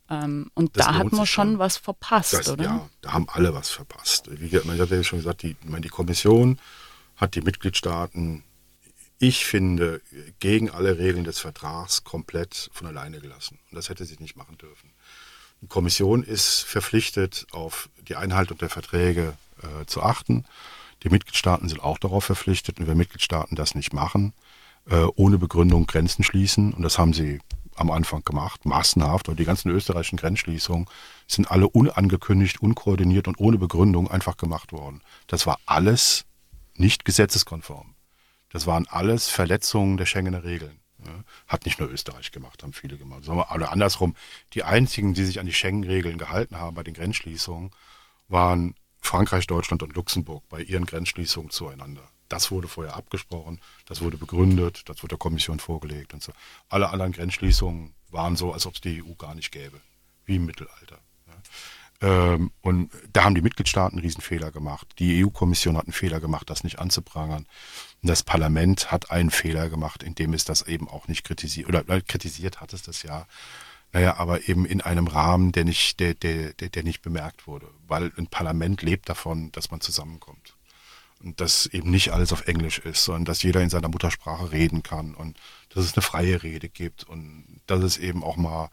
Ähm, 0.10 0.52
und 0.54 0.78
das 0.78 0.86
da 0.86 0.96
hat 0.96 1.12
man 1.12 1.26
schon, 1.26 1.60
was 1.60 1.78
verpasst, 1.78 2.34
das, 2.34 2.50
oder? 2.50 2.64
Ja, 2.64 2.90
da 3.02 3.14
haben 3.14 3.28
alle 3.30 3.54
was 3.54 3.70
verpasst. 3.70 4.30
Wie, 4.32 4.58
man 4.66 4.80
hat 4.80 4.90
ja 4.90 5.04
schon 5.04 5.20
gesagt, 5.20 5.44
die, 5.44 5.56
meine, 5.64 5.82
die 5.82 5.90
Kommission 5.90 6.60
hat 7.18 7.36
die 7.36 7.42
Mitgliedstaaten, 7.42 8.44
ich 9.20 9.46
finde, 9.46 10.02
gegen 10.40 10.70
alle 10.70 11.00
Regeln 11.00 11.24
des 11.24 11.40
Vertrags 11.40 12.04
komplett 12.04 12.70
von 12.72 12.88
alleine 12.88 13.20
gelassen. 13.20 13.60
Und 13.70 13.76
das 13.76 13.90
hätte 13.90 14.06
sie 14.06 14.18
nicht 14.20 14.36
machen 14.36 14.58
dürfen. 14.58 14.92
Die 15.62 15.68
Kommission 15.68 16.24
ist 16.24 16.62
verpflichtet, 16.62 17.48
auf 17.52 17.90
die 18.08 18.16
Einhaltung 18.16 18.60
der 18.60 18.70
Verträge 18.70 19.34
äh, 19.64 19.86
zu 19.88 20.04
achten. 20.04 20.46
Die 21.04 21.10
Mitgliedstaaten 21.10 21.68
sind 21.68 21.82
auch 21.82 21.98
darauf 21.98 22.26
verpflichtet. 22.26 22.80
Und 22.80 22.88
wenn 22.88 22.98
Mitgliedstaaten 22.98 23.56
das 23.56 23.74
nicht 23.74 23.92
machen, 23.92 24.34
äh, 24.88 25.08
ohne 25.16 25.40
Begründung 25.40 25.88
Grenzen 25.88 26.24
schließen, 26.24 26.74
und 26.74 26.84
das 26.84 27.00
haben 27.00 27.14
sie 27.14 27.40
am 27.78 27.92
Anfang 27.92 28.24
gemacht, 28.24 28.66
massenhaft. 28.66 29.30
Und 29.30 29.40
die 29.40 29.46
ganzen 29.46 29.70
österreichischen 29.72 30.18
Grenzschließungen 30.18 30.88
sind 31.28 31.50
alle 31.50 31.68
unangekündigt, 31.68 32.62
unkoordiniert 32.62 33.28
und 33.28 33.40
ohne 33.40 33.58
Begründung 33.58 34.10
einfach 34.10 34.38
gemacht 34.38 34.72
worden. 34.72 35.02
Das 35.28 35.46
war 35.46 35.60
alles 35.66 36.26
nicht 36.76 37.06
gesetzeskonform. 37.06 37.96
Das 38.50 38.68
waren 38.68 38.88
alles 38.88 39.30
Verletzungen 39.30 39.98
der 39.98 40.06
Schengener 40.06 40.44
Regeln. 40.44 40.80
Hat 41.48 41.66
nicht 41.66 41.80
nur 41.80 41.90
Österreich 41.90 42.32
gemacht, 42.32 42.64
haben 42.64 42.74
viele 42.74 42.98
gemacht. 42.98 43.30
Oder 43.30 43.72
andersrum, 43.72 44.16
die 44.54 44.64
einzigen, 44.64 45.14
die 45.14 45.24
sich 45.24 45.40
an 45.40 45.46
die 45.46 45.54
Schengen-Regeln 45.54 46.18
gehalten 46.18 46.58
haben 46.58 46.76
bei 46.76 46.84
den 46.84 46.96
Grenzschließungen, 46.96 47.72
waren 48.28 48.76
Frankreich, 49.00 49.48
Deutschland 49.48 49.84
und 49.84 49.96
Luxemburg 49.96 50.44
bei 50.50 50.62
ihren 50.62 50.86
Grenzschließungen 50.86 51.50
zueinander. 51.50 52.10
Das 52.30 52.52
wurde 52.52 52.68
vorher 52.68 52.96
abgesprochen, 52.96 53.60
das 53.86 54.02
wurde 54.02 54.18
begründet, 54.18 54.84
das 54.90 54.98
wurde 55.04 55.10
der 55.10 55.18
Kommission 55.20 55.60
vorgelegt 55.60 56.14
und 56.14 56.22
so. 56.22 56.34
Alle 56.70 56.90
anderen 56.90 57.12
Grenzschließungen 57.14 57.94
waren 58.10 58.36
so, 58.36 58.54
als 58.54 58.66
ob 58.66 58.76
es 58.76 58.82
die 58.82 59.04
EU 59.04 59.14
gar 59.16 59.36
nicht 59.36 59.52
gäbe, 59.52 59.80
wie 60.26 60.36
im 60.36 60.46
Mittelalter. 60.46 61.00
Ähm, 62.00 62.52
und 62.62 62.92
da 63.12 63.24
haben 63.24 63.36
die 63.36 63.42
Mitgliedstaaten 63.42 63.98
einen 63.98 64.06
Riesenfehler 64.06 64.52
gemacht. 64.52 64.88
Die 65.00 65.24
EU-Kommission 65.26 65.78
hat 65.78 65.86
einen 65.86 65.94
Fehler 65.94 66.20
gemacht, 66.20 66.50
das 66.50 66.64
nicht 66.64 66.80
anzuprangern. 66.80 67.48
Und 68.04 68.10
das 68.10 68.24
Parlament 68.24 68.92
hat 68.92 69.10
einen 69.10 69.32
Fehler 69.32 69.70
gemacht, 69.70 70.04
indem 70.04 70.34
es 70.34 70.46
das 70.46 70.62
eben 70.62 70.88
auch 70.88 71.08
nicht 71.08 71.24
kritisiert, 71.24 71.68
oder 71.68 71.88
äh, 71.90 72.02
kritisiert 72.02 72.62
hat 72.62 72.74
es 72.74 72.84
das 72.84 73.04
ja. 73.04 73.26
Naja, 73.94 74.18
aber 74.18 74.48
eben 74.48 74.66
in 74.66 74.82
einem 74.82 75.08
Rahmen, 75.08 75.54
der 75.54 75.64
nicht, 75.64 76.00
der, 76.00 76.14
der, 76.14 76.54
der, 76.54 76.70
der 76.70 76.84
nicht 76.84 77.02
bemerkt 77.02 77.48
wurde. 77.48 77.68
Weil 77.88 78.12
ein 78.18 78.28
Parlament 78.28 78.82
lebt 78.82 79.10
davon, 79.10 79.52
dass 79.54 79.72
man 79.72 79.82
zusammenkommt. 79.82 80.57
Und 81.24 81.42
dass 81.42 81.66
eben 81.68 81.90
nicht 81.90 82.12
alles 82.12 82.32
auf 82.32 82.48
Englisch 82.48 82.80
ist, 82.80 83.04
sondern 83.04 83.26
dass 83.26 83.42
jeder 83.42 83.62
in 83.62 83.70
seiner 83.70 83.90
Muttersprache 83.90 84.52
reden 84.52 84.84
kann 84.84 85.16
und 85.16 85.40
dass 85.70 85.84
es 85.84 85.96
eine 85.96 86.04
freie 86.04 86.44
Rede 86.44 86.70
gibt 86.70 87.04
und 87.06 87.62
dass 87.66 87.84
es 87.84 87.98
eben 87.98 88.24
auch 88.24 88.38
mal 88.38 88.70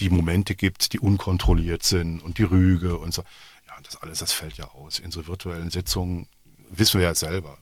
die 0.00 0.08
Momente 0.08 0.54
gibt, 0.54 0.92
die 0.92 0.98
unkontrolliert 0.98 1.82
sind 1.82 2.20
und 2.20 2.38
die 2.38 2.44
Rüge 2.44 2.96
und 2.96 3.12
so. 3.12 3.22
Ja, 3.66 3.74
das 3.82 3.96
alles, 3.96 4.20
das 4.20 4.32
fällt 4.32 4.56
ja 4.56 4.70
aus. 4.70 4.98
In 4.98 5.10
so 5.10 5.26
virtuellen 5.26 5.70
Sitzungen 5.70 6.26
wissen 6.70 7.00
wir 7.00 7.08
ja 7.08 7.14
selber. 7.14 7.58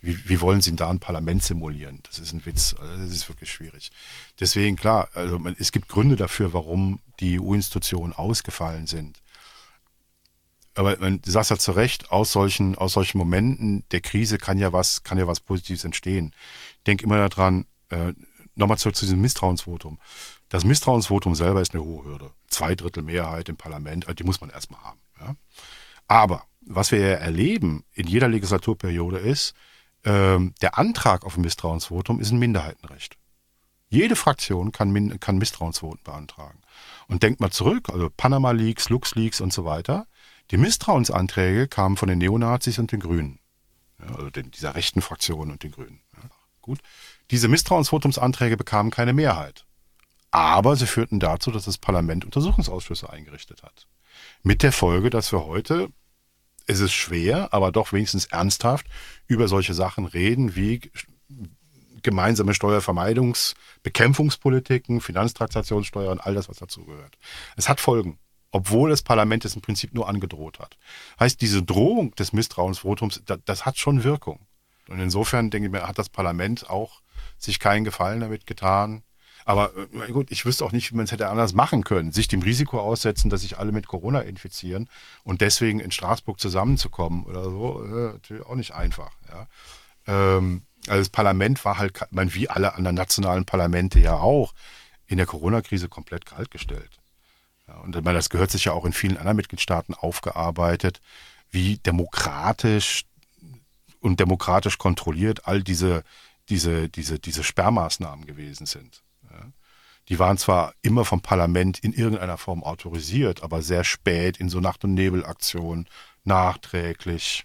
Wie, 0.00 0.28
wie 0.28 0.40
wollen 0.40 0.60
Sie 0.60 0.74
da 0.74 0.90
ein 0.90 0.98
Parlament 1.00 1.42
simulieren? 1.42 2.00
Das 2.04 2.18
ist 2.18 2.32
ein 2.32 2.44
Witz. 2.44 2.74
Also 2.78 2.96
das 2.96 3.12
ist 3.12 3.28
wirklich 3.28 3.52
schwierig. 3.52 3.90
Deswegen, 4.40 4.76
klar, 4.76 5.08
also 5.14 5.38
man, 5.38 5.54
es 5.58 5.72
gibt 5.72 5.88
Gründe 5.88 6.16
dafür, 6.16 6.52
warum 6.52 7.00
die 7.20 7.40
EU-Institutionen 7.40 8.12
ausgefallen 8.12 8.86
sind 8.86 9.22
aber 10.74 10.96
du 10.96 11.30
sagst 11.30 11.50
ja 11.50 11.58
zu 11.58 11.72
Recht, 11.72 12.10
aus 12.10 12.32
solchen, 12.32 12.76
aus 12.76 12.94
solchen 12.94 13.18
Momenten 13.18 13.84
der 13.90 14.00
Krise 14.00 14.38
kann 14.38 14.58
ja 14.58 14.72
was, 14.72 15.02
kann 15.02 15.18
ja 15.18 15.26
was 15.26 15.40
Positives 15.40 15.84
entstehen. 15.84 16.34
Ich 16.78 16.84
denke 16.84 17.04
immer 17.04 17.28
daran, 17.28 17.66
äh, 17.90 18.14
nochmal 18.54 18.78
zurück 18.78 18.96
zu 18.96 19.04
diesem 19.04 19.20
Misstrauensvotum. 19.20 19.98
Das 20.48 20.64
Misstrauensvotum 20.64 21.34
selber 21.34 21.60
ist 21.60 21.74
eine 21.74 21.84
hohe 21.84 22.04
Hürde. 22.04 22.30
Zwei 22.48 22.74
Drittel 22.74 23.02
Mehrheit 23.02 23.48
im 23.48 23.56
Parlament, 23.56 24.06
also 24.06 24.14
die 24.14 24.24
muss 24.24 24.40
man 24.40 24.50
erstmal 24.50 24.80
haben. 24.82 25.00
Ja? 25.20 25.36
Aber 26.08 26.44
was 26.60 26.92
wir 26.92 26.98
ja 27.00 27.14
erleben 27.14 27.84
in 27.92 28.06
jeder 28.06 28.28
Legislaturperiode 28.28 29.18
ist, 29.18 29.54
ähm, 30.04 30.54
der 30.60 30.78
Antrag 30.78 31.24
auf 31.24 31.36
ein 31.36 31.42
Misstrauensvotum 31.42 32.20
ist 32.20 32.30
ein 32.30 32.38
Minderheitenrecht. 32.38 33.16
Jede 33.88 34.16
Fraktion 34.16 34.72
kann, 34.72 35.20
kann 35.20 35.38
Misstrauensvoten 35.38 36.02
beantragen. 36.02 36.60
Und 37.08 37.22
denkt 37.22 37.40
mal 37.40 37.50
zurück, 37.50 37.90
also 37.90 38.08
Panama 38.08 38.52
Leaks, 38.52 38.88
Lux 38.88 39.14
Leaks 39.14 39.40
und 39.40 39.52
so 39.52 39.64
weiter. 39.64 40.06
Die 40.52 40.58
Misstrauensanträge 40.58 41.66
kamen 41.66 41.96
von 41.96 42.08
den 42.08 42.18
Neonazis 42.18 42.78
und 42.78 42.92
den 42.92 43.00
Grünen. 43.00 43.40
Also 43.96 44.28
den, 44.28 44.50
dieser 44.50 44.74
rechten 44.74 45.00
Fraktion 45.00 45.50
und 45.50 45.62
den 45.62 45.70
Grünen. 45.70 46.00
Ja, 46.14 46.28
gut. 46.60 46.80
Diese 47.30 47.48
Misstrauensvotumsanträge 47.48 48.58
bekamen 48.58 48.90
keine 48.90 49.14
Mehrheit. 49.14 49.64
Aber 50.30 50.76
sie 50.76 50.86
führten 50.86 51.20
dazu, 51.20 51.50
dass 51.50 51.64
das 51.64 51.78
Parlament 51.78 52.26
Untersuchungsausschüsse 52.26 53.08
eingerichtet 53.08 53.62
hat. 53.62 53.86
Mit 54.42 54.62
der 54.62 54.72
Folge, 54.72 55.08
dass 55.08 55.32
wir 55.32 55.46
heute, 55.46 55.88
es 56.66 56.80
ist 56.80 56.92
schwer, 56.92 57.54
aber 57.54 57.72
doch 57.72 57.92
wenigstens 57.94 58.26
ernsthaft 58.26 58.86
über 59.26 59.48
solche 59.48 59.72
Sachen 59.72 60.04
reden 60.04 60.54
wie 60.54 60.90
gemeinsame 62.02 62.52
Steuervermeidungs-, 62.52 63.54
Bekämpfungspolitiken, 63.82 65.00
Finanztransaktionssteuer 65.00 66.10
und 66.10 66.20
all 66.20 66.34
das, 66.34 66.50
was 66.50 66.58
dazugehört. 66.58 67.16
Es 67.56 67.70
hat 67.70 67.80
Folgen 67.80 68.18
obwohl 68.52 68.90
das 68.90 69.02
Parlament 69.02 69.44
es 69.44 69.56
im 69.56 69.62
Prinzip 69.62 69.94
nur 69.94 70.08
angedroht 70.08 70.60
hat. 70.60 70.76
Heißt, 71.18 71.40
diese 71.40 71.62
Drohung 71.62 72.14
des 72.14 72.32
Misstrauensvotums, 72.32 73.22
das, 73.24 73.38
das 73.44 73.66
hat 73.66 73.78
schon 73.78 74.04
Wirkung. 74.04 74.46
Und 74.88 75.00
insofern 75.00 75.50
denke 75.50 75.66
ich 75.66 75.72
mir, 75.72 75.88
hat 75.88 75.98
das 75.98 76.10
Parlament 76.10 76.68
auch 76.70 77.00
sich 77.38 77.58
keinen 77.58 77.84
Gefallen 77.84 78.20
damit 78.20 78.46
getan. 78.46 79.02
Aber 79.44 79.72
äh, 79.76 80.12
gut, 80.12 80.30
ich 80.30 80.44
wüsste 80.44 80.64
auch 80.64 80.72
nicht, 80.72 80.92
wie 80.92 80.96
man 80.96 81.06
es 81.06 81.12
hätte 81.12 81.28
anders 81.28 81.54
machen 81.54 81.82
können. 81.82 82.12
Sich 82.12 82.28
dem 82.28 82.42
Risiko 82.42 82.78
aussetzen, 82.78 83.30
dass 83.30 83.40
sich 83.40 83.58
alle 83.58 83.72
mit 83.72 83.88
Corona 83.88 84.20
infizieren 84.20 84.88
und 85.24 85.40
deswegen 85.40 85.80
in 85.80 85.90
Straßburg 85.90 86.38
zusammenzukommen 86.38 87.24
oder 87.24 87.44
so, 87.44 87.82
äh, 87.84 88.12
natürlich 88.12 88.46
auch 88.46 88.54
nicht 88.54 88.74
einfach. 88.74 89.12
Ja. 89.28 89.48
Ähm, 90.06 90.62
also 90.86 91.00
das 91.00 91.08
Parlament 91.08 91.64
war 91.64 91.78
halt, 91.78 91.98
man, 92.10 92.34
wie 92.34 92.50
alle 92.50 92.74
anderen 92.74 92.96
nationalen 92.96 93.44
Parlamente 93.44 93.98
ja 93.98 94.14
auch, 94.14 94.52
in 95.06 95.16
der 95.16 95.26
Corona-Krise 95.26 95.88
komplett 95.88 96.26
kaltgestellt. 96.26 97.01
Und 97.82 97.94
das 97.94 98.30
gehört 98.30 98.50
sich 98.50 98.66
ja 98.66 98.72
auch 98.72 98.84
in 98.84 98.92
vielen 98.92 99.16
anderen 99.16 99.36
Mitgliedstaaten 99.36 99.94
aufgearbeitet, 99.94 101.00
wie 101.50 101.78
demokratisch 101.78 103.04
und 104.00 104.20
demokratisch 104.20 104.78
kontrolliert 104.78 105.46
all 105.46 105.62
diese, 105.62 106.02
diese, 106.48 106.88
diese, 106.88 107.18
diese 107.18 107.44
Sperrmaßnahmen 107.44 108.26
gewesen 108.26 108.66
sind. 108.66 109.02
Die 110.08 110.18
waren 110.18 110.36
zwar 110.36 110.74
immer 110.82 111.04
vom 111.04 111.20
Parlament 111.20 111.78
in 111.78 111.92
irgendeiner 111.92 112.36
Form 112.36 112.64
autorisiert, 112.64 113.42
aber 113.42 113.62
sehr 113.62 113.84
spät 113.84 114.36
in 114.36 114.48
so 114.48 114.60
Nacht- 114.60 114.84
und 114.84 114.94
Nebelaktionen, 114.94 115.88
nachträglich. 116.24 117.44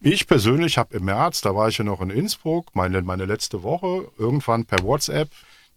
Ich 0.00 0.26
persönlich 0.26 0.76
habe 0.76 0.96
im 0.96 1.06
März, 1.06 1.40
da 1.40 1.54
war 1.54 1.68
ich 1.68 1.78
ja 1.78 1.84
noch 1.84 2.02
in 2.02 2.10
Innsbruck, 2.10 2.76
meine, 2.76 3.00
meine 3.00 3.24
letzte 3.24 3.62
Woche, 3.62 4.10
irgendwann 4.18 4.66
per 4.66 4.82
WhatsApp 4.82 5.30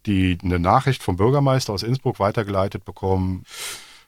die 0.05 0.37
eine 0.43 0.59
Nachricht 0.59 1.03
vom 1.03 1.17
Bürgermeister 1.17 1.73
aus 1.73 1.83
Innsbruck 1.83 2.19
weitergeleitet 2.19 2.85
bekommen. 2.85 3.43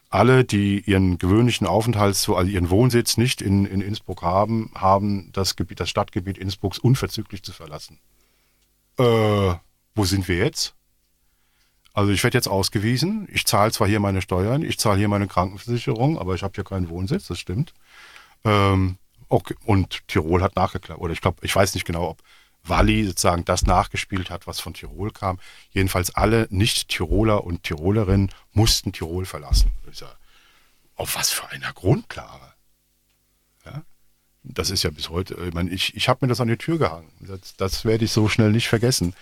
Alle, 0.09 0.43
die 0.43 0.81
ihren 0.81 1.17
gewöhnlichen 1.17 1.67
Aufenthalts, 1.67 2.27
also 2.29 2.49
ihren 2.49 2.69
Wohnsitz 2.69 3.17
nicht 3.17 3.41
in, 3.41 3.65
in 3.65 3.81
Innsbruck 3.81 4.21
haben, 4.23 4.71
haben 4.75 5.29
das 5.33 5.55
Gebiet, 5.55 5.79
das 5.79 5.89
Stadtgebiet 5.89 6.37
Innsbrucks 6.37 6.79
unverzüglich 6.79 7.43
zu 7.43 7.53
verlassen. 7.53 7.99
Äh, 8.97 9.03
Wo 9.95 10.05
sind 10.05 10.27
wir 10.27 10.37
jetzt? 10.37 10.73
Also 11.93 12.11
ich 12.11 12.23
werde 12.23 12.37
jetzt 12.37 12.47
ausgewiesen. 12.47 13.27
Ich 13.31 13.45
zahle 13.45 13.71
zwar 13.71 13.87
hier 13.87 13.99
meine 13.99 14.21
Steuern, 14.21 14.63
ich 14.63 14.79
zahle 14.79 14.97
hier 14.97 15.09
meine 15.09 15.27
Krankenversicherung, 15.27 16.17
aber 16.17 16.33
ich 16.33 16.43
habe 16.43 16.53
hier 16.55 16.63
keinen 16.63 16.89
Wohnsitz, 16.89 17.27
das 17.27 17.39
stimmt. 17.39 17.73
Ähm, 18.45 18.97
okay. 19.27 19.55
Und 19.65 20.07
Tirol 20.07 20.41
hat 20.41 20.55
nachgeklappt. 20.55 21.01
Oder 21.01 21.13
ich 21.13 21.21
glaube, 21.21 21.37
ich 21.41 21.55
weiß 21.55 21.73
nicht 21.73 21.85
genau, 21.85 22.09
ob 22.09 22.23
Walli 22.64 23.05
sozusagen 23.05 23.45
das 23.45 23.66
nachgespielt 23.66 24.30
hat, 24.30 24.47
was 24.47 24.60
von 24.60 24.74
Tirol 24.74 25.12
kam. 25.12 25.39
Jedenfalls 25.72 26.16
alle 26.16 26.47
Nicht-Tiroler 26.49 27.43
und 27.43 27.64
Tirolerinnen 27.64 28.32
mussten 28.53 28.91
Tirol 28.91 29.26
verlassen. 29.26 29.72
Ja, 29.93 30.07
auf 30.95 31.16
was 31.16 31.30
für 31.32 31.49
einer 31.49 31.74
Grundlage? 31.74 32.53
Ja? 33.66 33.84
Das 34.43 34.70
ist 34.70 34.84
ja 34.84 34.89
bis 34.89 35.10
heute, 35.10 35.36
ich 35.47 35.53
meine, 35.53 35.70
ich, 35.72 35.95
ich 35.95 36.10
habe 36.10 36.20
mir 36.26 36.30
das 36.30 36.41
an 36.41 36.47
die 36.47 36.57
Tür 36.57 36.78
gehangen. 36.78 37.12
Das, 37.20 37.55
das 37.57 37.86
werde 37.86 38.05
ich 38.05 38.12
so 38.12 38.30
schnell 38.30 38.51
nicht 38.51 38.68
vergessen, 38.68 39.14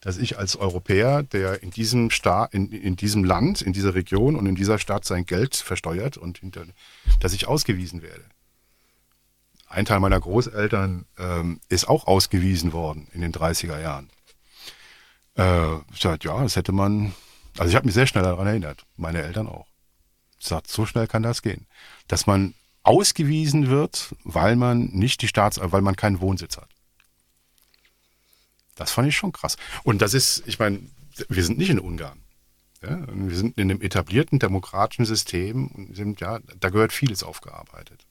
dass 0.00 0.18
ich 0.18 0.38
als 0.38 0.56
Europäer, 0.56 1.22
der 1.22 1.62
in 1.62 1.70
diesem 1.70 2.10
Staat, 2.10 2.52
in, 2.52 2.70
in 2.70 2.96
diesem 2.96 3.24
Land, 3.24 3.62
in 3.62 3.72
dieser 3.72 3.94
Region 3.94 4.36
und 4.36 4.46
in 4.46 4.54
dieser 4.54 4.78
Stadt 4.78 5.04
sein 5.04 5.24
Geld 5.24 5.56
versteuert 5.56 6.16
und 6.16 6.38
hinter, 6.38 6.66
dass 7.20 7.32
ich 7.32 7.48
ausgewiesen 7.48 8.02
werde 8.02 8.24
ein 9.74 9.84
Teil 9.84 10.00
meiner 10.00 10.20
Großeltern 10.20 11.04
ähm, 11.18 11.60
ist 11.68 11.88
auch 11.88 12.06
ausgewiesen 12.06 12.72
worden 12.72 13.08
in 13.12 13.20
den 13.20 13.32
30er 13.32 13.80
Jahren. 13.80 14.08
Äh, 15.36 15.76
ich 15.92 16.00
sagte, 16.00 16.28
ja, 16.28 16.40
das 16.42 16.56
hätte 16.56 16.72
man, 16.72 17.12
also 17.58 17.70
ich 17.70 17.74
habe 17.76 17.86
mich 17.86 17.94
sehr 17.94 18.06
schnell 18.06 18.22
daran 18.22 18.46
erinnert, 18.46 18.86
meine 18.96 19.22
Eltern 19.22 19.48
auch. 19.48 19.66
Ich 20.38 20.46
sagte, 20.46 20.70
so 20.70 20.86
schnell 20.86 21.08
kann 21.08 21.24
das 21.24 21.42
gehen. 21.42 21.66
Dass 22.06 22.26
man 22.26 22.54
ausgewiesen 22.84 23.68
wird, 23.68 24.14
weil 24.24 24.56
man 24.56 24.86
nicht 24.86 25.22
die 25.22 25.28
Staats, 25.28 25.58
weil 25.60 25.82
man 25.82 25.96
keinen 25.96 26.20
Wohnsitz 26.20 26.56
hat. 26.56 26.68
Das 28.76 28.92
fand 28.92 29.08
ich 29.08 29.16
schon 29.16 29.32
krass. 29.32 29.56
Und 29.82 30.02
das 30.02 30.14
ist, 30.14 30.44
ich 30.46 30.58
meine, 30.58 30.80
wir 31.28 31.44
sind 31.44 31.58
nicht 31.58 31.70
in 31.70 31.80
Ungarn. 31.80 32.20
Ja? 32.82 33.04
Wir 33.08 33.36
sind 33.36 33.58
in 33.58 33.70
einem 33.70 33.80
etablierten 33.80 34.38
demokratischen 34.38 35.04
System 35.04 35.68
und 35.68 35.96
sind, 35.96 36.20
ja, 36.20 36.40
da 36.60 36.68
gehört 36.68 36.92
vieles 36.92 37.22
aufgearbeitet. 37.22 38.03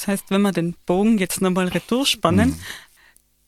Das 0.00 0.08
heißt, 0.08 0.30
wenn 0.30 0.40
wir 0.40 0.52
den 0.52 0.74
Bogen 0.86 1.18
jetzt 1.18 1.42
nochmal 1.42 1.68
retour 1.68 2.06
spannen, 2.06 2.50
mhm. 2.50 2.60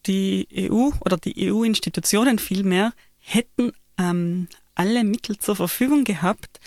die 0.04 0.46
EU 0.70 0.90
oder 1.00 1.16
die 1.16 1.50
EU-Institutionen 1.50 2.38
vielmehr 2.38 2.92
hätten 3.20 3.72
ähm, 3.96 4.48
alle 4.74 5.02
Mittel 5.02 5.38
zur 5.38 5.56
Verfügung 5.56 6.04
gehabt, 6.04 6.60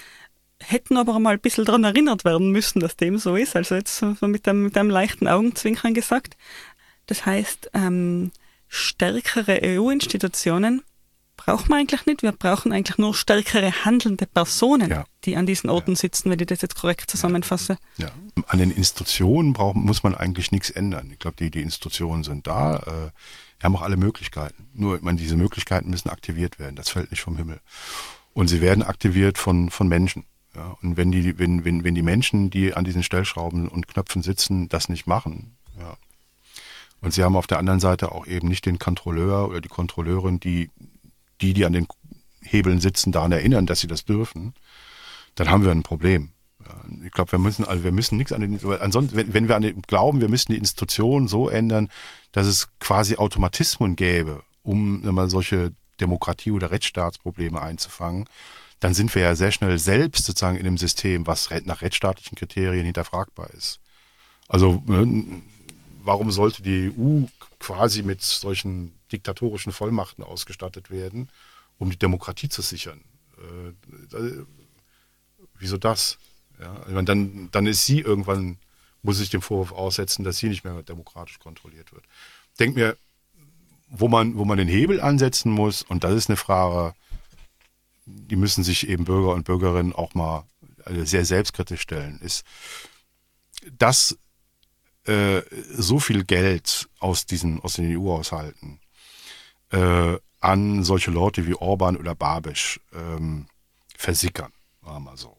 hätten 0.60 0.98
aber 0.98 1.20
mal 1.20 1.36
ein 1.36 1.40
bisschen 1.40 1.66
daran 1.66 1.84
erinnert 1.84 2.26
werden 2.26 2.50
müssen, 2.50 2.80
dass 2.80 2.98
dem 2.98 3.20
so 3.20 3.36
ist. 3.36 3.56
Also 3.56 3.76
jetzt 3.76 3.96
so 4.00 4.16
mit 4.22 4.48
einem, 4.48 4.64
mit 4.64 4.76
einem 4.76 4.90
leichten 4.90 5.28
Augenzwinkern 5.28 5.94
gesagt. 5.94 6.36
Das 7.06 7.28
heißt, 7.28 7.70
ähm, 7.76 8.32
stärkere 8.68 9.60
EU-Institutionen 9.62 10.82
brauchen 11.46 11.70
wir 11.70 11.76
eigentlich 11.76 12.06
nicht. 12.06 12.24
Wir 12.24 12.32
brauchen 12.32 12.72
eigentlich 12.72 12.98
nur 12.98 13.14
stärkere 13.14 13.86
handelnde 13.86 14.26
Personen, 14.26 14.90
ja. 14.90 15.06
die 15.24 15.38
an 15.38 15.46
diesen 15.46 15.70
Orten 15.70 15.92
ja. 15.92 15.98
sitzen, 15.98 16.30
wenn 16.30 16.40
ich 16.40 16.48
das 16.48 16.62
jetzt 16.62 16.76
korrekt 16.76 17.10
zusammenfasse. 17.10 17.78
Ja. 17.98 18.10
An 18.48 18.60
den 18.60 18.72
Institutionen 18.72 19.54
braucht, 19.54 19.76
muss 19.76 20.04
man 20.04 20.16
eigentlich 20.16 20.52
nichts 20.52 20.70
ändern. 20.70 21.10
Ich 21.12 21.20
glaube, 21.20 21.38
die, 21.38 21.52
die 21.52 21.62
Institutionen 21.62 22.24
sind 22.24 22.48
da. 22.48 22.78
Äh, 22.78 23.12
wir 23.60 23.64
haben 23.64 23.76
auch 23.76 23.84
alle 23.84 23.98
Möglichkeiten. 23.98 24.68
Nur, 24.74 24.98
ich 24.98 25.02
meine, 25.02 25.18
diese 25.18 25.38
Möglichkeiten 25.38 25.90
müssen 25.90 26.10
aktiviert 26.10 26.60
werden. 26.60 26.76
Das 26.76 26.90
fällt 26.90 27.12
nicht 27.12 27.22
vom 27.22 27.38
Himmel. 27.38 27.60
Und 28.34 28.48
sie 28.48 28.62
werden 28.62 28.84
aktiviert 28.84 29.38
von, 29.38 29.70
von 29.70 29.88
Menschen. 29.88 30.26
Ja, 30.56 30.78
und 30.82 30.98
wenn 30.98 31.12
die, 31.12 31.38
wenn, 31.38 31.66
wenn, 31.66 31.84
wenn 31.84 31.96
die 31.96 32.02
Menschen, 32.02 32.50
die 32.50 32.74
an 32.74 32.86
diesen 32.86 33.04
Stellschrauben 33.04 33.68
und 33.68 33.88
Knöpfen 33.88 34.24
sitzen, 34.24 34.70
das 34.70 34.90
nicht 34.90 35.06
machen, 35.06 35.58
ja. 35.80 35.98
Und 37.02 37.14
sie 37.14 37.24
haben 37.24 37.36
auf 37.36 37.46
der 37.46 37.60
anderen 37.60 37.80
Seite 37.80 38.12
auch 38.14 38.26
eben 38.26 38.48
nicht 38.48 38.66
den 38.66 38.80
Kontrolleur 38.80 39.50
oder 39.50 39.62
die 39.62 39.70
Kontrolleurin, 39.70 40.40
die 40.40 40.72
die, 41.42 41.54
die 41.54 41.66
an 41.66 41.74
den 41.74 41.88
Hebeln 42.42 42.80
sitzen, 42.80 43.12
daran 43.12 43.32
erinnern, 43.32 43.66
dass 43.66 43.80
sie 43.80 43.88
das 43.88 44.06
dürfen, 44.06 44.54
dann 45.36 45.50
haben 45.50 45.64
wir 45.64 45.72
ein 45.72 45.84
Problem. 45.84 46.32
Ich 47.04 47.12
glaube, 47.12 47.34
wir 47.34 47.40
müssen, 47.40 47.66
also 47.66 47.84
wir 47.84 47.92
müssen 47.92 48.18
nichts 48.18 48.32
an 48.32 48.42
den, 48.42 48.60
ansonsten, 48.80 49.16
wenn, 49.16 49.34
wenn 49.34 49.48
wir 49.48 49.56
an 49.56 49.62
den 49.62 49.82
glauben, 49.82 50.22
wir 50.22 50.30
müssen 50.30 50.52
die 50.52 50.58
Institutionen 50.58 51.28
so 51.28 51.50
ändern, 51.50 51.90
dass 52.32 52.48
es 52.48 52.70
quasi 52.80 53.18
Automatismen 53.18 53.96
gäbe, 53.96 54.42
um 54.64 55.02
mal 55.14 55.30
solche 55.30 55.74
Demokratie- 56.00 56.52
oder 56.52 56.72
Rechtsstaatsprobleme 56.72 57.62
einzufangen, 57.62 58.26
dann 58.80 58.94
sind 58.94 59.14
wir 59.16 59.22
ja 59.22 59.36
sehr 59.36 59.52
schnell 59.52 59.78
selbst 59.80 60.26
sozusagen 60.26 60.58
in 60.58 60.66
einem 60.66 60.78
System, 60.78 61.28
was 61.28 61.50
nach 61.66 61.82
rechtsstaatlichen 61.82 62.38
Kriterien 62.38 62.86
hinterfragbar 62.86 63.52
ist. 63.52 63.80
Also 64.48 64.84
ne, 64.86 65.42
warum 66.04 66.32
sollte 66.32 66.62
die 66.62 66.92
EU 66.98 67.26
quasi 67.60 68.04
mit 68.04 68.22
solchen 68.22 68.95
diktatorischen 69.12 69.72
Vollmachten 69.72 70.24
ausgestattet 70.24 70.90
werden, 70.90 71.30
um 71.78 71.90
die 71.90 71.98
Demokratie 71.98 72.50
zu 72.50 72.62
sichern. 72.62 73.02
Äh, 73.38 74.44
wieso 75.60 75.78
das? 75.78 76.18
Ja, 76.60 76.82
ich 76.88 76.94
meine, 76.94 77.06
dann, 77.06 77.50
dann 77.52 77.66
ist 77.66 77.86
sie 77.86 78.00
irgendwann, 78.00 78.58
muss 79.02 79.18
sich 79.18 79.30
dem 79.30 79.42
Vorwurf 79.42 79.72
aussetzen, 79.72 80.24
dass 80.24 80.38
sie 80.38 80.50
nicht 80.50 80.64
mehr 80.64 80.82
demokratisch 80.84 81.40
kontrolliert 81.40 81.92
wird. 81.92 82.06
Denk 82.60 82.76
mir, 82.76 82.98
wo 83.90 84.08
man, 84.08 84.38
wo 84.38 84.46
man 84.46 84.58
den 84.58 84.68
Hebel 84.68 85.02
ansetzen 85.02 85.52
muss, 85.52 85.82
und 85.84 86.04
das 86.04 86.14
ist 86.14 86.30
eine 86.30 86.38
Frage, 86.38 86.96
die 88.06 88.36
müssen 88.36 88.64
sich 88.64 88.88
eben 88.88 89.06
Bürger 89.06 89.34
und 89.34 89.46
Bürgerinnen 89.46 89.94
auch 89.94 90.14
mal 90.14 90.46
also 90.84 91.04
sehr 91.04 91.26
selbstkritisch 91.26 91.82
stellen, 91.82 92.20
ist, 92.22 92.46
dass 93.78 94.18
äh, 95.06 95.42
so 95.72 96.00
viel 96.00 96.24
Geld 96.24 96.88
aus 97.00 97.26
diesen, 97.26 97.60
aus 97.62 97.74
den 97.74 97.98
EU-Haushalten 97.98 98.80
äh, 99.72 100.18
an 100.40 100.84
solche 100.84 101.12
Leute 101.12 101.48
wie 101.48 101.56
Orban 101.56 101.98
oder 101.98 102.16
Babisch 102.16 102.80
ähm, 102.94 103.48
versickern, 103.98 104.52
war 104.82 105.00
mal 105.00 105.18
so. 105.18 105.38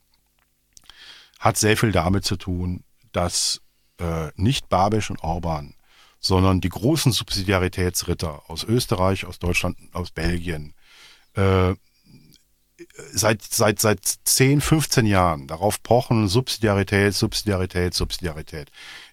Hat 1.39 1.57
sehr 1.57 1.77
viel 1.77 1.93
damit 1.93 2.25
zu 2.25 2.37
tun, 2.37 2.83
dass 3.13 3.61
äh, 3.99 4.31
nicht 4.37 4.69
Babisch 4.69 5.11
und 5.11 5.23
Orban, 5.23 5.75
sondern 6.19 6.61
die 6.61 6.69
großen 6.69 7.13
Subsidiaritätsritter 7.13 8.43
aus 8.49 8.65
Österreich, 8.65 9.27
aus 9.27 9.39
Deutschland, 9.39 9.79
aus 9.93 10.11
Belgien, 10.11 10.75
äh, 11.35 11.75
seit, 13.13 13.43
seit, 13.43 13.81
seit 13.81 14.01
10, 14.05 14.61
15 14.61 15.07
Jahren 15.07 15.47
darauf 15.47 15.83
pochen, 15.83 16.29
Subsidiarität, 16.29 17.15
Subsidiarität, 17.15 17.95
Subsidiarität. 17.95 18.71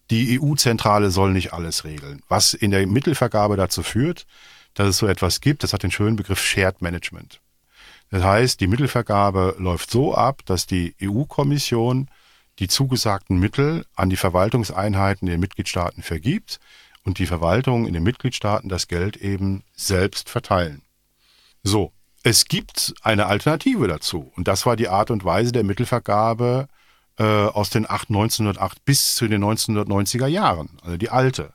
Die 0.09 0.39
EU-Zentrale 0.39 1.11
soll 1.11 1.31
nicht 1.31 1.53
alles 1.53 1.85
regeln, 1.85 2.21
was 2.27 2.53
in 2.53 2.71
der 2.71 2.85
Mittelvergabe 2.87 3.55
dazu 3.55 3.83
führt, 3.83 4.25
dass 4.73 4.87
es 4.87 4.97
so 4.97 5.07
etwas 5.07 5.41
gibt. 5.41 5.63
Das 5.63 5.73
hat 5.73 5.83
den 5.83 5.91
schönen 5.91 6.15
Begriff 6.15 6.41
Shared 6.41 6.81
Management. 6.81 7.39
Das 8.09 8.23
heißt, 8.23 8.59
die 8.59 8.67
Mittelvergabe 8.67 9.55
läuft 9.57 9.89
so 9.89 10.13
ab, 10.13 10.41
dass 10.45 10.67
die 10.67 10.95
EU-Kommission 11.01 12.09
die 12.59 12.67
zugesagten 12.67 13.39
Mittel 13.39 13.85
an 13.95 14.09
die 14.09 14.17
Verwaltungseinheiten 14.17 15.27
der 15.27 15.39
Mitgliedstaaten 15.39 16.03
vergibt 16.03 16.59
und 17.03 17.17
die 17.19 17.25
Verwaltung 17.25 17.87
in 17.87 17.93
den 17.93 18.03
Mitgliedstaaten 18.03 18.69
das 18.69 18.87
Geld 18.87 19.17
eben 19.17 19.63
selbst 19.75 20.29
verteilen. 20.29 20.83
So, 21.63 21.91
es 22.23 22.45
gibt 22.45 22.93
eine 23.01 23.25
Alternative 23.25 23.87
dazu 23.87 24.31
und 24.35 24.47
das 24.47 24.65
war 24.65 24.75
die 24.75 24.89
Art 24.89 25.11
und 25.11 25.25
Weise 25.25 25.51
der 25.51 25.63
Mittelvergabe 25.63 26.67
äh, 27.17 27.23
aus 27.23 27.69
den 27.69 27.89
8, 27.89 28.09
1908 28.09 28.85
bis 28.85 29.15
zu 29.15 29.27
den 29.27 29.43
1990er 29.43 30.27
Jahren, 30.27 30.77
also 30.83 30.97
die 30.97 31.09
alte. 31.09 31.53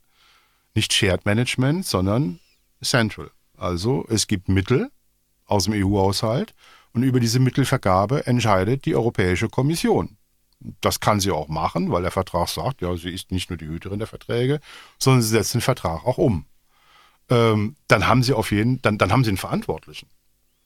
Nicht 0.74 0.92
Shared 0.92 1.24
Management, 1.24 1.86
sondern 1.86 2.40
Central. 2.82 3.30
Also 3.56 4.06
es 4.08 4.26
gibt 4.26 4.48
Mittel 4.48 4.90
aus 5.46 5.64
dem 5.64 5.74
EU-Haushalt 5.74 6.54
und 6.92 7.02
über 7.02 7.20
diese 7.20 7.40
Mittelvergabe 7.40 8.26
entscheidet 8.26 8.84
die 8.84 8.94
Europäische 8.94 9.48
Kommission. 9.48 10.16
Das 10.80 11.00
kann 11.00 11.20
sie 11.20 11.30
auch 11.30 11.48
machen, 11.48 11.90
weil 11.92 12.02
der 12.02 12.10
Vertrag 12.10 12.48
sagt, 12.48 12.82
ja, 12.82 12.96
sie 12.96 13.10
ist 13.10 13.30
nicht 13.30 13.50
nur 13.50 13.56
die 13.56 13.68
Hüterin 13.68 13.98
der 13.98 14.08
Verträge, 14.08 14.60
sondern 14.98 15.22
sie 15.22 15.28
setzt 15.28 15.54
den 15.54 15.60
Vertrag 15.60 16.04
auch 16.04 16.18
um. 16.18 16.46
Ähm, 17.30 17.76
dann 17.86 18.06
haben 18.06 18.22
sie 18.22 18.32
auf 18.32 18.50
jeden, 18.50 18.82
dann, 18.82 18.98
dann 18.98 19.12
haben 19.12 19.22
sie 19.22 19.30
einen 19.30 19.38
Verantwortlichen. 19.38 20.08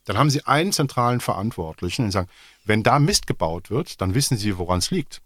Dann 0.05 0.17
haben 0.17 0.29
sie 0.29 0.45
einen 0.45 0.73
zentralen 0.73 1.19
Verantwortlichen 1.19 2.05
und 2.05 2.11
sagen, 2.11 2.29
wenn 2.65 2.83
da 2.83 2.99
Mist 2.99 3.27
gebaut 3.27 3.69
wird, 3.69 4.01
dann 4.01 4.15
wissen 4.15 4.37
sie, 4.37 4.57
woran 4.57 4.79
es 4.79 4.91
liegt. 4.91 5.21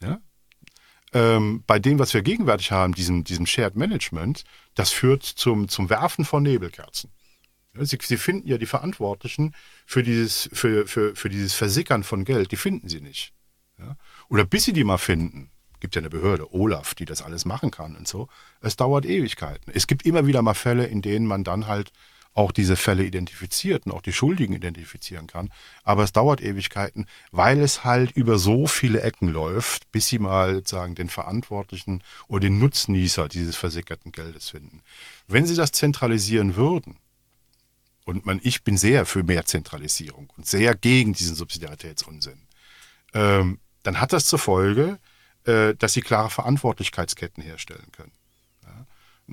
Ja? 0.00 0.20
Ähm, 1.12 1.62
bei 1.66 1.78
dem, 1.78 1.98
was 1.98 2.14
wir 2.14 2.22
gegenwärtig 2.22 2.72
haben, 2.72 2.94
diesem, 2.94 3.24
diesem 3.24 3.46
Shared 3.46 3.76
Management, 3.76 4.44
das 4.74 4.90
führt 4.90 5.22
zum, 5.22 5.68
zum 5.68 5.90
Werfen 5.90 6.24
von 6.24 6.42
Nebelkerzen. 6.42 7.10
Sie, 7.80 7.98
sie, 8.00 8.16
finden 8.16 8.48
ja 8.48 8.58
die 8.58 8.66
Verantwortlichen 8.66 9.54
für 9.86 10.02
dieses, 10.02 10.50
für, 10.52 10.86
für, 10.86 11.14
für 11.14 11.28
dieses 11.28 11.54
Versickern 11.54 12.02
von 12.02 12.24
Geld, 12.24 12.50
die 12.50 12.56
finden 12.56 12.88
sie 12.88 13.00
nicht. 13.00 13.32
Ja? 13.78 13.96
Oder 14.28 14.44
bis 14.44 14.64
sie 14.64 14.72
die 14.72 14.84
mal 14.84 14.98
finden, 14.98 15.50
gibt 15.80 15.94
ja 15.94 16.00
eine 16.00 16.10
Behörde, 16.10 16.52
Olaf, 16.52 16.94
die 16.94 17.04
das 17.04 17.22
alles 17.22 17.44
machen 17.44 17.70
kann 17.70 17.94
und 17.94 18.08
so. 18.08 18.28
Es 18.60 18.76
dauert 18.76 19.06
Ewigkeiten. 19.06 19.72
Es 19.72 19.86
gibt 19.86 20.04
immer 20.04 20.26
wieder 20.26 20.42
mal 20.42 20.54
Fälle, 20.54 20.86
in 20.86 21.02
denen 21.02 21.26
man 21.26 21.44
dann 21.44 21.66
halt 21.66 21.92
auch 22.34 22.52
diese 22.52 22.76
Fälle 22.76 23.04
identifiziert 23.04 23.86
und 23.86 23.92
auch 23.92 24.02
die 24.02 24.12
Schuldigen 24.12 24.54
identifizieren 24.54 25.26
kann. 25.26 25.50
Aber 25.82 26.04
es 26.04 26.12
dauert 26.12 26.40
Ewigkeiten, 26.40 27.06
weil 27.32 27.60
es 27.60 27.84
halt 27.84 28.12
über 28.12 28.38
so 28.38 28.66
viele 28.66 29.00
Ecken 29.02 29.28
läuft, 29.28 29.90
bis 29.90 30.08
sie 30.08 30.18
mal 30.18 30.64
sagen 30.64 30.94
den 30.94 31.08
Verantwortlichen 31.08 32.02
oder 32.28 32.42
den 32.42 32.58
Nutznießer 32.58 33.28
dieses 33.28 33.56
versickerten 33.56 34.12
Geldes 34.12 34.50
finden. 34.50 34.82
Wenn 35.26 35.46
sie 35.46 35.56
das 35.56 35.72
zentralisieren 35.72 36.54
würden 36.54 36.96
und 38.04 38.24
man, 38.24 38.40
ich 38.42 38.62
bin 38.62 38.78
sehr 38.78 39.04
für 39.04 39.22
mehr 39.24 39.44
Zentralisierung 39.44 40.30
und 40.36 40.46
sehr 40.46 40.74
gegen 40.76 41.14
diesen 41.14 41.34
Subsidiaritätsunsinn, 41.34 42.40
ähm, 43.14 43.58
dann 43.82 44.00
hat 44.00 44.12
das 44.12 44.26
zur 44.26 44.38
Folge, 44.38 44.98
äh, 45.44 45.74
dass 45.74 45.92
sie 45.94 46.02
klare 46.02 46.30
Verantwortlichkeitsketten 46.30 47.42
herstellen 47.42 47.90
können. 47.92 48.12
Ja? 48.64 48.86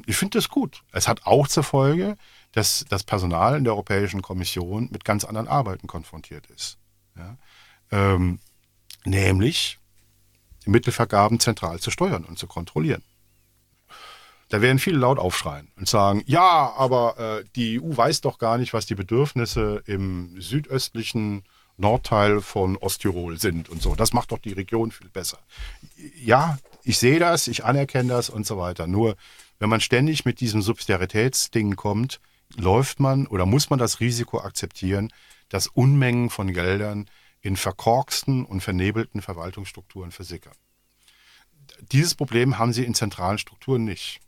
Ich 0.06 0.16
finde 0.16 0.38
das 0.38 0.50
gut. 0.50 0.84
Es 0.92 1.08
hat 1.08 1.26
auch 1.26 1.48
zur 1.48 1.64
Folge, 1.64 2.18
dass 2.56 2.86
das 2.88 3.04
Personal 3.04 3.58
in 3.58 3.66
der 3.66 3.74
Europäischen 3.74 4.22
Kommission 4.22 4.88
mit 4.90 5.04
ganz 5.04 5.26
anderen 5.26 5.50
Arbeiten 5.50 5.88
konfrontiert 5.88 6.48
ist. 6.48 6.78
Ja? 7.18 7.38
Ähm, 7.92 8.40
nämlich 9.04 9.78
die 10.66 10.70
Mittelvergaben 10.70 11.42
zentral 11.42 11.80
zu 11.80 11.92
steuern 11.92 12.24
und 12.24 12.40
zu 12.40 12.48
kontrollieren. 12.48 13.04
Da 14.48 14.62
werden 14.62 14.80
viele 14.80 15.00
laut 15.00 15.20
aufschreien 15.20 15.68
und 15.76 15.90
sagen, 15.90 16.24
ja, 16.28 16.72
aber 16.78 17.20
äh, 17.20 17.44
die 17.58 17.82
EU 17.82 17.98
weiß 17.98 18.22
doch 18.22 18.38
gar 18.38 18.58
nicht, 18.58 18.74
was 18.74 18.86
die 18.86 18.96
Bedürfnisse 18.96 19.84
im 19.86 20.40
südöstlichen 20.40 21.44
Nordteil 21.76 22.40
von 22.40 22.78
Osttirol 22.78 23.38
sind 23.38 23.68
und 23.68 23.82
so. 23.82 23.96
Das 23.96 24.14
macht 24.14 24.32
doch 24.32 24.40
die 24.40 24.54
Region 24.54 24.92
viel 24.92 25.10
besser. 25.10 25.40
Ja, 26.24 26.58
ich 26.84 27.00
sehe 27.00 27.20
das, 27.20 27.50
ich 27.50 27.66
anerkenne 27.66 28.14
das 28.14 28.30
und 28.30 28.46
so 28.46 28.58
weiter. 28.58 28.88
Nur 28.88 29.18
wenn 29.60 29.68
man 29.70 29.82
ständig 29.82 30.24
mit 30.24 30.40
diesem 30.40 30.62
Subsidiaritätsding 30.62 31.76
kommt, 31.76 32.22
läuft 32.56 33.00
man 33.00 33.28
oder 33.28 33.46
muss 33.46 33.70
man 33.70 33.80
das 33.80 34.00
Risiko 34.00 34.40
akzeptieren, 34.40 35.12
dass 35.50 35.68
Unmengen 35.68 36.30
von 36.30 36.54
Geldern 36.54 37.10
in 37.42 37.58
verkorksten 37.58 38.46
und 38.46 38.62
vernebelten 38.62 39.22
Verwaltungsstrukturen 39.22 40.12
versickern. 40.12 40.56
Dieses 41.92 42.16
Problem 42.16 42.58
haben 42.58 42.74
sie 42.74 42.86
in 42.86 42.96
zentralen 42.96 43.38
Strukturen 43.38 43.84
nicht. 43.84 44.20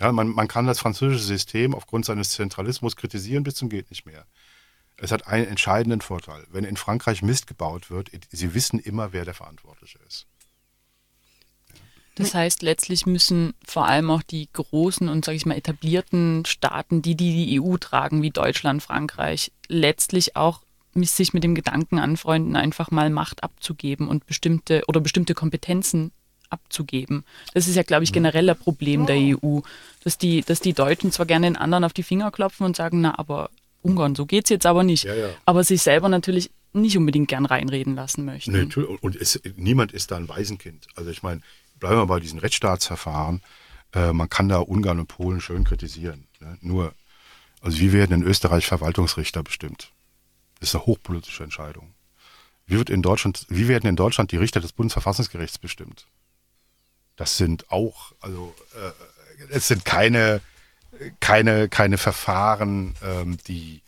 Ja, 0.00 0.10
man, 0.12 0.28
man 0.28 0.48
kann 0.48 0.66
das 0.66 0.80
französische 0.80 1.24
System 1.24 1.74
aufgrund 1.74 2.04
seines 2.04 2.30
Zentralismus 2.30 2.96
kritisieren 2.96 3.44
bis 3.44 3.54
zum 3.54 3.68
geht 3.68 3.90
nicht 3.90 4.06
mehr. 4.06 4.26
Es 4.96 5.10
hat 5.10 5.26
einen 5.26 5.46
entscheidenden 5.46 6.00
Vorteil. 6.00 6.46
Wenn 6.50 6.64
in 6.64 6.76
Frankreich 6.76 7.22
Mist 7.22 7.46
gebaut 7.46 7.90
wird, 7.90 8.10
sie 8.30 8.54
wissen 8.54 8.78
immer, 8.78 9.12
wer 9.12 9.24
der 9.24 9.34
Verantwortliche 9.34 9.98
ist. 10.06 10.26
Das 12.14 12.34
heißt, 12.34 12.62
letztlich 12.62 13.06
müssen 13.06 13.54
vor 13.64 13.86
allem 13.86 14.10
auch 14.10 14.22
die 14.22 14.48
großen 14.52 15.08
und, 15.08 15.24
sage 15.24 15.36
ich 15.36 15.46
mal, 15.46 15.56
etablierten 15.56 16.44
Staaten, 16.44 17.00
die, 17.00 17.14
die 17.14 17.46
die 17.46 17.60
EU 17.60 17.76
tragen, 17.78 18.22
wie 18.22 18.30
Deutschland, 18.30 18.82
Frankreich, 18.82 19.50
letztlich 19.68 20.36
auch 20.36 20.60
sich 20.94 21.32
mit 21.32 21.42
dem 21.42 21.54
Gedanken 21.54 21.98
anfreunden, 21.98 22.54
einfach 22.54 22.90
mal 22.90 23.08
Macht 23.08 23.42
abzugeben 23.42 24.08
und 24.08 24.26
bestimmte 24.26 24.82
oder 24.88 25.00
bestimmte 25.00 25.32
Kompetenzen 25.32 26.12
abzugeben. 26.50 27.24
Das 27.54 27.66
ist 27.66 27.76
ja, 27.76 27.82
glaube 27.82 28.04
ich, 28.04 28.10
mhm. 28.10 28.14
generell 28.14 28.50
ein 28.50 28.58
Problem 28.58 29.06
der 29.06 29.16
EU, 29.16 29.60
dass 30.04 30.18
die, 30.18 30.42
dass 30.42 30.60
die 30.60 30.74
Deutschen 30.74 31.10
zwar 31.10 31.24
gerne 31.24 31.46
den 31.46 31.56
anderen 31.56 31.84
auf 31.84 31.94
die 31.94 32.02
Finger 32.02 32.30
klopfen 32.30 32.66
und 32.66 32.76
sagen, 32.76 33.00
na, 33.00 33.18
aber 33.18 33.48
Ungarn, 33.80 34.14
so 34.14 34.26
geht 34.26 34.44
es 34.44 34.50
jetzt 34.50 34.66
aber 34.66 34.84
nicht. 34.84 35.04
Ja, 35.04 35.14
ja. 35.14 35.30
Aber 35.46 35.64
sich 35.64 35.82
selber 35.82 36.08
natürlich 36.08 36.50
nicht 36.74 36.96
unbedingt 36.96 37.28
gern 37.28 37.46
reinreden 37.46 37.94
lassen 37.94 38.24
möchten. 38.24 38.52
Nee, 38.52 38.84
und 39.00 39.16
es, 39.16 39.40
niemand 39.56 39.92
ist 39.92 40.10
da 40.10 40.16
ein 40.16 40.28
Waisenkind. 40.28 40.86
Also 40.94 41.10
ich 41.10 41.22
meine, 41.22 41.40
bleiben 41.82 41.96
wir 41.96 42.06
bei 42.06 42.20
diesen 42.20 42.38
Rechtsstaatsverfahren. 42.38 43.42
Äh, 43.92 44.12
man 44.12 44.30
kann 44.30 44.48
da 44.48 44.58
Ungarn 44.58 45.00
und 45.00 45.08
Polen 45.08 45.40
schön 45.40 45.64
kritisieren. 45.64 46.28
Ne? 46.38 46.56
Nur, 46.60 46.94
also 47.60 47.78
wie 47.80 47.92
werden 47.92 48.22
in 48.22 48.22
Österreich 48.22 48.66
Verwaltungsrichter 48.66 49.42
bestimmt? 49.42 49.90
Das 50.60 50.68
ist 50.68 50.76
eine 50.76 50.86
hochpolitische 50.86 51.42
Entscheidung. 51.42 51.92
Wie, 52.66 52.78
wird 52.78 52.88
in 52.88 53.02
Deutschland, 53.02 53.46
wie 53.48 53.66
werden 53.66 53.88
in 53.88 53.96
Deutschland 53.96 54.30
die 54.30 54.36
Richter 54.36 54.60
des 54.60 54.72
Bundesverfassungsgerichts 54.72 55.58
bestimmt? 55.58 56.06
Das 57.16 57.36
sind 57.36 57.70
auch, 57.72 58.12
also 58.20 58.54
äh, 58.76 59.48
es 59.50 59.66
sind 59.66 59.84
keine, 59.84 60.40
keine, 61.18 61.68
keine 61.68 61.98
Verfahren, 61.98 62.94
ähm, 63.02 63.38
die 63.48 63.82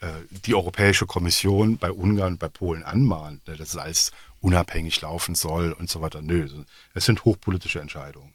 äh, 0.00 0.06
die 0.30 0.54
Europäische 0.54 1.06
Kommission 1.06 1.78
bei 1.78 1.90
Ungarn 1.90 2.34
und 2.34 2.38
bei 2.38 2.48
Polen 2.48 2.84
anmahnt, 2.84 3.48
ne, 3.48 3.56
dass 3.56 3.70
es 3.70 3.76
alles 3.76 4.12
unabhängig 4.40 5.00
laufen 5.00 5.34
soll 5.34 5.72
und 5.72 5.90
so 5.90 6.00
weiter. 6.00 6.22
Nö, 6.22 6.48
es 6.94 7.04
sind 7.04 7.24
hochpolitische 7.24 7.80
Entscheidungen. 7.80 8.34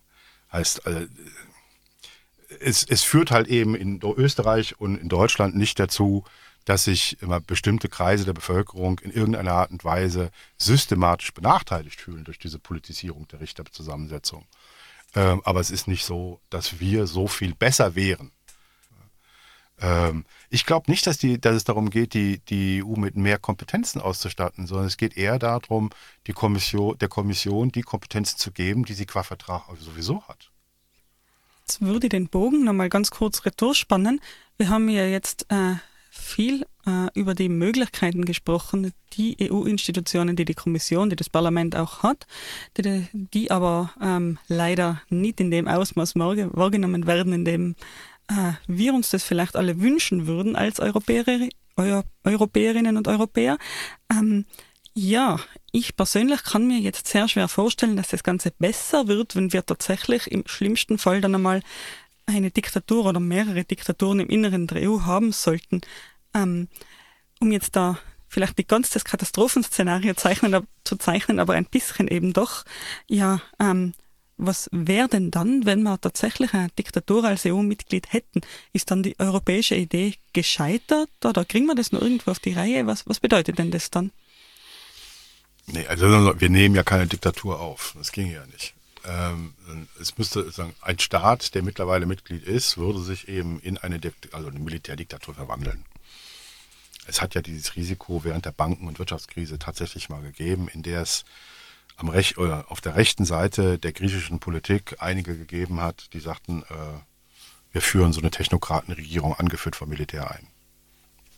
Heißt, 0.52 0.86
äh, 0.86 1.08
es, 2.60 2.84
es 2.84 3.04
führt 3.04 3.32
halt 3.32 3.48
eben 3.48 3.76
in 3.76 4.00
Österreich 4.02 4.80
und 4.80 4.98
in 4.98 5.10
Deutschland 5.10 5.56
nicht 5.56 5.80
dazu, 5.80 6.24
dass 6.66 6.86
sich 6.86 7.22
immer 7.22 7.40
bestimmte 7.42 7.90
Kreise 7.90 8.26
der 8.26 8.34
Bevölkerung 8.34 9.00
in 9.00 9.12
irgendeiner 9.12 9.54
Art 9.54 9.72
und 9.72 9.84
Weise 9.84 10.32
systematisch 10.58 11.34
benachteiligt 11.34 12.00
fühlen 12.00 12.24
durch 12.24 12.40
diese 12.40 12.60
Politisierung 12.60 13.28
der 13.28 13.42
Richterzusammensetzung. 13.42 14.46
Ähm, 15.16 15.42
aber 15.44 15.60
es 15.60 15.72
ist 15.72 15.88
nicht 15.88 16.06
so, 16.06 16.40
dass 16.50 16.80
wir 16.80 17.06
so 17.06 17.28
viel 17.28 17.54
besser 17.54 17.96
wären. 17.96 18.32
Ähm, 19.84 20.24
ich 20.50 20.66
glaube 20.66 20.90
nicht, 20.90 21.06
dass, 21.06 21.18
die, 21.18 21.40
dass 21.40 21.56
es 21.56 21.66
darum 21.66 21.90
geht, 21.90 22.14
die, 22.14 22.40
die 22.40 22.82
EU 22.84 22.96
mit 22.96 23.18
mehr 23.18 23.38
Kompetenzen 23.38 24.02
auszustatten, 24.02 24.66
sondern 24.66 24.88
es 24.88 24.96
geht 24.96 25.18
eher 25.18 25.38
darum, 25.38 25.90
die 26.26 26.32
Kommission, 26.32 26.98
der 26.98 27.10
Kommission 27.10 27.70
die 27.70 27.82
Kompetenzen 27.82 28.38
zu 28.38 28.52
geben, 28.52 28.86
die 28.86 28.94
sie 28.94 29.06
qua 29.06 29.24
Vertrag 29.24 29.64
sowieso 29.78 30.24
hat. 30.28 30.50
Jetzt 31.60 31.82
würde 31.82 32.08
ich 32.08 32.12
den 32.12 32.30
Bogen 32.30 32.64
nochmal 32.64 32.90
ganz 32.90 33.12
kurz 33.12 33.46
retour 33.46 33.76
spannen. 33.76 34.22
Wir 34.58 34.70
haben 34.70 34.88
ja 34.88 35.06
jetzt 35.06 35.46
äh, 35.50 35.76
viel 36.10 36.66
äh, 36.86 37.08
über 37.14 37.36
die 37.36 37.50
Möglichkeiten 37.50 38.24
gesprochen, 38.24 38.94
die 39.14 39.36
EU-Institutionen, 39.42 40.36
die 40.36 40.46
die 40.46 40.54
Kommission, 40.54 41.10
die 41.10 41.16
das 41.16 41.30
Parlament 41.30 41.76
auch 41.76 42.04
hat, 42.04 42.28
die, 42.78 43.08
die 43.12 43.52
aber 43.52 43.94
ähm, 44.02 44.38
leider 44.48 45.02
nicht 45.10 45.40
in 45.40 45.52
dem 45.52 45.68
Ausmaß 45.68 46.16
wahrgenommen 46.16 47.08
werden, 47.08 47.34
in 47.34 47.46
dem 47.46 47.76
wir 48.68 48.94
uns 48.94 49.10
das 49.10 49.24
vielleicht 49.24 49.56
alle 49.56 49.80
wünschen 49.80 50.28
würden 50.28 50.56
als 50.56 50.80
Europäer, 50.80 51.26
Euro, 51.76 52.04
Europäerinnen 52.24 52.98
und 52.98 53.08
Europäer. 53.08 53.58
Ähm, 54.12 54.46
ja, 54.94 55.40
ich 55.72 55.96
persönlich 55.96 56.44
kann 56.44 56.68
mir 56.68 56.80
jetzt 56.80 57.08
sehr 57.08 57.28
schwer 57.28 57.48
vorstellen, 57.48 57.98
dass 57.98 58.10
das 58.10 58.24
Ganze 58.24 58.52
besser 58.52 59.08
wird, 59.08 59.36
wenn 59.36 59.52
wir 59.52 59.66
tatsächlich 59.66 60.32
im 60.32 60.44
schlimmsten 60.46 61.00
Fall 61.00 61.20
dann 61.20 61.34
einmal 61.34 61.62
eine 62.26 62.52
Diktatur 62.52 63.06
oder 63.06 63.20
mehrere 63.20 63.66
Diktaturen 63.66 64.20
im 64.20 64.30
Inneren 64.30 64.68
der 64.68 64.90
EU 64.90 65.02
haben 65.02 65.32
sollten, 65.32 65.82
ähm, 66.34 66.68
um 67.40 67.52
jetzt 67.52 67.76
da 67.76 67.98
vielleicht 68.28 68.58
nicht 68.58 68.70
ganz 68.70 68.90
das 68.92 69.04
Katastrophenszenario 69.04 70.14
zeichnen, 70.14 70.66
zu 70.84 70.96
zeichnen, 70.98 71.40
aber 71.40 71.54
ein 71.54 71.66
bisschen 71.66 72.08
eben 72.08 72.34
doch, 72.34 72.64
ja, 73.08 73.42
ähm, 73.60 73.94
was 74.38 74.70
wäre 74.72 75.08
denn 75.08 75.32
dann, 75.32 75.66
wenn 75.66 75.84
wir 75.84 76.00
tatsächlich 76.00 76.54
eine 76.54 76.70
Diktatur 76.70 77.24
als 77.24 77.46
EU-Mitglied 77.46 78.12
hätten? 78.12 78.42
Ist 78.72 78.92
dann 78.92 79.04
die 79.04 79.20
europäische 79.20 79.76
Idee 79.76 80.16
gescheitert 80.34 81.10
oder 81.24 81.46
kriegen 81.46 81.66
wir 81.66 81.76
das 81.76 81.92
nur 81.92 82.02
irgendwo 82.02 82.32
auf 82.32 82.40
die 82.40 82.54
Reihe? 82.54 82.88
Was, 82.88 83.08
was 83.08 83.20
bedeutet 83.20 83.60
denn 83.60 83.72
das 83.72 83.92
dann? 83.92 84.12
Nee, 85.68 85.86
also 85.88 86.08
wir 86.40 86.50
nehmen 86.50 86.76
ja 86.76 86.84
keine 86.84 87.08
Diktatur 87.08 87.60
auf. 87.60 87.94
Das 87.98 88.12
ging 88.12 88.32
ja 88.32 88.46
nicht. 88.48 88.74
Ähm, 89.06 89.54
es 90.00 90.18
müsste 90.18 90.50
sagen, 90.52 90.74
ein 90.82 91.00
Staat, 91.00 91.56
der 91.56 91.64
mittlerweile 91.64 92.06
Mitglied 92.06 92.44
ist, 92.44 92.78
würde 92.78 93.02
sich 93.02 93.28
eben 93.28 93.60
in 93.60 93.78
eine, 93.78 94.00
also 94.32 94.48
eine 94.48 94.60
Militärdiktatur 94.60 95.36
verwandeln. 95.36 95.86
Es 97.06 97.22
hat 97.22 97.36
ja 97.36 97.42
dieses 97.42 97.76
Risiko 97.76 98.24
während 98.24 98.46
der 98.46 98.52
Banken- 98.52 98.88
und 98.88 99.00
Wirtschaftskrise 99.00 99.60
tatsächlich 99.60 100.10
mal 100.10 100.22
gegeben, 100.22 100.70
in 100.70 100.84
der 100.84 101.02
es 101.02 101.26
am 101.98 102.10
Rech 102.10 102.38
oder 102.38 102.66
auf 102.70 102.82
der 102.82 102.96
rechten 102.96 103.26
Seite 103.26 103.78
der 103.78 103.94
griechischen 103.94 104.40
Politik 104.40 104.96
einige 105.00 105.38
gegeben 105.38 105.80
hat, 105.80 106.14
die 106.14 106.20
sagten, 106.20 106.64
äh, 106.64 107.00
wir 107.72 107.82
führen 107.82 108.14
so 108.14 108.22
eine 108.22 108.32
Technokratenregierung 108.32 109.34
angeführt 109.34 109.76
vom 109.76 109.90
Militär 109.90 110.32
ein. 110.32 110.48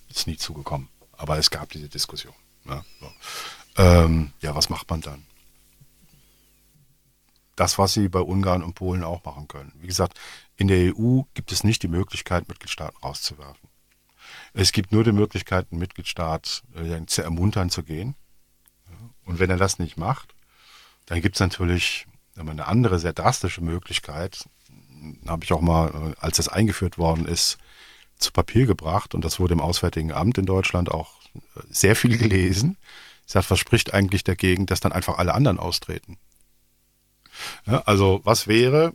Ist 0.09 0.27
nie 0.27 0.37
zugekommen. 0.37 0.89
Aber 1.13 1.37
es 1.37 1.49
gab 1.49 1.69
diese 1.69 1.89
Diskussion. 1.89 2.33
Ja, 2.65 2.75
ne? 2.75 2.83
so. 2.99 3.11
ähm, 3.77 4.33
ja 4.41 4.55
was 4.55 4.69
macht 4.69 4.89
man 4.89 5.01
dann? 5.01 5.25
Das, 7.55 7.77
was 7.77 7.93
sie 7.93 8.09
bei 8.09 8.19
Ungarn 8.19 8.63
und 8.63 8.73
Polen 8.73 9.03
auch 9.03 9.23
machen 9.23 9.47
können. 9.47 9.71
Wie 9.79 9.87
gesagt, 9.87 10.19
in 10.57 10.67
der 10.67 10.93
EU 10.93 11.21
gibt 11.33 11.53
es 11.53 11.63
nicht 11.63 11.83
die 11.83 11.87
Möglichkeit, 11.87 12.49
Mitgliedstaaten 12.49 12.97
rauszuwerfen. 13.01 13.69
Es 14.53 14.73
gibt 14.73 14.91
nur 14.91 15.05
die 15.05 15.13
Möglichkeit, 15.13 15.67
einen 15.71 15.79
Mitgliedstaat 15.79 16.63
äh, 16.75 17.05
zu 17.05 17.21
ermuntern 17.21 17.69
zu 17.69 17.83
gehen. 17.83 18.15
Und 19.23 19.39
wenn 19.39 19.49
er 19.49 19.57
das 19.57 19.79
nicht 19.79 19.97
macht, 19.97 20.35
dann 21.05 21.21
gibt 21.21 21.35
es 21.35 21.39
natürlich 21.39 22.07
eine 22.35 22.67
andere, 22.67 22.99
sehr 22.99 23.13
drastische 23.13 23.61
Möglichkeit. 23.61 24.47
Habe 25.27 25.43
ich 25.43 25.53
auch 25.53 25.61
mal, 25.61 25.87
äh, 25.89 26.13
als 26.19 26.37
das 26.37 26.47
eingeführt 26.47 26.97
worden 26.97 27.25
ist, 27.25 27.57
zu 28.17 28.31
Papier 28.31 28.65
gebracht 28.65 29.13
und 29.13 29.25
das 29.25 29.39
wurde 29.39 29.53
im 29.53 29.61
Auswärtigen 29.61 30.11
Amt 30.11 30.37
in 30.37 30.45
Deutschland 30.45 30.89
auch 30.89 31.13
äh, 31.35 31.39
sehr 31.69 31.95
viel 31.95 32.17
gelesen. 32.17 32.77
Ich 33.25 33.33
sage, 33.33 33.45
was 33.49 33.59
spricht 33.59 33.93
eigentlich 33.93 34.23
dagegen, 34.23 34.65
dass 34.65 34.79
dann 34.79 34.91
einfach 34.91 35.17
alle 35.17 35.33
anderen 35.33 35.59
austreten? 35.59 36.17
Ja, 37.65 37.81
also 37.85 38.21
was 38.23 38.47
wäre 38.47 38.93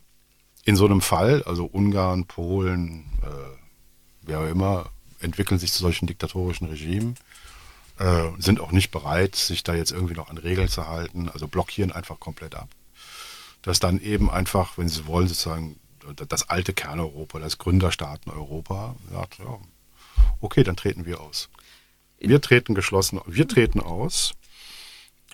in 0.64 0.76
so 0.76 0.86
einem 0.86 1.00
Fall, 1.00 1.42
also 1.44 1.64
Ungarn, 1.64 2.26
Polen, 2.26 3.04
äh, 3.22 3.58
wer 4.22 4.40
auch 4.40 4.46
immer, 4.46 4.90
entwickeln 5.20 5.58
sich 5.58 5.72
zu 5.72 5.80
solchen 5.80 6.06
diktatorischen 6.06 6.68
Regimen, 6.68 7.16
äh, 8.00 8.30
sind 8.38 8.60
auch 8.60 8.72
nicht 8.72 8.90
bereit, 8.90 9.36
sich 9.36 9.62
da 9.62 9.74
jetzt 9.74 9.92
irgendwie 9.92 10.14
noch 10.14 10.28
an 10.28 10.38
Regeln 10.38 10.68
zu 10.68 10.88
halten, 10.88 11.28
also 11.28 11.46
blockieren 11.46 11.92
einfach 11.92 12.18
komplett 12.18 12.56
ab. 12.56 12.68
Dass 13.62 13.78
dann 13.78 14.00
eben 14.00 14.30
einfach, 14.30 14.76
wenn 14.78 14.88
sie 14.88 15.06
wollen, 15.06 15.28
sozusagen 15.28 15.78
das 16.28 16.48
alte 16.48 16.72
Kerneuropa, 16.72 17.38
das 17.38 17.58
Gründerstaaten 17.58 18.32
Europa, 18.32 18.96
sagt, 19.12 19.38
ja, 19.38 19.58
Okay, 20.40 20.64
dann 20.64 20.76
treten 20.76 21.04
wir 21.04 21.20
aus. 21.20 21.48
Wir 22.18 22.40
treten 22.40 22.74
geschlossen, 22.74 23.20
wir 23.26 23.48
treten 23.48 23.80
aus 23.80 24.32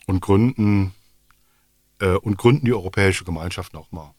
und 0.07 0.21
gründen 0.21 0.95
äh, 2.01 2.15
und 2.15 2.37
gründen 2.39 2.67
die 2.67 2.73
Europäische 2.73 3.25
Gemeinschaft 3.25 3.73
nochmal. 3.73 4.13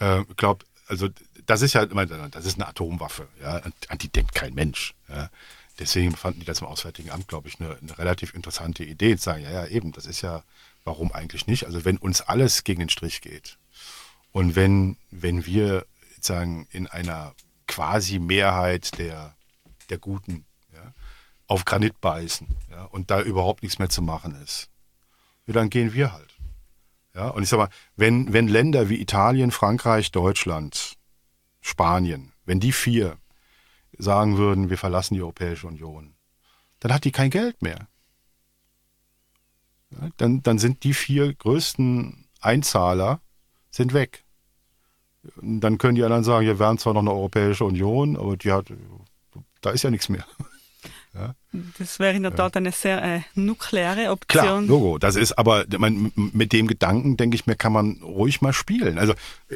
Äh, 0.00 0.22
ich 0.22 0.36
glaube, 0.36 0.64
also 0.86 1.08
das 1.46 1.62
ist 1.62 1.74
ja, 1.74 1.84
das 1.84 2.46
ist 2.46 2.54
eine 2.54 2.68
Atomwaffe, 2.68 3.28
ja, 3.40 3.60
an 3.88 3.98
die 3.98 4.08
denkt 4.08 4.34
kein 4.34 4.54
Mensch. 4.54 4.94
Ja. 5.08 5.30
Deswegen 5.78 6.14
fanden 6.14 6.40
die 6.40 6.46
das 6.46 6.60
im 6.60 6.66
Auswärtigen 6.66 7.10
Amt, 7.10 7.28
glaube 7.28 7.48
ich, 7.48 7.60
eine, 7.60 7.76
eine 7.76 7.98
relativ 7.98 8.34
interessante 8.34 8.84
Idee. 8.84 9.16
Zu 9.16 9.24
sagen, 9.24 9.42
ja, 9.42 9.50
ja, 9.50 9.66
eben, 9.66 9.92
das 9.92 10.06
ist 10.06 10.22
ja, 10.22 10.44
warum 10.84 11.12
eigentlich 11.12 11.46
nicht? 11.46 11.66
Also 11.66 11.84
wenn 11.84 11.96
uns 11.96 12.20
alles 12.20 12.64
gegen 12.64 12.80
den 12.80 12.88
Strich 12.88 13.20
geht 13.20 13.58
und 14.32 14.56
wenn, 14.56 14.96
wenn 15.10 15.46
wir 15.46 15.86
sagen, 16.20 16.66
in 16.70 16.86
einer 16.86 17.34
quasi 17.66 18.18
Mehrheit 18.18 18.98
der, 18.98 19.34
der 19.90 19.98
Guten 19.98 20.44
ja, 20.72 20.92
auf 21.46 21.64
Granit 21.64 22.00
beißen 22.00 22.46
ja, 22.70 22.84
und 22.84 23.10
da 23.10 23.20
überhaupt 23.20 23.62
nichts 23.62 23.78
mehr 23.78 23.88
zu 23.88 24.02
machen 24.02 24.40
ist, 24.42 24.68
ja, 25.46 25.54
dann 25.54 25.70
gehen 25.70 25.92
wir 25.92 26.12
halt. 26.12 26.34
Ja, 27.14 27.28
und 27.28 27.44
ich 27.44 27.48
sag 27.48 27.58
mal, 27.58 27.68
wenn, 27.96 28.32
wenn 28.32 28.48
Länder 28.48 28.88
wie 28.88 29.00
Italien, 29.00 29.50
Frankreich, 29.50 30.10
Deutschland, 30.10 30.94
Spanien, 31.60 32.32
wenn 32.44 32.60
die 32.60 32.72
vier 32.72 33.18
sagen 33.98 34.36
würden, 34.36 34.70
wir 34.70 34.78
verlassen 34.78 35.14
die 35.14 35.22
Europäische 35.22 35.66
Union, 35.66 36.14
dann 36.80 36.92
hat 36.92 37.04
die 37.04 37.12
kein 37.12 37.30
Geld 37.30 37.62
mehr. 37.62 37.88
Dann, 40.16 40.42
dann 40.42 40.58
sind 40.58 40.82
die 40.84 40.94
vier 40.94 41.32
größten 41.32 42.26
Einzahler 42.40 43.20
sind 43.70 43.92
weg. 43.92 44.24
Dann 45.40 45.78
können 45.78 45.94
die 45.94 46.02
anderen 46.02 46.24
sagen, 46.24 46.46
wir 46.46 46.58
wären 46.58 46.78
zwar 46.78 46.94
noch 46.94 47.00
eine 47.00 47.12
Europäische 47.12 47.64
Union, 47.64 48.16
aber 48.16 48.36
die 48.36 48.52
hat, 48.52 48.66
da 49.60 49.70
ist 49.70 49.82
ja 49.82 49.90
nichts 49.90 50.08
mehr. 50.08 50.24
Ja. 51.14 51.36
Das 51.78 52.00
wäre 52.00 52.16
in 52.16 52.24
der 52.24 52.34
Tat 52.34 52.56
eine 52.56 52.72
sehr 52.72 53.00
äh, 53.02 53.20
nukleare 53.34 54.10
Option. 54.10 54.42
Klar, 54.42 54.62
Logo. 54.62 54.98
Das 54.98 55.14
ist 55.14 55.38
aber, 55.38 55.64
man, 55.78 56.10
mit 56.16 56.52
dem 56.52 56.66
Gedanken, 56.66 57.16
denke 57.16 57.36
ich 57.36 57.46
mir, 57.46 57.54
kann 57.54 57.72
man 57.72 58.02
ruhig 58.02 58.40
mal 58.40 58.52
spielen. 58.52 58.98
Also 58.98 59.14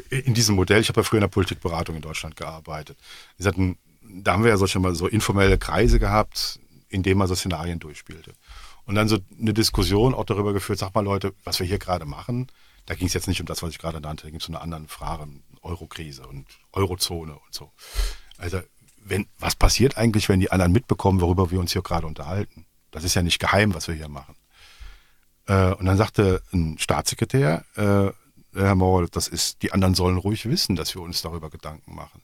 in 0.09 0.33
diesem 0.33 0.55
Modell, 0.55 0.79
ich 0.79 0.87
habe 0.87 1.01
ja 1.01 1.03
früher 1.03 1.17
in 1.17 1.23
der 1.23 1.27
Politikberatung 1.27 1.97
in 1.97 2.01
Deutschland 2.01 2.37
gearbeitet. 2.37 2.97
Hatten, 3.43 3.77
da 4.09 4.33
haben 4.33 4.43
wir 4.43 4.49
ja 4.49 4.57
solche 4.57 4.79
mal 4.79 4.95
so 4.95 5.07
informelle 5.07 5.57
Kreise 5.57 5.99
gehabt, 5.99 6.59
in 6.89 7.03
denen 7.03 7.19
man 7.19 7.27
so 7.27 7.35
Szenarien 7.35 7.79
durchspielte. 7.79 8.33
Und 8.85 8.95
dann 8.95 9.07
so 9.07 9.19
eine 9.39 9.53
Diskussion 9.53 10.15
auch 10.15 10.25
darüber 10.25 10.51
geführt, 10.51 10.79
sag 10.79 10.95
mal 10.95 11.03
Leute, 11.03 11.33
was 11.43 11.59
wir 11.59 11.67
hier 11.67 11.77
gerade 11.77 12.05
machen, 12.05 12.47
da 12.87 12.95
ging 12.95 13.07
es 13.07 13.13
jetzt 13.13 13.27
nicht 13.27 13.39
um 13.39 13.45
das, 13.45 13.61
was 13.61 13.69
ich 13.69 13.77
gerade 13.77 14.01
nannte, 14.01 14.23
da 14.23 14.29
ging 14.31 14.39
es 14.39 14.49
um 14.49 14.55
eine 14.55 14.63
andere 14.63 14.87
Frage, 14.87 15.27
Eurokrise 15.61 16.25
und 16.25 16.47
Eurozone 16.73 17.33
und 17.33 17.53
so. 17.53 17.71
Also 18.37 18.59
wenn, 19.03 19.27
was 19.37 19.55
passiert 19.55 19.97
eigentlich, 19.97 20.27
wenn 20.27 20.39
die 20.39 20.51
anderen 20.51 20.71
mitbekommen, 20.71 21.21
worüber 21.21 21.51
wir 21.51 21.59
uns 21.59 21.71
hier 21.71 21.83
gerade 21.83 22.07
unterhalten? 22.07 22.65
Das 22.89 23.03
ist 23.03 23.13
ja 23.13 23.21
nicht 23.21 23.39
geheim, 23.39 23.75
was 23.75 23.87
wir 23.87 23.95
hier 23.95 24.09
machen. 24.09 24.35
Äh, 25.45 25.73
und 25.73 25.85
dann 25.85 25.97
sagte 25.97 26.41
ein 26.51 26.77
Staatssekretär, 26.79 27.63
äh, 27.75 28.11
Herr 28.57 28.75
Mauer, 28.75 29.07
das 29.07 29.27
ist, 29.27 29.61
die 29.61 29.71
anderen 29.71 29.93
sollen 29.93 30.17
ruhig 30.17 30.47
wissen, 30.47 30.75
dass 30.75 30.95
wir 30.95 31.01
uns 31.03 31.21
darüber 31.21 31.49
Gedanken 31.49 31.93
machen. 31.93 32.23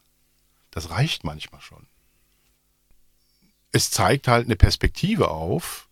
Das 0.75 0.89
reicht 0.89 1.23
manchmal 1.23 1.61
schon. 1.61 1.87
Es 3.71 3.91
zeigt 3.91 4.27
halt 4.27 4.45
eine 4.45 4.57
Perspektive 4.57 5.29
auf, 5.31 5.89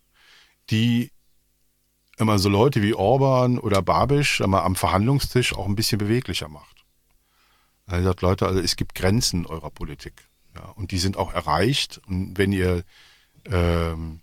die 0.70 1.10
immer 2.18 2.38
so 2.38 2.50
Leute 2.50 2.82
wie 2.82 2.94
Orban 2.94 3.60
oder 3.60 3.82
Babisch 3.82 4.42
immer 4.42 4.64
am 4.64 4.76
Verhandlungstisch 4.76 5.56
auch 5.56 5.68
ein 5.68 5.76
bisschen 5.76 6.00
beweglicher 6.00 6.50
macht. 6.50 6.84
Er 7.88 8.04
sagt, 8.04 8.22
Leute, 8.22 8.46
also 8.46 8.60
es 8.60 8.76
gibt 8.76 8.94
Grenzen 8.94 9.46
eurer 9.46 9.72
Politik. 9.72 10.28
Ja, 10.54 10.66
und 10.66 10.92
die 10.92 11.00
sind 11.00 11.16
auch 11.16 11.34
erreicht. 11.34 12.02
Und 12.06 12.38
wenn 12.38 12.52
ihr, 12.52 12.84
ähm, 13.46 14.20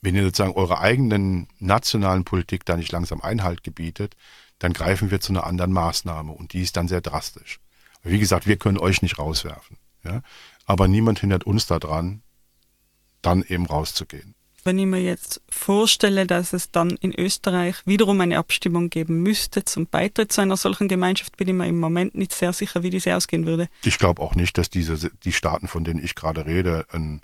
wenn 0.00 0.14
ihr 0.14 0.22
sozusagen 0.22 0.54
eure 0.54 0.78
eigenen 0.78 1.48
nationalen 1.58 2.24
Politik 2.24 2.64
da 2.64 2.76
nicht 2.76 2.92
langsam 2.92 3.20
Einhalt 3.20 3.64
gebietet, 3.64 4.16
dann 4.60 4.72
greifen 4.72 5.10
wir 5.10 5.20
zu 5.20 5.32
einer 5.32 5.44
anderen 5.44 5.72
Maßnahme 5.72 6.30
und 6.30 6.52
die 6.52 6.62
ist 6.62 6.76
dann 6.76 6.86
sehr 6.86 7.00
drastisch. 7.00 7.58
Wie 8.02 8.18
gesagt, 8.18 8.46
wir 8.46 8.56
können 8.56 8.78
euch 8.78 9.02
nicht 9.02 9.18
rauswerfen. 9.18 9.76
Ja? 10.04 10.22
Aber 10.66 10.88
niemand 10.88 11.20
hindert 11.20 11.44
uns 11.44 11.66
daran, 11.66 12.22
dann 13.22 13.42
eben 13.42 13.66
rauszugehen. 13.66 14.34
Wenn 14.62 14.78
ich 14.78 14.86
mir 14.86 15.00
jetzt 15.00 15.40
vorstelle, 15.48 16.26
dass 16.26 16.52
es 16.52 16.70
dann 16.70 16.90
in 17.00 17.18
Österreich 17.18 17.76
wiederum 17.86 18.20
eine 18.20 18.36
Abstimmung 18.36 18.90
geben 18.90 19.22
müsste 19.22 19.64
zum 19.64 19.86
Beitritt 19.86 20.32
zu 20.32 20.42
einer 20.42 20.56
solchen 20.56 20.86
Gemeinschaft, 20.86 21.38
bin 21.38 21.48
ich 21.48 21.54
mir 21.54 21.66
im 21.66 21.80
Moment 21.80 22.14
nicht 22.14 22.32
sehr 22.32 22.52
sicher, 22.52 22.82
wie 22.82 22.90
diese 22.90 23.16
ausgehen 23.16 23.46
würde. 23.46 23.68
Ich 23.84 23.98
glaube 23.98 24.20
auch 24.20 24.34
nicht, 24.34 24.58
dass 24.58 24.68
diese, 24.68 25.10
die 25.24 25.32
Staaten, 25.32 25.66
von 25.66 25.84
denen 25.84 26.04
ich 26.04 26.14
gerade 26.14 26.44
rede, 26.44 26.84
ein, 26.92 27.22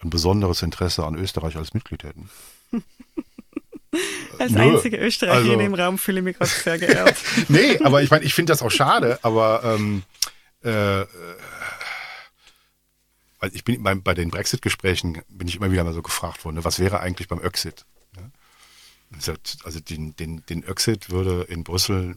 ein 0.00 0.10
besonderes 0.10 0.62
Interesse 0.62 1.06
an 1.06 1.14
Österreich 1.14 1.56
als 1.56 1.72
Mitglied 1.72 2.02
hätten. 2.02 2.28
Als 4.38 4.52
Nö. 4.52 4.60
einzige 4.60 4.96
Österreicherin 4.96 5.50
also, 5.50 5.60
im 5.60 5.74
Raum 5.74 5.98
fühle 5.98 6.20
ich 6.20 6.24
mich 6.24 6.38
gerade 6.38 6.50
sehr 6.50 6.78
geehrt. 6.78 7.16
nee, 7.48 7.78
aber 7.82 8.02
ich 8.02 8.10
meine, 8.10 8.24
ich 8.24 8.34
finde 8.34 8.52
das 8.52 8.62
auch 8.62 8.70
schade, 8.70 9.18
aber 9.22 9.62
ähm, 9.64 10.02
äh, 10.62 11.04
weil 13.40 13.50
ich 13.54 13.64
bin 13.64 13.82
bei, 13.82 13.94
bei 13.94 14.14
den 14.14 14.30
Brexit-Gesprächen 14.30 15.20
bin 15.28 15.48
ich 15.48 15.56
immer 15.56 15.70
wieder 15.70 15.84
mal 15.84 15.92
so 15.92 16.02
gefragt 16.02 16.44
worden, 16.44 16.56
ne, 16.56 16.64
was 16.64 16.78
wäre 16.78 17.00
eigentlich 17.00 17.28
beim 17.28 17.40
Öxit? 17.40 17.84
Ja? 18.16 19.34
Also 19.64 19.80
den, 19.80 20.16
den, 20.16 20.46
den 20.46 20.64
Öxit 20.64 21.10
würde 21.10 21.42
in 21.48 21.64
Brüssel, 21.64 22.16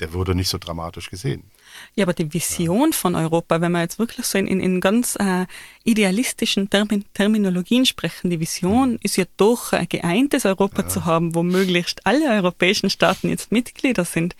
der 0.00 0.12
würde 0.12 0.34
nicht 0.34 0.48
so 0.48 0.58
dramatisch 0.58 1.08
gesehen. 1.08 1.50
Ja, 1.94 2.04
aber 2.04 2.12
die 2.12 2.32
Vision 2.32 2.92
von 2.92 3.14
Europa, 3.14 3.60
wenn 3.60 3.72
wir 3.72 3.80
jetzt 3.80 3.98
wirklich 3.98 4.26
so 4.26 4.38
in, 4.38 4.46
in, 4.46 4.60
in 4.60 4.80
ganz 4.80 5.16
äh, 5.16 5.46
idealistischen 5.84 6.68
Termin, 6.68 7.04
Terminologien 7.14 7.86
sprechen, 7.86 8.30
die 8.30 8.40
Vision 8.40 8.92
mhm. 8.92 8.98
ist 9.02 9.16
ja 9.16 9.24
doch 9.36 9.72
ein 9.72 9.88
geeintes 9.88 10.44
Europa 10.44 10.82
ja. 10.82 10.88
zu 10.88 11.04
haben, 11.04 11.34
wo 11.34 11.42
möglichst 11.42 12.06
alle 12.06 12.28
europäischen 12.30 12.90
Staaten 12.90 13.28
jetzt 13.28 13.52
Mitglieder 13.52 14.04
sind. 14.04 14.36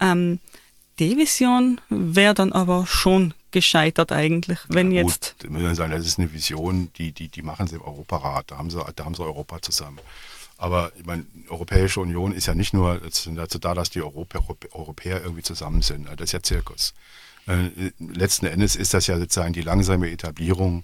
Ähm, 0.00 0.40
die 0.98 1.16
Vision 1.16 1.80
wäre 1.88 2.34
dann 2.34 2.52
aber 2.52 2.86
schon 2.86 3.32
gescheitert 3.50 4.12
eigentlich, 4.12 4.58
wenn 4.68 4.90
ja, 4.92 5.02
gut, 5.02 5.12
jetzt. 5.12 5.76
Sagen, 5.76 5.92
das 5.92 6.06
ist 6.06 6.18
eine 6.18 6.32
Vision, 6.32 6.90
die, 6.98 7.12
die, 7.12 7.28
die 7.28 7.42
machen 7.42 7.66
sie 7.66 7.76
im 7.76 7.82
Europarat, 7.82 8.50
da 8.50 8.58
haben 8.58 8.70
sie, 8.70 8.84
da 8.94 9.04
haben 9.04 9.14
sie 9.14 9.22
Europa 9.22 9.62
zusammen. 9.62 10.00
Aber 10.58 10.92
ich 10.96 11.06
meine, 11.06 11.24
die 11.34 11.48
Europäische 11.48 12.00
Union 12.00 12.32
ist 12.32 12.46
ja 12.46 12.54
nicht 12.54 12.74
nur 12.74 13.00
dazu 13.00 13.58
da, 13.58 13.74
dass 13.74 13.90
die 13.90 14.02
Europä 14.02 14.40
Europäer 14.72 15.22
irgendwie 15.22 15.42
zusammen 15.42 15.82
sind. 15.82 16.08
Das 16.08 16.24
ist 16.24 16.32
ja 16.32 16.42
Zirkus. 16.42 16.94
Äh, 17.46 17.70
letzten 17.98 18.46
Endes 18.46 18.74
ist 18.74 18.92
das 18.92 19.06
ja 19.06 19.18
sozusagen 19.18 19.52
die 19.52 19.62
langsame 19.62 20.10
Etablierung, 20.10 20.82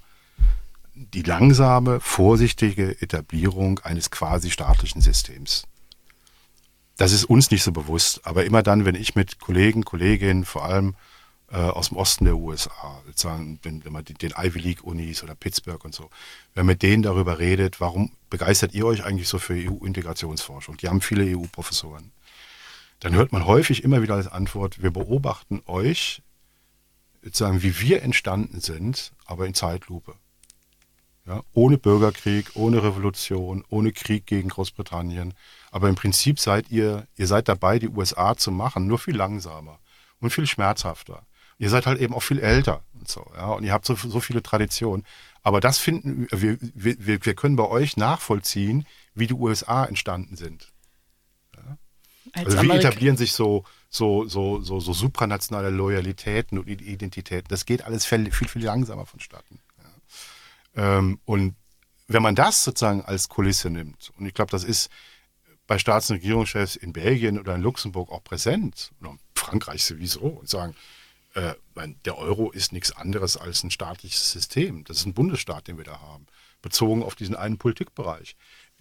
die 0.95 1.23
langsame, 1.23 1.99
vorsichtige 1.99 3.03
Etablierung 3.03 3.81
eines 3.81 4.13
quasi 4.13 4.51
staatlichen 4.51 5.03
Systems. 5.03 5.65
Das 6.97 7.11
ist 7.11 7.25
uns 7.25 7.51
nicht 7.51 7.65
so 7.65 7.73
bewusst, 7.73 8.21
aber 8.25 8.45
immer 8.45 8.63
dann, 8.63 8.85
wenn 8.85 8.95
ich 8.95 9.17
mit 9.17 9.41
Kollegen, 9.41 9.85
Kolleginnen, 9.85 10.45
vor 10.45 10.65
allem 10.65 10.95
äh, 11.51 11.57
aus 11.57 11.89
dem 11.89 11.99
Osten 11.99 12.25
der 12.25 12.37
USA, 12.37 13.03
sozusagen 13.07 13.61
den, 13.63 13.81
den 13.81 14.35
Ivy 14.37 14.59
League 14.59 14.85
Unis 14.85 15.23
oder 15.23 15.35
Pittsburgh 15.35 15.85
und 15.85 15.95
so, 15.95 16.11
wenn 16.55 16.67
mit 16.67 16.83
denen 16.83 17.03
darüber 17.03 17.39
redet, 17.39 17.81
warum 17.81 18.13
begeistert 18.31 18.75
ihr 18.75 18.87
euch 18.87 19.05
eigentlich 19.05 19.29
so 19.29 19.39
für 19.39 19.55
EU-Integrationsforschung? 19.55 20.77
Die 20.79 20.89
haben 20.89 21.01
viele 21.01 21.25
EU-Professoren. 21.37 22.13
Dann 23.01 23.15
hört 23.15 23.33
man 23.33 23.45
häufig 23.45 23.85
immer 23.85 24.03
wieder 24.03 24.15
als 24.15 24.29
Antwort, 24.29 24.83
wir 24.83 24.91
beobachten 24.91 25.63
euch, 25.67 26.23
sozusagen, 27.23 27.63
wie 27.63 27.81
wir 27.81 28.03
entstanden 28.03 28.61
sind, 28.61 29.13
aber 29.25 29.47
in 29.47 29.55
Zeitlupe. 29.55 30.15
Ja, 31.27 31.43
ohne 31.55 31.79
Bürgerkrieg, 31.79 32.51
ohne 32.55 32.83
Revolution, 32.83 33.65
ohne 33.71 33.93
Krieg 33.93 34.27
gegen 34.27 34.51
Großbritannien. 34.51 35.33
Aber 35.71 35.89
im 35.89 35.95
Prinzip 35.95 36.39
seid 36.39 36.71
ihr, 36.71 37.07
ihr 37.17 37.27
seid 37.27 37.49
dabei, 37.49 37.79
die 37.79 37.89
USA 37.89 38.37
zu 38.37 38.51
machen, 38.51 38.87
nur 38.87 38.99
viel 38.99 39.17
langsamer 39.17 39.79
und 40.21 40.31
viel 40.31 40.47
schmerzhafter 40.47 41.23
ihr 41.59 41.71
seid 41.71 41.87
halt 41.87 42.01
eben 42.01 42.15
auch 42.15 42.23
viel 42.23 42.39
älter 42.39 42.83
und 42.95 43.09
so, 43.09 43.27
ja, 43.37 43.47
und 43.53 43.65
ihr 43.65 43.73
habt 43.73 43.87
so, 43.87 43.95
so 43.95 44.21
viele 44.21 44.43
Traditionen. 44.43 45.05
Aber 45.43 45.61
das 45.61 45.79
finden 45.79 46.27
wir, 46.31 46.57
wir, 46.61 47.25
wir 47.25 47.35
können 47.35 47.57
bei 47.57 47.69
euch 47.69 47.97
nachvollziehen, 47.97 48.87
wie 49.15 49.27
die 49.27 49.35
USA 49.35 49.85
entstanden 49.85 50.37
sind. 50.37 50.73
Ja? 51.55 51.79
Also 52.33 52.63
wie 52.63 52.71
etablieren 52.71 53.19
sich 53.19 53.35
so, 53.35 53.65
so, 53.91 54.27
so, 54.27 54.63
so, 54.63 54.81
so 54.81 54.93
supranationale 54.95 55.69
Loyalitäten 55.69 56.59
und 56.59 56.69
Identitäten. 56.69 57.49
Das 57.49 57.67
geht 57.67 57.85
alles 57.85 58.07
viel, 58.07 58.33
viel, 58.33 58.49
viel 58.49 58.65
langsamer 58.65 59.05
vonstatten. 59.05 59.61
Ja? 60.77 60.99
Ähm, 60.99 61.21
und 61.27 61.55
wenn 62.09 62.23
man 62.23 62.35
das 62.35 62.65
sozusagen 62.65 63.03
als 63.03 63.29
Kulisse 63.29 63.69
nimmt, 63.71 64.13
und 64.19 64.27
ich 64.27 64.35
glaube, 64.35 64.51
das 64.51 64.65
ist 64.65 64.91
bei 65.67 65.79
Staats- 65.79 66.11
und 66.11 66.17
Regierungschefs 66.17 66.77
in 66.77 66.93
Belgien 66.93 67.39
oder 67.39 67.55
in 67.55 67.63
Luxemburg 67.63 68.11
auch 68.11 68.25
präsent, 68.25 68.93
oder 69.01 69.11
in 69.11 69.19
Frankreich 69.35 69.85
sowieso, 69.85 70.21
und 70.21 70.49
sagen, 70.49 70.75
äh, 71.35 71.55
der 72.05 72.19
Euro 72.19 72.51
ist 72.51 72.73
nichts 72.73 72.93
anderes 72.93 73.37
als 73.37 73.63
ein 73.63 73.71
staatliches 73.71 74.33
System. 74.33 74.85
Das 74.85 74.99
ist 74.99 75.07
ein 75.07 75.15
Bundesstaat, 75.15 75.69
den 75.69 75.77
wir 75.77 75.85
da 75.85 76.01
haben, 76.01 76.27
bezogen 76.63 77.03
auf 77.03 77.15
diesen 77.15 77.37
einen 77.37 77.59
Politikbereich. 77.59 78.37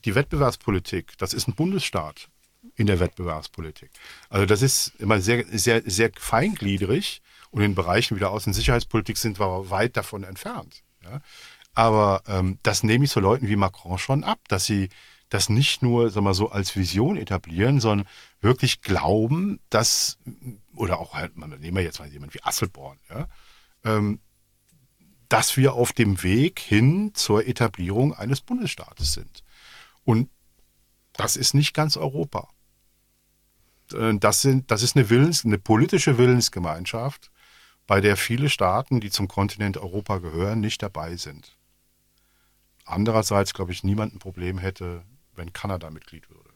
Die 0.05 0.15
Wettbewerbspolitik, 0.15 1.17
das 1.17 1.33
ist 1.33 1.47
ein 1.47 1.55
Bundesstaat 1.55 2.29
in 2.75 2.87
der 2.87 2.99
Wettbewerbspolitik. 2.99 3.91
Also 4.29 4.45
das 4.45 4.61
ist 4.61 4.93
immer 4.99 5.19
sehr, 5.19 5.45
sehr, 5.51 5.81
sehr 5.85 6.11
feingliedrig 6.17 7.21
Und 7.51 7.61
in 7.61 7.75
Bereichen 7.75 8.15
wie 8.15 8.19
der 8.19 8.29
Außen- 8.29 8.47
und 8.47 8.53
Sicherheitspolitik 8.53 9.17
sind 9.17 9.39
wir 9.39 9.69
weit 9.69 9.95
davon 9.95 10.23
entfernt. 10.23 10.83
Ja? 11.03 11.21
Aber 11.75 12.23
ähm, 12.27 12.59
das 12.63 12.83
nehme 12.83 13.05
ich 13.05 13.11
so 13.11 13.19
Leuten 13.19 13.47
wie 13.47 13.55
Macron 13.55 13.97
schon 13.97 14.23
ab, 14.23 14.39
dass 14.47 14.65
sie 14.65 14.89
das 15.33 15.49
nicht 15.49 15.81
nur 15.81 16.11
sag 16.11 16.21
mal, 16.21 16.35
so 16.35 16.51
als 16.51 16.75
Vision 16.75 17.17
etablieren, 17.17 17.79
sondern 17.79 18.07
wirklich 18.39 18.81
glauben, 18.81 19.59
dass, 19.71 20.19
oder 20.75 20.99
auch 20.99 21.15
halt, 21.15 21.35
man 21.35 21.49
nehmen 21.49 21.77
wir 21.77 21.83
jetzt 21.83 21.99
mal 21.99 22.07
jemand 22.07 22.35
wie 22.35 22.43
Asselborn, 22.43 22.99
ja, 23.09 23.27
ähm, 23.83 24.19
dass 25.29 25.57
wir 25.57 25.73
auf 25.73 25.91
dem 25.91 26.21
Weg 26.21 26.59
hin 26.59 27.15
zur 27.15 27.47
Etablierung 27.47 28.13
eines 28.13 28.41
Bundesstaates 28.41 29.13
sind. 29.13 29.43
Und 30.03 30.29
das 31.13 31.35
ist 31.35 31.55
nicht 31.55 31.73
ganz 31.73 31.97
Europa. 31.97 32.49
Äh, 33.91 34.13
Das, 34.19 34.43
sind, 34.43 34.69
das 34.69 34.83
ist 34.83 34.95
eine, 34.95 35.09
Willens, 35.09 35.45
eine 35.45 35.57
politische 35.57 36.19
Willensgemeinschaft, 36.19 37.31
bei 37.87 38.01
der 38.01 38.17
viele 38.17 38.49
Staaten, 38.49 38.99
die 38.99 39.09
zum 39.09 39.27
Kontinent 39.27 39.77
Europa 39.77 40.19
gehören, 40.19 40.59
nicht 40.59 40.83
dabei 40.83 41.15
sind. 41.15 41.57
Andererseits, 42.85 43.55
glaube 43.55 43.71
ich, 43.71 43.83
niemand 43.83 44.13
ein 44.13 44.19
Problem 44.19 44.59
hätte, 44.59 45.03
wenn 45.35 45.53
Kanada 45.53 45.89
Mitglied 45.89 46.29
würde. 46.29 46.49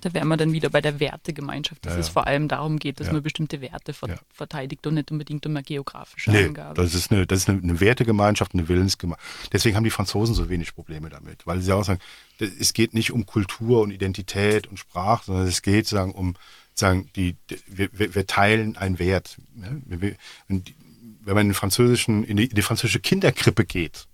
Da 0.00 0.14
wären 0.14 0.28
wir 0.28 0.36
dann 0.36 0.52
wieder 0.52 0.70
bei 0.70 0.80
der 0.80 1.00
Wertegemeinschaft, 1.00 1.84
dass 1.84 1.94
Ja, 1.94 1.98
es 1.98 2.06
ja. 2.06 2.12
vor 2.12 2.28
allem 2.28 2.46
darum 2.46 2.78
geht, 2.78 3.00
dass 3.00 3.08
Ja. 3.08 3.14
man 3.14 3.22
bestimmte 3.24 3.60
Werte 3.60 3.92
ver 3.92 4.20
verteidigt 4.32 4.86
und 4.86 4.94
nicht 4.94 5.10
unbedingt 5.10 5.44
um 5.44 5.50
eine 5.56 5.64
geografische 5.64 6.30
Nee, 6.30 6.44
Angabe. 6.44 6.74
das 6.80 6.94
ist, 6.94 7.10
eine, 7.10 7.26
das 7.26 7.40
ist 7.40 7.48
eine, 7.48 7.60
eine 7.60 7.80
Wertegemeinschaft, 7.80 8.54
eine 8.54 8.68
Willensgemeinschaft. 8.68 9.52
Deswegen 9.52 9.74
haben 9.74 9.82
die 9.82 9.90
Franzosen 9.90 10.36
so 10.36 10.48
wenig 10.48 10.72
Probleme 10.76 11.08
damit, 11.10 11.48
weil 11.48 11.60
sie 11.62 11.72
auch 11.72 11.82
sagen, 11.84 11.98
das- 12.38 12.50
es 12.60 12.74
geht 12.74 12.94
nicht 12.94 13.10
um 13.10 13.26
Kultur 13.26 13.80
und 13.82 13.90
Identität 13.90 14.68
und 14.68 14.76
Sprache, 14.78 15.24
sondern 15.26 15.48
es 15.48 15.62
geht 15.62 15.88
sagen, 15.88 16.12
um 16.12 16.36
sagen, 16.74 17.10
die, 17.16 17.34
die 17.50 17.58
wir, 17.66 18.14
wir 18.14 18.26
teilen 18.28 18.76
einen 18.76 19.00
Wert. 19.00 19.36
ne? 19.56 19.82
Wir- 19.84 20.00
wir- 20.00 20.16
wenn 20.46 21.34
man 21.34 21.46
in, 21.48 21.54
französischen, 21.54 22.22
in, 22.22 22.36
die, 22.36 22.44
in 22.46 22.54
die 22.54 22.62
französische 22.62 23.00
Kinderkrippe 23.00 23.64
geht, 23.64 24.06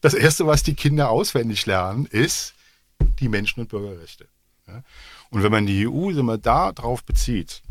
das 0.00 0.14
Erste, 0.14 0.46
was 0.46 0.62
die 0.62 0.74
Kinder 0.74 1.10
auswendig 1.10 1.66
lernen, 1.66 2.06
ist 2.06 2.54
die 3.00 3.28
Menschen- 3.28 3.60
und 3.60 3.68
Bürgerrechte. 3.68 4.28
Ja? 4.66 4.82
Und 5.30 5.42
wenn 5.42 5.52
man 5.52 5.66
die 5.66 5.86
EU 5.86 6.10
wir, 6.10 6.38
da 6.38 6.72
drauf 6.72 7.04
bezieht, 7.04 7.62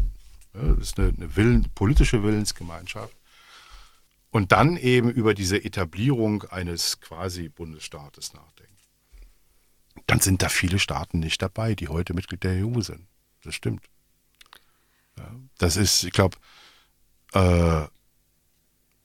ja, 0.54 0.62
das 0.74 0.90
ist 0.90 1.00
eine, 1.00 1.10
eine 1.10 1.36
Willen, 1.36 1.70
politische 1.76 2.24
Willensgemeinschaft, 2.24 3.16
und 4.30 4.52
dann 4.52 4.78
eben 4.78 5.10
über 5.10 5.34
diese 5.34 5.64
Etablierung 5.64 6.44
eines 6.44 7.00
quasi 7.00 7.50
Bundesstaates 7.50 8.34
nachdenken, 8.34 8.78
dann 10.06 10.20
sind 10.20 10.42
da 10.42 10.50
viele 10.50 10.80
Staaten 10.80 11.20
nicht 11.20 11.42
dabei, 11.42 11.76
die 11.76 11.88
heute 11.88 12.14
Mitglied 12.14 12.44
der 12.44 12.66
EU 12.66 12.82
sind. 12.82 13.08
Das 13.44 13.56
stimmt. 13.56 13.84
Ja, 15.18 15.32
das 15.58 15.78
ist, 15.78 16.04
ich 16.04 16.12
glaube, 16.12 16.38
äh, 17.34 17.88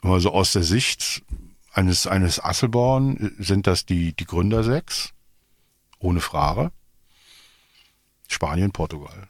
mal 0.02 0.20
so 0.20 0.32
aus 0.32 0.52
der 0.52 0.64
Sicht 0.64 1.22
eines, 1.72 2.06
eines 2.06 2.42
Asselborn 2.42 3.34
sind 3.38 3.66
das 3.66 3.86
die, 3.86 4.12
die 4.12 4.26
Gründer 4.26 4.64
sechs, 4.64 5.14
ohne 6.02 6.20
Frage. 6.20 6.72
Spanien, 8.28 8.72
Portugal. 8.72 9.28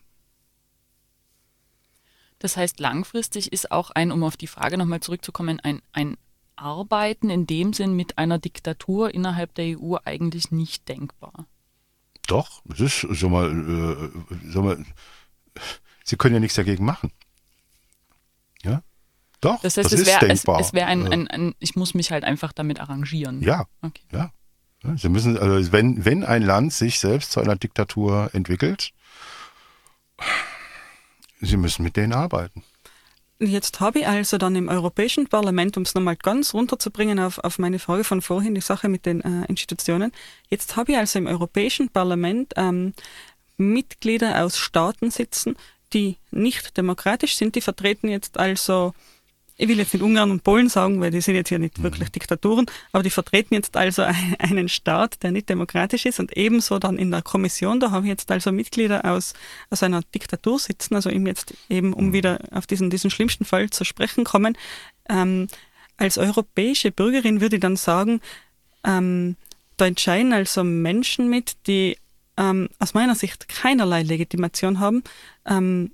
Das 2.38 2.56
heißt, 2.56 2.80
langfristig 2.80 3.52
ist 3.52 3.70
auch 3.70 3.90
ein, 3.90 4.10
um 4.10 4.24
auf 4.24 4.36
die 4.36 4.46
Frage 4.48 4.76
nochmal 4.76 5.00
zurückzukommen, 5.00 5.60
ein, 5.60 5.80
ein 5.92 6.16
Arbeiten 6.56 7.30
in 7.30 7.46
dem 7.46 7.72
Sinn 7.72 7.94
mit 7.94 8.18
einer 8.18 8.38
Diktatur 8.38 9.14
innerhalb 9.14 9.54
der 9.54 9.78
EU 9.78 9.96
eigentlich 10.04 10.50
nicht 10.50 10.88
denkbar. 10.88 11.46
Doch, 12.26 12.62
es 12.72 12.80
ist, 12.80 13.06
sag 13.20 13.30
mal, 13.30 13.48
äh, 13.50 14.50
sag 14.50 14.64
mal, 14.64 14.84
Sie 16.04 16.16
können 16.16 16.34
ja 16.34 16.40
nichts 16.40 16.56
dagegen 16.56 16.84
machen. 16.84 17.12
Ja? 18.62 18.82
Doch, 19.40 19.60
Das 19.60 19.76
heißt, 19.76 19.92
das 19.92 20.00
es 20.00 20.06
wäre 20.06 20.26
ist 20.26 20.32
es, 20.32 20.42
denkbar. 20.42 20.60
es 20.60 20.72
wär 20.72 20.86
ein, 20.86 21.06
Äh, 21.06 21.10
ein, 21.10 21.28
ein, 21.28 21.54
ich 21.58 21.74
muss 21.76 21.94
mich 21.94 22.10
halt 22.12 22.24
einfach 22.24 22.52
damit 22.52 22.80
arrangieren. 22.80 23.40
Ja, 23.42 23.66
Okay. 23.82 24.02
ja. 24.12 24.32
Ja, 24.84 24.96
Sie 24.96 25.08
müssen, 25.08 25.38
also 25.38 25.72
wenn, 25.72 26.04
wenn 26.04 26.24
ein 26.24 26.42
Land 26.42 26.72
sich 26.72 26.98
selbst 26.98 27.32
zu 27.32 27.40
einer 27.40 27.56
Diktatur 27.56 28.30
entwickelt, 28.32 28.92
Sie 31.40 31.56
müssen 31.56 31.82
mit 31.82 31.96
denen 31.96 32.12
arbeiten. 32.12 32.62
Jetzt 33.44 33.80
habe 33.80 34.00
ich 34.00 34.06
also 34.06 34.38
dann 34.38 34.54
im 34.54 34.68
Europäischen 34.68 35.26
Parlament, 35.26 35.76
um 35.76 35.82
es 35.82 35.94
nochmal 35.94 36.14
ganz 36.14 36.54
runterzubringen 36.54 37.18
auf, 37.18 37.38
auf 37.38 37.58
meine 37.58 37.80
Frage 37.80 38.04
von 38.04 38.22
vorhin, 38.22 38.54
die 38.54 38.60
Sache 38.60 38.88
mit 38.88 39.04
den 39.04 39.20
äh, 39.20 39.44
Institutionen, 39.46 40.12
jetzt 40.48 40.76
habe 40.76 40.92
ich 40.92 40.98
also 40.98 41.18
im 41.18 41.26
Europäischen 41.26 41.88
Parlament 41.88 42.52
ähm, 42.56 42.92
Mitglieder 43.56 44.44
aus 44.44 44.58
Staaten 44.58 45.10
sitzen, 45.10 45.56
die 45.92 46.18
nicht 46.30 46.76
demokratisch 46.76 47.34
sind, 47.34 47.56
die 47.56 47.60
vertreten 47.60 48.08
jetzt 48.08 48.38
also, 48.38 48.94
ich 49.62 49.68
will 49.68 49.78
jetzt 49.78 49.94
nicht 49.94 50.02
Ungarn 50.02 50.32
und 50.32 50.42
Polen 50.42 50.68
sagen, 50.68 51.00
weil 51.00 51.12
die 51.12 51.20
sind 51.20 51.36
jetzt 51.36 51.48
hier 51.50 51.60
nicht 51.60 51.80
wirklich 51.82 52.08
Diktaturen, 52.10 52.66
aber 52.90 53.04
die 53.04 53.10
vertreten 53.10 53.54
jetzt 53.54 53.76
also 53.76 54.02
ein- 54.02 54.34
einen 54.40 54.68
Staat, 54.68 55.22
der 55.22 55.30
nicht 55.30 55.48
demokratisch 55.48 56.04
ist 56.04 56.18
und 56.18 56.36
ebenso 56.36 56.80
dann 56.80 56.98
in 56.98 57.12
der 57.12 57.22
Kommission, 57.22 57.78
da 57.78 57.92
habe 57.92 58.06
ich 58.06 58.10
jetzt 58.10 58.30
also 58.32 58.50
Mitglieder 58.50 59.04
aus, 59.04 59.34
aus 59.70 59.84
einer 59.84 60.02
Diktatur 60.14 60.58
sitzen, 60.58 60.96
also 60.96 61.10
eben 61.10 61.26
jetzt 61.26 61.54
eben, 61.68 61.92
um 61.92 62.12
wieder 62.12 62.40
auf 62.50 62.66
diesen, 62.66 62.90
diesen 62.90 63.10
schlimmsten 63.10 63.44
Fall 63.44 63.70
zu 63.70 63.84
sprechen 63.84 64.24
kommen, 64.24 64.58
ähm, 65.08 65.46
als 65.96 66.18
europäische 66.18 66.90
Bürgerin 66.90 67.40
würde 67.40 67.56
ich 67.56 67.62
dann 67.62 67.76
sagen, 67.76 68.20
ähm, 68.84 69.36
da 69.76 69.86
entscheiden 69.86 70.32
also 70.32 70.64
Menschen 70.64 71.30
mit, 71.30 71.56
die 71.68 71.98
ähm, 72.36 72.68
aus 72.80 72.94
meiner 72.94 73.14
Sicht 73.14 73.48
keinerlei 73.48 74.02
Legitimation 74.02 74.80
haben. 74.80 75.04
Ähm, 75.46 75.92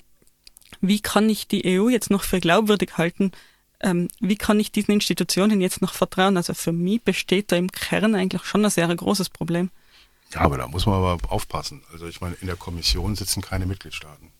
wie 0.80 1.00
kann 1.00 1.28
ich 1.28 1.48
die 1.48 1.78
EU 1.78 1.88
jetzt 1.88 2.10
noch 2.10 2.22
für 2.22 2.40
glaubwürdig 2.40 2.96
halten? 2.96 3.32
Ähm, 3.80 4.08
wie 4.20 4.36
kann 4.36 4.58
ich 4.58 4.72
diesen 4.72 4.92
Institutionen 4.92 5.60
jetzt 5.60 5.82
noch 5.82 5.94
vertrauen? 5.94 6.36
Also 6.36 6.54
für 6.54 6.72
mich 6.72 7.02
besteht 7.02 7.52
da 7.52 7.56
im 7.56 7.70
Kern 7.70 8.14
eigentlich 8.14 8.44
schon 8.44 8.64
ein 8.64 8.70
sehr 8.70 8.94
großes 8.94 9.30
Problem. 9.30 9.70
Ja, 10.32 10.40
aber 10.40 10.58
da 10.58 10.66
muss 10.66 10.86
man 10.86 10.96
aber 10.96 11.18
aufpassen. 11.32 11.82
Also 11.92 12.06
ich 12.06 12.20
meine, 12.20 12.34
in 12.40 12.48
der 12.48 12.56
Kommission 12.56 13.14
sitzen 13.14 13.40
keine 13.40 13.66
Mitgliedstaaten. 13.66 14.30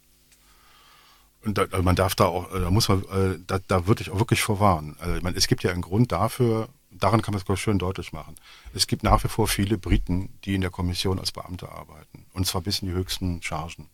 Und 1.45 1.57
da, 1.57 1.63
also 1.63 1.83
man 1.83 1.97
darf 1.97 2.15
da 2.15 2.27
auch, 2.27 2.51
da 2.53 2.71
muss 2.71 2.89
man, 2.89 3.03
äh, 3.05 3.39
da, 3.47 3.59
da 3.67 3.87
würde 3.87 4.03
ich 4.03 4.11
auch 4.11 4.19
wirklich 4.19 4.43
vorwarnen. 4.43 4.97
Also 4.99 5.17
ich 5.17 5.23
meine, 5.23 5.37
es 5.37 5.47
gibt 5.47 5.63
ja 5.63 5.71
einen 5.71 5.83
Grund 5.83 6.13
dafür, 6.13 6.69
daran 6.91 7.23
kann 7.23 7.33
man 7.33 7.39
es 7.39 7.45
glaube 7.45 7.59
ich 7.59 7.63
schön 7.63 7.79
deutlich 7.79 8.13
machen. 8.13 8.35
Es 8.75 8.87
gibt 8.87 9.03
nach 9.03 9.23
wie 9.25 9.29
vor 9.29 9.47
viele 9.47 9.79
Briten, 9.79 10.31
die 10.45 10.55
in 10.57 10.61
der 10.61 10.71
Kommission 10.71 11.19
als 11.19 11.33
Beamte 11.33 11.71
arbeiten. 11.71 12.27
Und 12.33 12.47
zwar 12.47 12.61
bis 12.61 12.81
in 12.81 12.89
die 12.89 12.95
höchsten 12.95 13.41
Chargen. 13.43 13.85
Und 13.85 13.91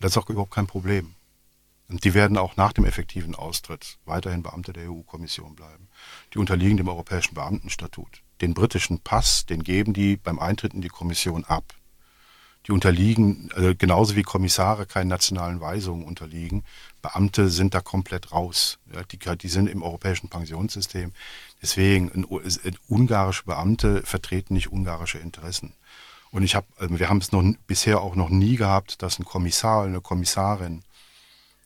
das 0.00 0.12
ist 0.12 0.18
auch 0.18 0.28
überhaupt 0.30 0.52
kein 0.52 0.66
Problem. 0.66 1.14
Und 1.88 2.04
die 2.04 2.14
werden 2.14 2.38
auch 2.38 2.56
nach 2.56 2.72
dem 2.72 2.84
effektiven 2.84 3.34
Austritt 3.34 3.98
weiterhin 4.06 4.42
Beamte 4.42 4.72
der 4.72 4.90
EU-Kommission 4.90 5.54
bleiben. 5.54 5.88
Die 6.32 6.38
unterliegen 6.38 6.78
dem 6.78 6.88
Europäischen 6.88 7.34
Beamtenstatut. 7.34 8.22
Den 8.40 8.54
britischen 8.54 9.00
Pass, 9.00 9.46
den 9.46 9.62
geben 9.62 9.92
die 9.92 10.16
beim 10.16 10.38
Eintritt 10.38 10.74
in 10.74 10.80
die 10.80 10.88
Kommission 10.88 11.44
ab. 11.44 11.74
Die 12.66 12.72
unterliegen, 12.72 13.50
also 13.54 13.74
genauso 13.76 14.16
wie 14.16 14.22
Kommissare 14.22 14.86
keinen 14.86 15.08
nationalen 15.08 15.60
Weisungen 15.60 16.06
unterliegen. 16.06 16.64
Beamte 17.02 17.50
sind 17.50 17.74
da 17.74 17.80
komplett 17.80 18.32
raus. 18.32 18.78
Ja, 18.92 19.02
die, 19.02 19.18
die 19.18 19.48
sind 19.48 19.68
im 19.68 19.82
europäischen 19.82 20.30
Pensionssystem. 20.30 21.12
Deswegen, 21.60 22.10
ein, 22.12 22.24
ein, 22.24 22.76
ungarische 22.88 23.44
Beamte 23.44 24.02
vertreten 24.02 24.54
nicht 24.54 24.72
ungarische 24.72 25.18
Interessen. 25.18 25.74
Und 26.30 26.42
ich 26.42 26.54
habe, 26.54 26.66
also 26.78 26.98
wir 26.98 27.10
haben 27.10 27.18
es 27.18 27.32
noch 27.32 27.44
bisher 27.66 28.00
auch 28.00 28.16
noch 28.16 28.30
nie 28.30 28.56
gehabt, 28.56 29.02
dass 29.02 29.18
ein 29.18 29.26
Kommissar 29.26 29.84
eine 29.84 30.00
Kommissarin 30.00 30.82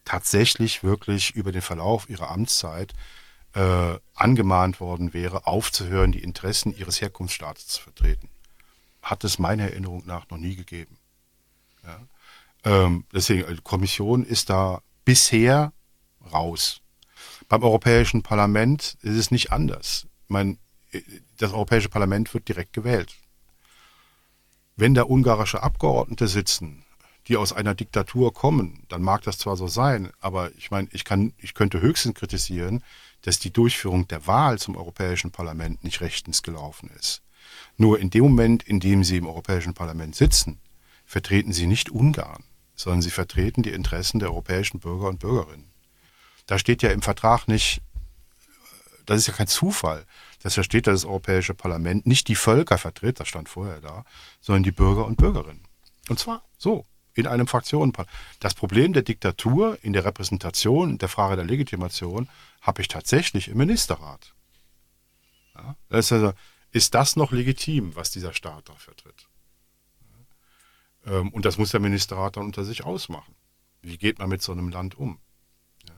tatsächlich 0.09 0.83
wirklich 0.83 1.35
über 1.35 1.53
den 1.53 1.61
Verlauf 1.61 2.09
ihrer 2.09 2.31
Amtszeit 2.31 2.95
äh, 3.55 3.99
angemahnt 4.15 4.81
worden 4.81 5.13
wäre, 5.13 5.47
aufzuhören, 5.47 6.13
die 6.13 6.23
Interessen 6.23 6.75
ihres 6.75 7.03
Herkunftsstaates 7.03 7.67
zu 7.67 7.83
vertreten. 7.83 8.31
Hat 9.03 9.23
es 9.25 9.39
meiner 9.39 9.65
Erinnerung 9.65 10.07
nach 10.07 10.31
noch 10.31 10.39
nie 10.39 10.57
gegeben. 10.57 10.97
Ja? 11.85 12.01
Ähm, 12.65 13.05
deswegen, 13.13 13.55
die 13.55 13.61
Kommission 13.61 14.25
ist 14.25 14.49
da 14.49 14.81
bisher 15.05 15.75
raus. 16.33 16.81
Beim 17.49 17.63
Europäischen 17.63 18.23
Parlament 18.23 18.97
ist 19.03 19.17
es 19.17 19.31
nicht 19.31 19.53
anders. 19.53 20.07
Ich 20.25 20.31
meine, 20.31 20.57
das 21.37 21.53
Europäische 21.53 21.91
Parlament 21.91 22.33
wird 22.33 22.49
direkt 22.49 22.73
gewählt. 22.73 23.15
Wenn 24.77 24.95
da 24.95 25.03
ungarische 25.03 25.63
Abgeordnete 25.63 26.29
sitzen, 26.29 26.85
die 27.29 27.37
aus 27.37 27.53
einer 27.53 27.75
Diktatur 27.75 28.33
kommen, 28.33 28.85
dann 28.89 29.03
mag 29.03 29.23
das 29.23 29.39
zwar 29.39 29.57
so 29.57 29.69
sein, 29.69 30.11
aber 30.21 30.51
ich 30.57 30.71
meine, 30.71 30.89
ich 30.93 31.05
kann, 31.05 31.35
ich 31.37 31.55
könnte 31.55 31.81
höchstens 31.81 32.15
kritisieren, 32.15 32.83
dass 33.23 33.39
die 33.39 33.53
Durchführung 33.53 34.09
der 34.09 34.27
Wahl 34.27 34.59
zum 34.59 34.77
Europäischen 34.77 35.31
Parlament 35.31 35.85
nicht 35.85 36.01
rechtens 36.01 36.43
gelaufen 36.43 36.91
ist. 36.99 37.23
Nur 37.77 37.99
in 37.99 38.11
dem 38.11 38.25
Moment, 38.25 38.63
in 38.63 38.81
dem 38.81 39.05
sie 39.05 39.19
im 39.19 39.27
Europäischen 39.27 39.75
Parlament 39.75 40.17
sitzen, 40.17 40.61
vertreten 41.05 41.53
sie 41.53 41.67
nicht 41.67 41.91
Ungarn, 41.91 42.45
sondern 42.75 43.03
sie 43.03 43.11
vertreten 43.11 43.63
die 43.63 43.71
Interessen 43.71 44.21
der 44.21 44.31
europäischen 44.31 44.81
Bürger 44.81 45.09
und 45.09 45.19
Bürgerinnen. 45.19 45.71
Da 46.47 46.59
steht 46.59 46.83
ja 46.83 46.91
im 46.91 47.03
Vertrag 47.03 47.47
nicht, 47.47 47.83
das 49.05 49.21
ist 49.21 49.27
ja 49.27 49.35
kein 49.35 49.47
Zufall, 49.49 50.07
dass 50.43 50.55
da 50.55 50.63
steht, 50.63 50.87
dass 50.87 51.03
das 51.03 51.09
Europäische 51.09 51.55
Parlament 51.55 52.07
nicht 52.07 52.29
die 52.29 52.35
Völker 52.35 52.79
vertritt, 52.79 53.21
das 53.21 53.29
stand 53.29 53.49
vorher 53.49 53.81
da, 53.81 54.05
sondern 54.41 54.63
die 54.63 54.73
Bürger 54.73 55.05
und 55.05 55.17
Bürgerinnen. 55.17 55.65
Und 56.09 56.19
zwar 56.19 56.43
so. 56.57 56.87
In 57.15 57.27
einem 57.27 57.47
Fraktionenparlament. 57.47 58.17
Das 58.41 58.55
Problem 58.55 58.93
der 58.93 59.03
Diktatur 59.03 59.79
in 59.83 59.93
der 59.93 60.05
Repräsentation, 60.05 60.99
der 60.99 61.09
Frage 61.09 61.37
der 61.37 61.45
Legitimation, 61.45 62.29
habe 62.61 62.83
ich 62.83 62.89
tatsächlich 62.89 63.49
im 63.49 63.59
Ministerrat. 63.59 64.35
Ja, 65.55 65.77
das 65.89 66.07
ist, 66.07 66.13
also, 66.13 66.33
ist 66.71 66.95
das 66.95 67.17
noch 67.17 67.33
legitim, 67.33 67.97
was 67.97 68.11
dieser 68.11 68.33
Staat 68.33 68.69
da 68.69 68.75
vertritt? 68.75 69.29
Ähm, 71.07 71.31
und 71.33 71.45
das 71.45 71.59
muss 71.59 71.71
der 71.71 71.81
Ministerrat 71.81 72.37
dann 72.37 72.45
unter 72.45 72.65
sich 72.65 72.85
ausmachen. 72.85 73.35
Wie 73.83 73.99
geht 73.99 74.19
man 74.19 74.29
mit 74.29 74.43
so 74.43 74.53
einem 74.53 74.69
Land 74.69 74.97
um? 74.97 75.21
Ja, 75.89 75.95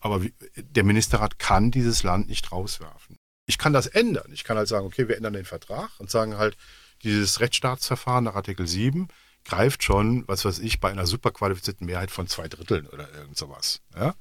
aber 0.00 0.22
wie, 0.22 0.34
der 0.56 0.84
Ministerrat 0.84 1.38
kann 1.38 1.70
dieses 1.70 2.02
Land 2.02 2.28
nicht 2.28 2.52
rauswerfen. 2.52 3.16
Ich 3.46 3.58
kann 3.58 3.72
das 3.72 3.86
ändern. 3.86 4.30
Ich 4.32 4.44
kann 4.44 4.56
halt 4.56 4.68
sagen, 4.68 4.86
okay, 4.86 5.08
wir 5.08 5.16
ändern 5.16 5.32
den 5.32 5.44
Vertrag 5.44 5.90
und 5.98 6.10
sagen 6.10 6.36
halt, 6.36 6.56
dieses 7.02 7.40
Rechtsstaatsverfahren 7.40 8.24
nach 8.24 8.36
Artikel 8.36 8.66
7 8.66 9.08
greift 9.44 9.82
schon, 9.82 10.26
was 10.28 10.44
weiß 10.44 10.58
ich, 10.60 10.80
bei 10.80 10.90
einer 10.90 11.06
superqualifizierten 11.06 11.86
Mehrheit 11.86 12.10
von 12.10 12.26
zwei 12.26 12.48
Dritteln 12.48 12.86
oder 12.86 13.12
irgend 13.14 13.36
sowas. 13.36 13.80
Ja? 13.94 14.14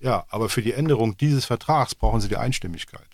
ja, 0.00 0.26
aber 0.28 0.48
für 0.48 0.62
die 0.62 0.72
Änderung 0.72 1.16
dieses 1.16 1.44
Vertrags 1.44 1.94
brauchen 1.94 2.20
sie 2.20 2.28
die 2.28 2.36
Einstimmigkeit 2.36 3.08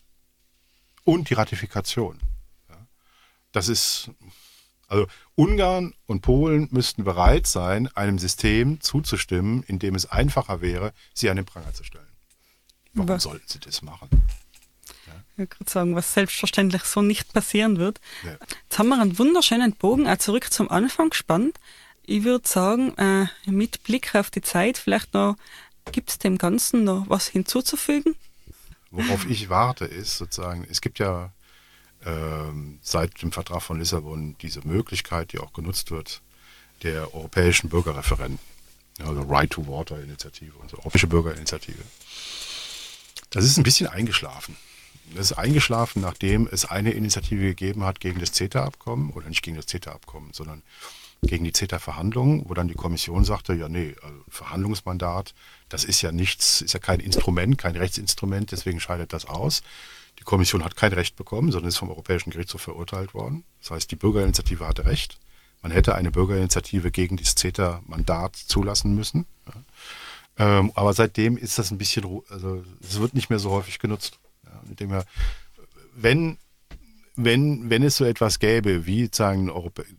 und 1.05 1.31
die 1.31 1.35
Ratifikation. 1.35 2.21
Ja? 2.69 2.77
Das 3.53 3.69
ist, 3.69 4.11
also 4.89 5.07
Ungarn 5.35 5.95
und 6.07 6.21
Polen 6.21 6.69
müssten 6.71 7.05
bereit 7.05 7.47
sein, 7.47 7.89
einem 7.97 8.19
System 8.19 8.81
zuzustimmen, 8.81 9.63
in 9.65 9.79
dem 9.79 9.95
es 9.95 10.07
einfacher 10.07 10.61
wäre, 10.61 10.93
sie 11.15 11.31
an 11.31 11.37
den 11.37 11.47
Pranger 11.47 11.73
zu 11.75 11.85
stellen. 11.85 12.07
Warum 12.95 13.09
was? 13.09 13.23
sollten 13.23 13.49
sie 13.49 13.59
das 13.59 13.83
machen? 13.83 14.09
Ich 15.43 15.61
würde 15.61 15.71
sagen, 15.71 15.95
was 15.95 16.15
selbstverständlich 16.15 16.83
so 16.85 17.03
nicht 17.03 17.33
passieren 17.33 17.79
wird. 17.79 18.01
Ja. 18.25 18.37
Jetzt 18.65 18.79
haben 18.79 18.89
wir 18.89 19.01
einen 19.01 19.19
wunderschönen 19.19 19.73
Bogen 19.73 20.07
auch 20.07 20.19
zurück 20.19 20.53
zum 20.53 20.71
Anfang 20.71 21.11
gespannt. 21.11 21.59
Ich 22.05 22.25
würde 22.25 22.49
sagen, 22.49 22.97
äh, 22.99 23.27
mit 23.47 23.83
Blick 23.85 24.15
auf 24.15 24.31
die 24.31 24.43
Zeit, 24.43 24.79
vielleicht 24.79 25.15
noch, 25.15 25.37
gibt 25.93 26.11
es 26.11 26.19
dem 26.19 26.39
Ganzen 26.39 26.85
noch 26.85 27.09
was 27.09 27.29
hinzuzufügen? 27.29 28.15
Worauf 28.91 29.25
ich 29.27 29.49
warte, 29.49 29.85
ist 29.85 30.19
sozusagen, 30.19 30.67
es 30.71 30.81
gibt 30.81 30.99
ja 30.99 31.33
ähm, 32.05 32.79
seit 32.83 33.23
dem 33.23 33.33
Vertrag 33.33 33.63
von 33.63 33.79
Lissabon 33.79 34.37
diese 34.41 34.67
Möglichkeit, 34.67 35.33
die 35.33 35.39
auch 35.39 35.53
genutzt 35.53 35.91
wird, 35.91 36.21
der 36.83 37.15
europäischen 37.15 37.71
Bürgerreferenten. 37.71 38.39
Also 39.01 39.23
Right 39.23 39.51
to 39.51 39.67
Water 39.67 40.01
Initiative, 40.03 40.53
unsere 40.59 40.81
europäische 40.83 41.07
Bürgerinitiative. 41.07 41.83
Das 43.31 43.45
ist 43.45 43.57
ein 43.57 43.63
bisschen 43.63 43.87
eingeschlafen. 43.87 44.57
Das 45.15 45.31
ist 45.31 45.39
eingeschlafen, 45.39 46.01
nachdem 46.01 46.49
es 46.51 46.65
eine 46.65 46.93
Initiative 46.93 47.43
gegeben 47.43 47.85
hat 47.85 48.01
gegen 48.01 48.21
das 48.21 48.33
CETA-Abkommen, 48.33 49.11
oder 49.11 49.29
nicht 49.29 49.43
gegen 49.43 49.57
das 49.57 49.67
CETA-Abkommen, 49.67 50.31
sondern 50.33 50.63
gegen 51.23 51.45
die 51.45 51.53
CETA-Verhandlungen, 51.53 52.49
wo 52.49 52.55
dann 52.55 52.69
die 52.69 52.75
Kommission 52.75 53.25
sagte, 53.25 53.55
ja 53.55 53.69
nee, 53.69 53.95
also 54.03 54.17
Verhandlungsmandat, 54.29 55.35
das 55.69 55.85
ist 55.85 56.03
ja 56.03 56.11
nichts, 56.13 56.61
ist 56.63 56.73
ja 56.73 56.81
kein 56.81 57.01
Instrument, 57.01 57.59
kein 57.59 57.77
Rechtsinstrument, 57.77 58.51
deswegen 58.51 58.81
scheidet 58.81 59.13
das 59.13 59.27
aus. 59.27 59.63
Die 60.19 60.25
Kommission 60.25 60.65
hat 60.65 60.77
kein 60.77 60.93
Recht 60.93 61.17
bekommen, 61.17 61.53
sondern 61.53 61.69
ist 61.69 61.77
vom 61.77 61.91
Europäischen 61.91 62.31
Gerichtshof 62.31 62.63
verurteilt 62.63 63.15
worden. 63.15 63.45
Das 63.61 63.71
heißt, 63.71 63.91
die 63.91 63.97
Bürgerinitiative 63.97 64.67
hatte 64.67 64.85
Recht. 64.85 65.19
Man 65.63 65.71
hätte 65.71 65.95
eine 65.95 66.11
Bürgerinitiative 66.11 66.91
gegen 66.91 67.17
das 67.17 67.37
CETA-Mandat 67.37 68.37
zulassen 68.37 68.95
müssen. 68.95 69.27
Ähm, 70.39 70.73
aber 70.75 70.93
seitdem 70.93 71.37
ist 71.37 71.59
das 71.59 71.71
ein 71.71 71.79
bisschen, 71.79 72.05
also 72.31 72.65
es 72.81 72.99
wird 72.99 73.15
nicht 73.15 73.31
mehr 73.31 73.39
so 73.39 73.51
häufig 73.51 73.79
genutzt. 73.79 74.19
Ich 74.71 74.77
denke 74.77 74.95
mal, 74.95 75.05
wenn, 75.95 76.39
wenn, 77.17 77.69
wenn 77.71 77.83
es 77.83 77.97
so 77.97 78.05
etwas 78.05 78.39
gäbe 78.39 78.87
wie 78.87 79.09
sagen, 79.13 79.51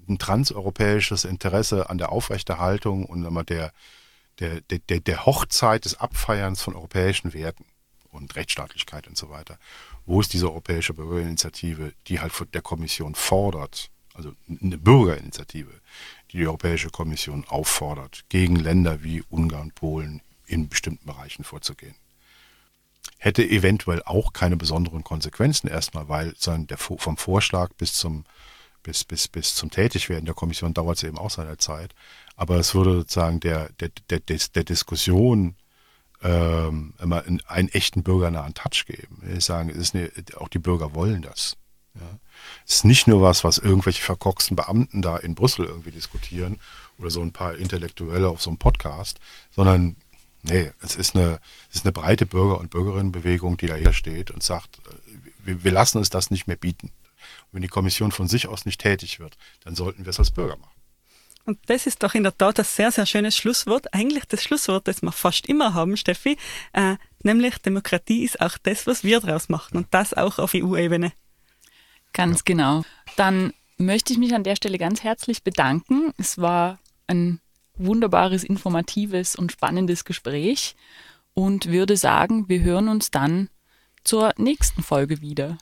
ein 0.07 0.17
transeuropäisches 0.17 1.25
Interesse 1.25 1.89
an 1.89 1.97
der 1.97 2.11
Aufrechterhaltung 2.11 3.05
und 3.05 3.23
der, 3.49 3.71
der, 4.39 4.61
der, 4.61 4.99
der 4.99 5.25
Hochzeit 5.25 5.85
des 5.85 5.99
Abfeierns 5.99 6.61
von 6.61 6.75
europäischen 6.75 7.33
Werten 7.33 7.65
und 8.09 8.35
Rechtsstaatlichkeit 8.35 9.07
und 9.07 9.17
so 9.17 9.29
weiter, 9.29 9.57
wo 10.05 10.21
ist 10.21 10.33
diese 10.33 10.49
europäische 10.49 10.93
Bürgerinitiative, 10.93 11.93
die 12.07 12.19
halt 12.19 12.33
von 12.33 12.47
der 12.51 12.61
Kommission 12.61 13.15
fordert, 13.15 13.89
also 14.13 14.33
eine 14.61 14.77
Bürgerinitiative, 14.77 15.71
die 16.31 16.37
die 16.37 16.47
Europäische 16.47 16.89
Kommission 16.89 17.45
auffordert, 17.47 18.25
gegen 18.29 18.55
Länder 18.55 19.03
wie 19.03 19.23
Ungarn, 19.29 19.71
Polen 19.71 20.21
in 20.45 20.69
bestimmten 20.69 21.05
Bereichen 21.05 21.43
vorzugehen 21.43 21.95
hätte 23.23 23.47
eventuell 23.47 24.03
auch 24.03 24.33
keine 24.33 24.57
besonderen 24.57 25.05
Konsequenzen 25.05 25.69
erstmal, 25.69 26.09
weil 26.09 26.33
der, 26.45 26.77
vom 26.77 27.15
Vorschlag 27.15 27.71
bis 27.77 27.93
zum, 27.93 28.25
bis, 28.83 29.05
bis, 29.05 29.29
bis 29.29 29.55
zum 29.55 29.71
Tätigwerden 29.71 30.25
der 30.25 30.35
Kommission 30.35 30.73
dauert 30.73 30.97
es 30.97 31.03
eben 31.03 31.17
auch 31.17 31.29
seine 31.29 31.57
Zeit. 31.57 31.95
Aber 32.35 32.57
es 32.57 32.75
würde 32.75 32.97
sozusagen 32.97 33.39
der, 33.39 33.69
der, 33.79 33.91
der, 34.09 34.19
der 34.19 34.63
Diskussion 34.65 35.55
ähm, 36.21 36.95
immer 37.01 37.23
einen 37.47 37.69
echten 37.69 38.03
bürgernahen 38.03 38.55
Touch 38.55 38.85
geben. 38.85 39.23
Ich 39.33 39.45
sagen, 39.45 39.69
es 39.69 39.77
ist 39.77 39.95
eine, 39.95 40.11
auch 40.35 40.49
die 40.49 40.59
Bürger 40.59 40.93
wollen 40.93 41.21
das. 41.21 41.55
Ja. 41.95 42.19
Es 42.67 42.75
ist 42.75 42.85
nicht 42.85 43.07
nur 43.07 43.21
was, 43.21 43.45
was 43.45 43.57
irgendwelche 43.57 44.01
verkorksten 44.01 44.57
Beamten 44.57 45.01
da 45.01 45.15
in 45.15 45.35
Brüssel 45.35 45.65
irgendwie 45.65 45.91
diskutieren 45.91 46.59
oder 46.97 47.09
so 47.09 47.21
ein 47.21 47.31
paar 47.31 47.55
Intellektuelle 47.55 48.27
auf 48.27 48.41
so 48.41 48.49
einem 48.49 48.57
Podcast, 48.57 49.21
sondern 49.51 49.95
Nee, 50.43 50.71
es 50.81 50.95
ist 50.95 51.15
eine, 51.15 51.39
es 51.69 51.77
ist 51.77 51.85
eine 51.85 51.93
breite 51.93 52.25
Bürger- 52.25 52.59
und 52.59 52.69
Bürgerinnenbewegung, 52.69 53.57
die 53.57 53.67
daher 53.67 53.93
steht 53.93 54.29
und 54.29 54.43
sagt, 54.43 54.79
äh, 54.79 54.91
wir, 55.45 55.63
wir 55.63 55.71
lassen 55.71 55.97
uns 55.97 56.09
das 56.09 56.31
nicht 56.31 56.47
mehr 56.47 56.57
bieten. 56.57 56.87
Und 56.87 57.53
wenn 57.53 57.61
die 57.61 57.69
Kommission 57.69 58.11
von 58.11 58.27
sich 58.27 58.47
aus 58.47 58.65
nicht 58.65 58.81
tätig 58.81 59.19
wird, 59.19 59.37
dann 59.63 59.75
sollten 59.75 60.05
wir 60.05 60.09
es 60.09 60.19
als 60.19 60.31
Bürger 60.31 60.57
machen. 60.57 60.73
Und 61.45 61.59
das 61.67 61.87
ist 61.87 62.03
doch 62.03 62.13
in 62.13 62.23
der 62.23 62.37
Tat 62.37 62.59
ein 62.59 62.65
sehr, 62.65 62.91
sehr 62.91 63.05
schönes 63.05 63.35
Schlusswort. 63.35 63.93
Eigentlich 63.93 64.25
das 64.25 64.43
Schlusswort, 64.43 64.87
das 64.87 65.01
wir 65.01 65.11
fast 65.11 65.47
immer 65.47 65.73
haben, 65.73 65.97
Steffi. 65.97 66.37
Äh, 66.71 66.95
nämlich 67.21 67.57
Demokratie 67.57 68.23
ist 68.23 68.39
auch 68.39 68.57
das, 68.57 68.87
was 68.87 69.03
wir 69.03 69.19
daraus 69.19 69.49
machen. 69.49 69.77
Und 69.77 69.87
das 69.91 70.13
auch 70.13 70.39
auf 70.39 70.53
EU-Ebene. 70.53 71.11
Ganz 72.13 72.39
ja. 72.39 72.43
genau. 72.45 72.83
Dann 73.17 73.53
möchte 73.77 74.13
ich 74.13 74.19
mich 74.19 74.33
an 74.33 74.43
der 74.43 74.55
Stelle 74.55 74.77
ganz 74.77 75.03
herzlich 75.03 75.43
bedanken. 75.43 76.13
Es 76.17 76.37
war 76.37 76.79
ein 77.07 77.39
wunderbares, 77.85 78.43
informatives 78.43 79.35
und 79.35 79.51
spannendes 79.51 80.05
Gespräch 80.05 80.75
und 81.33 81.67
würde 81.67 81.97
sagen, 81.97 82.47
wir 82.49 82.61
hören 82.61 82.87
uns 82.87 83.11
dann 83.11 83.49
zur 84.03 84.33
nächsten 84.37 84.83
Folge 84.83 85.21
wieder. 85.21 85.57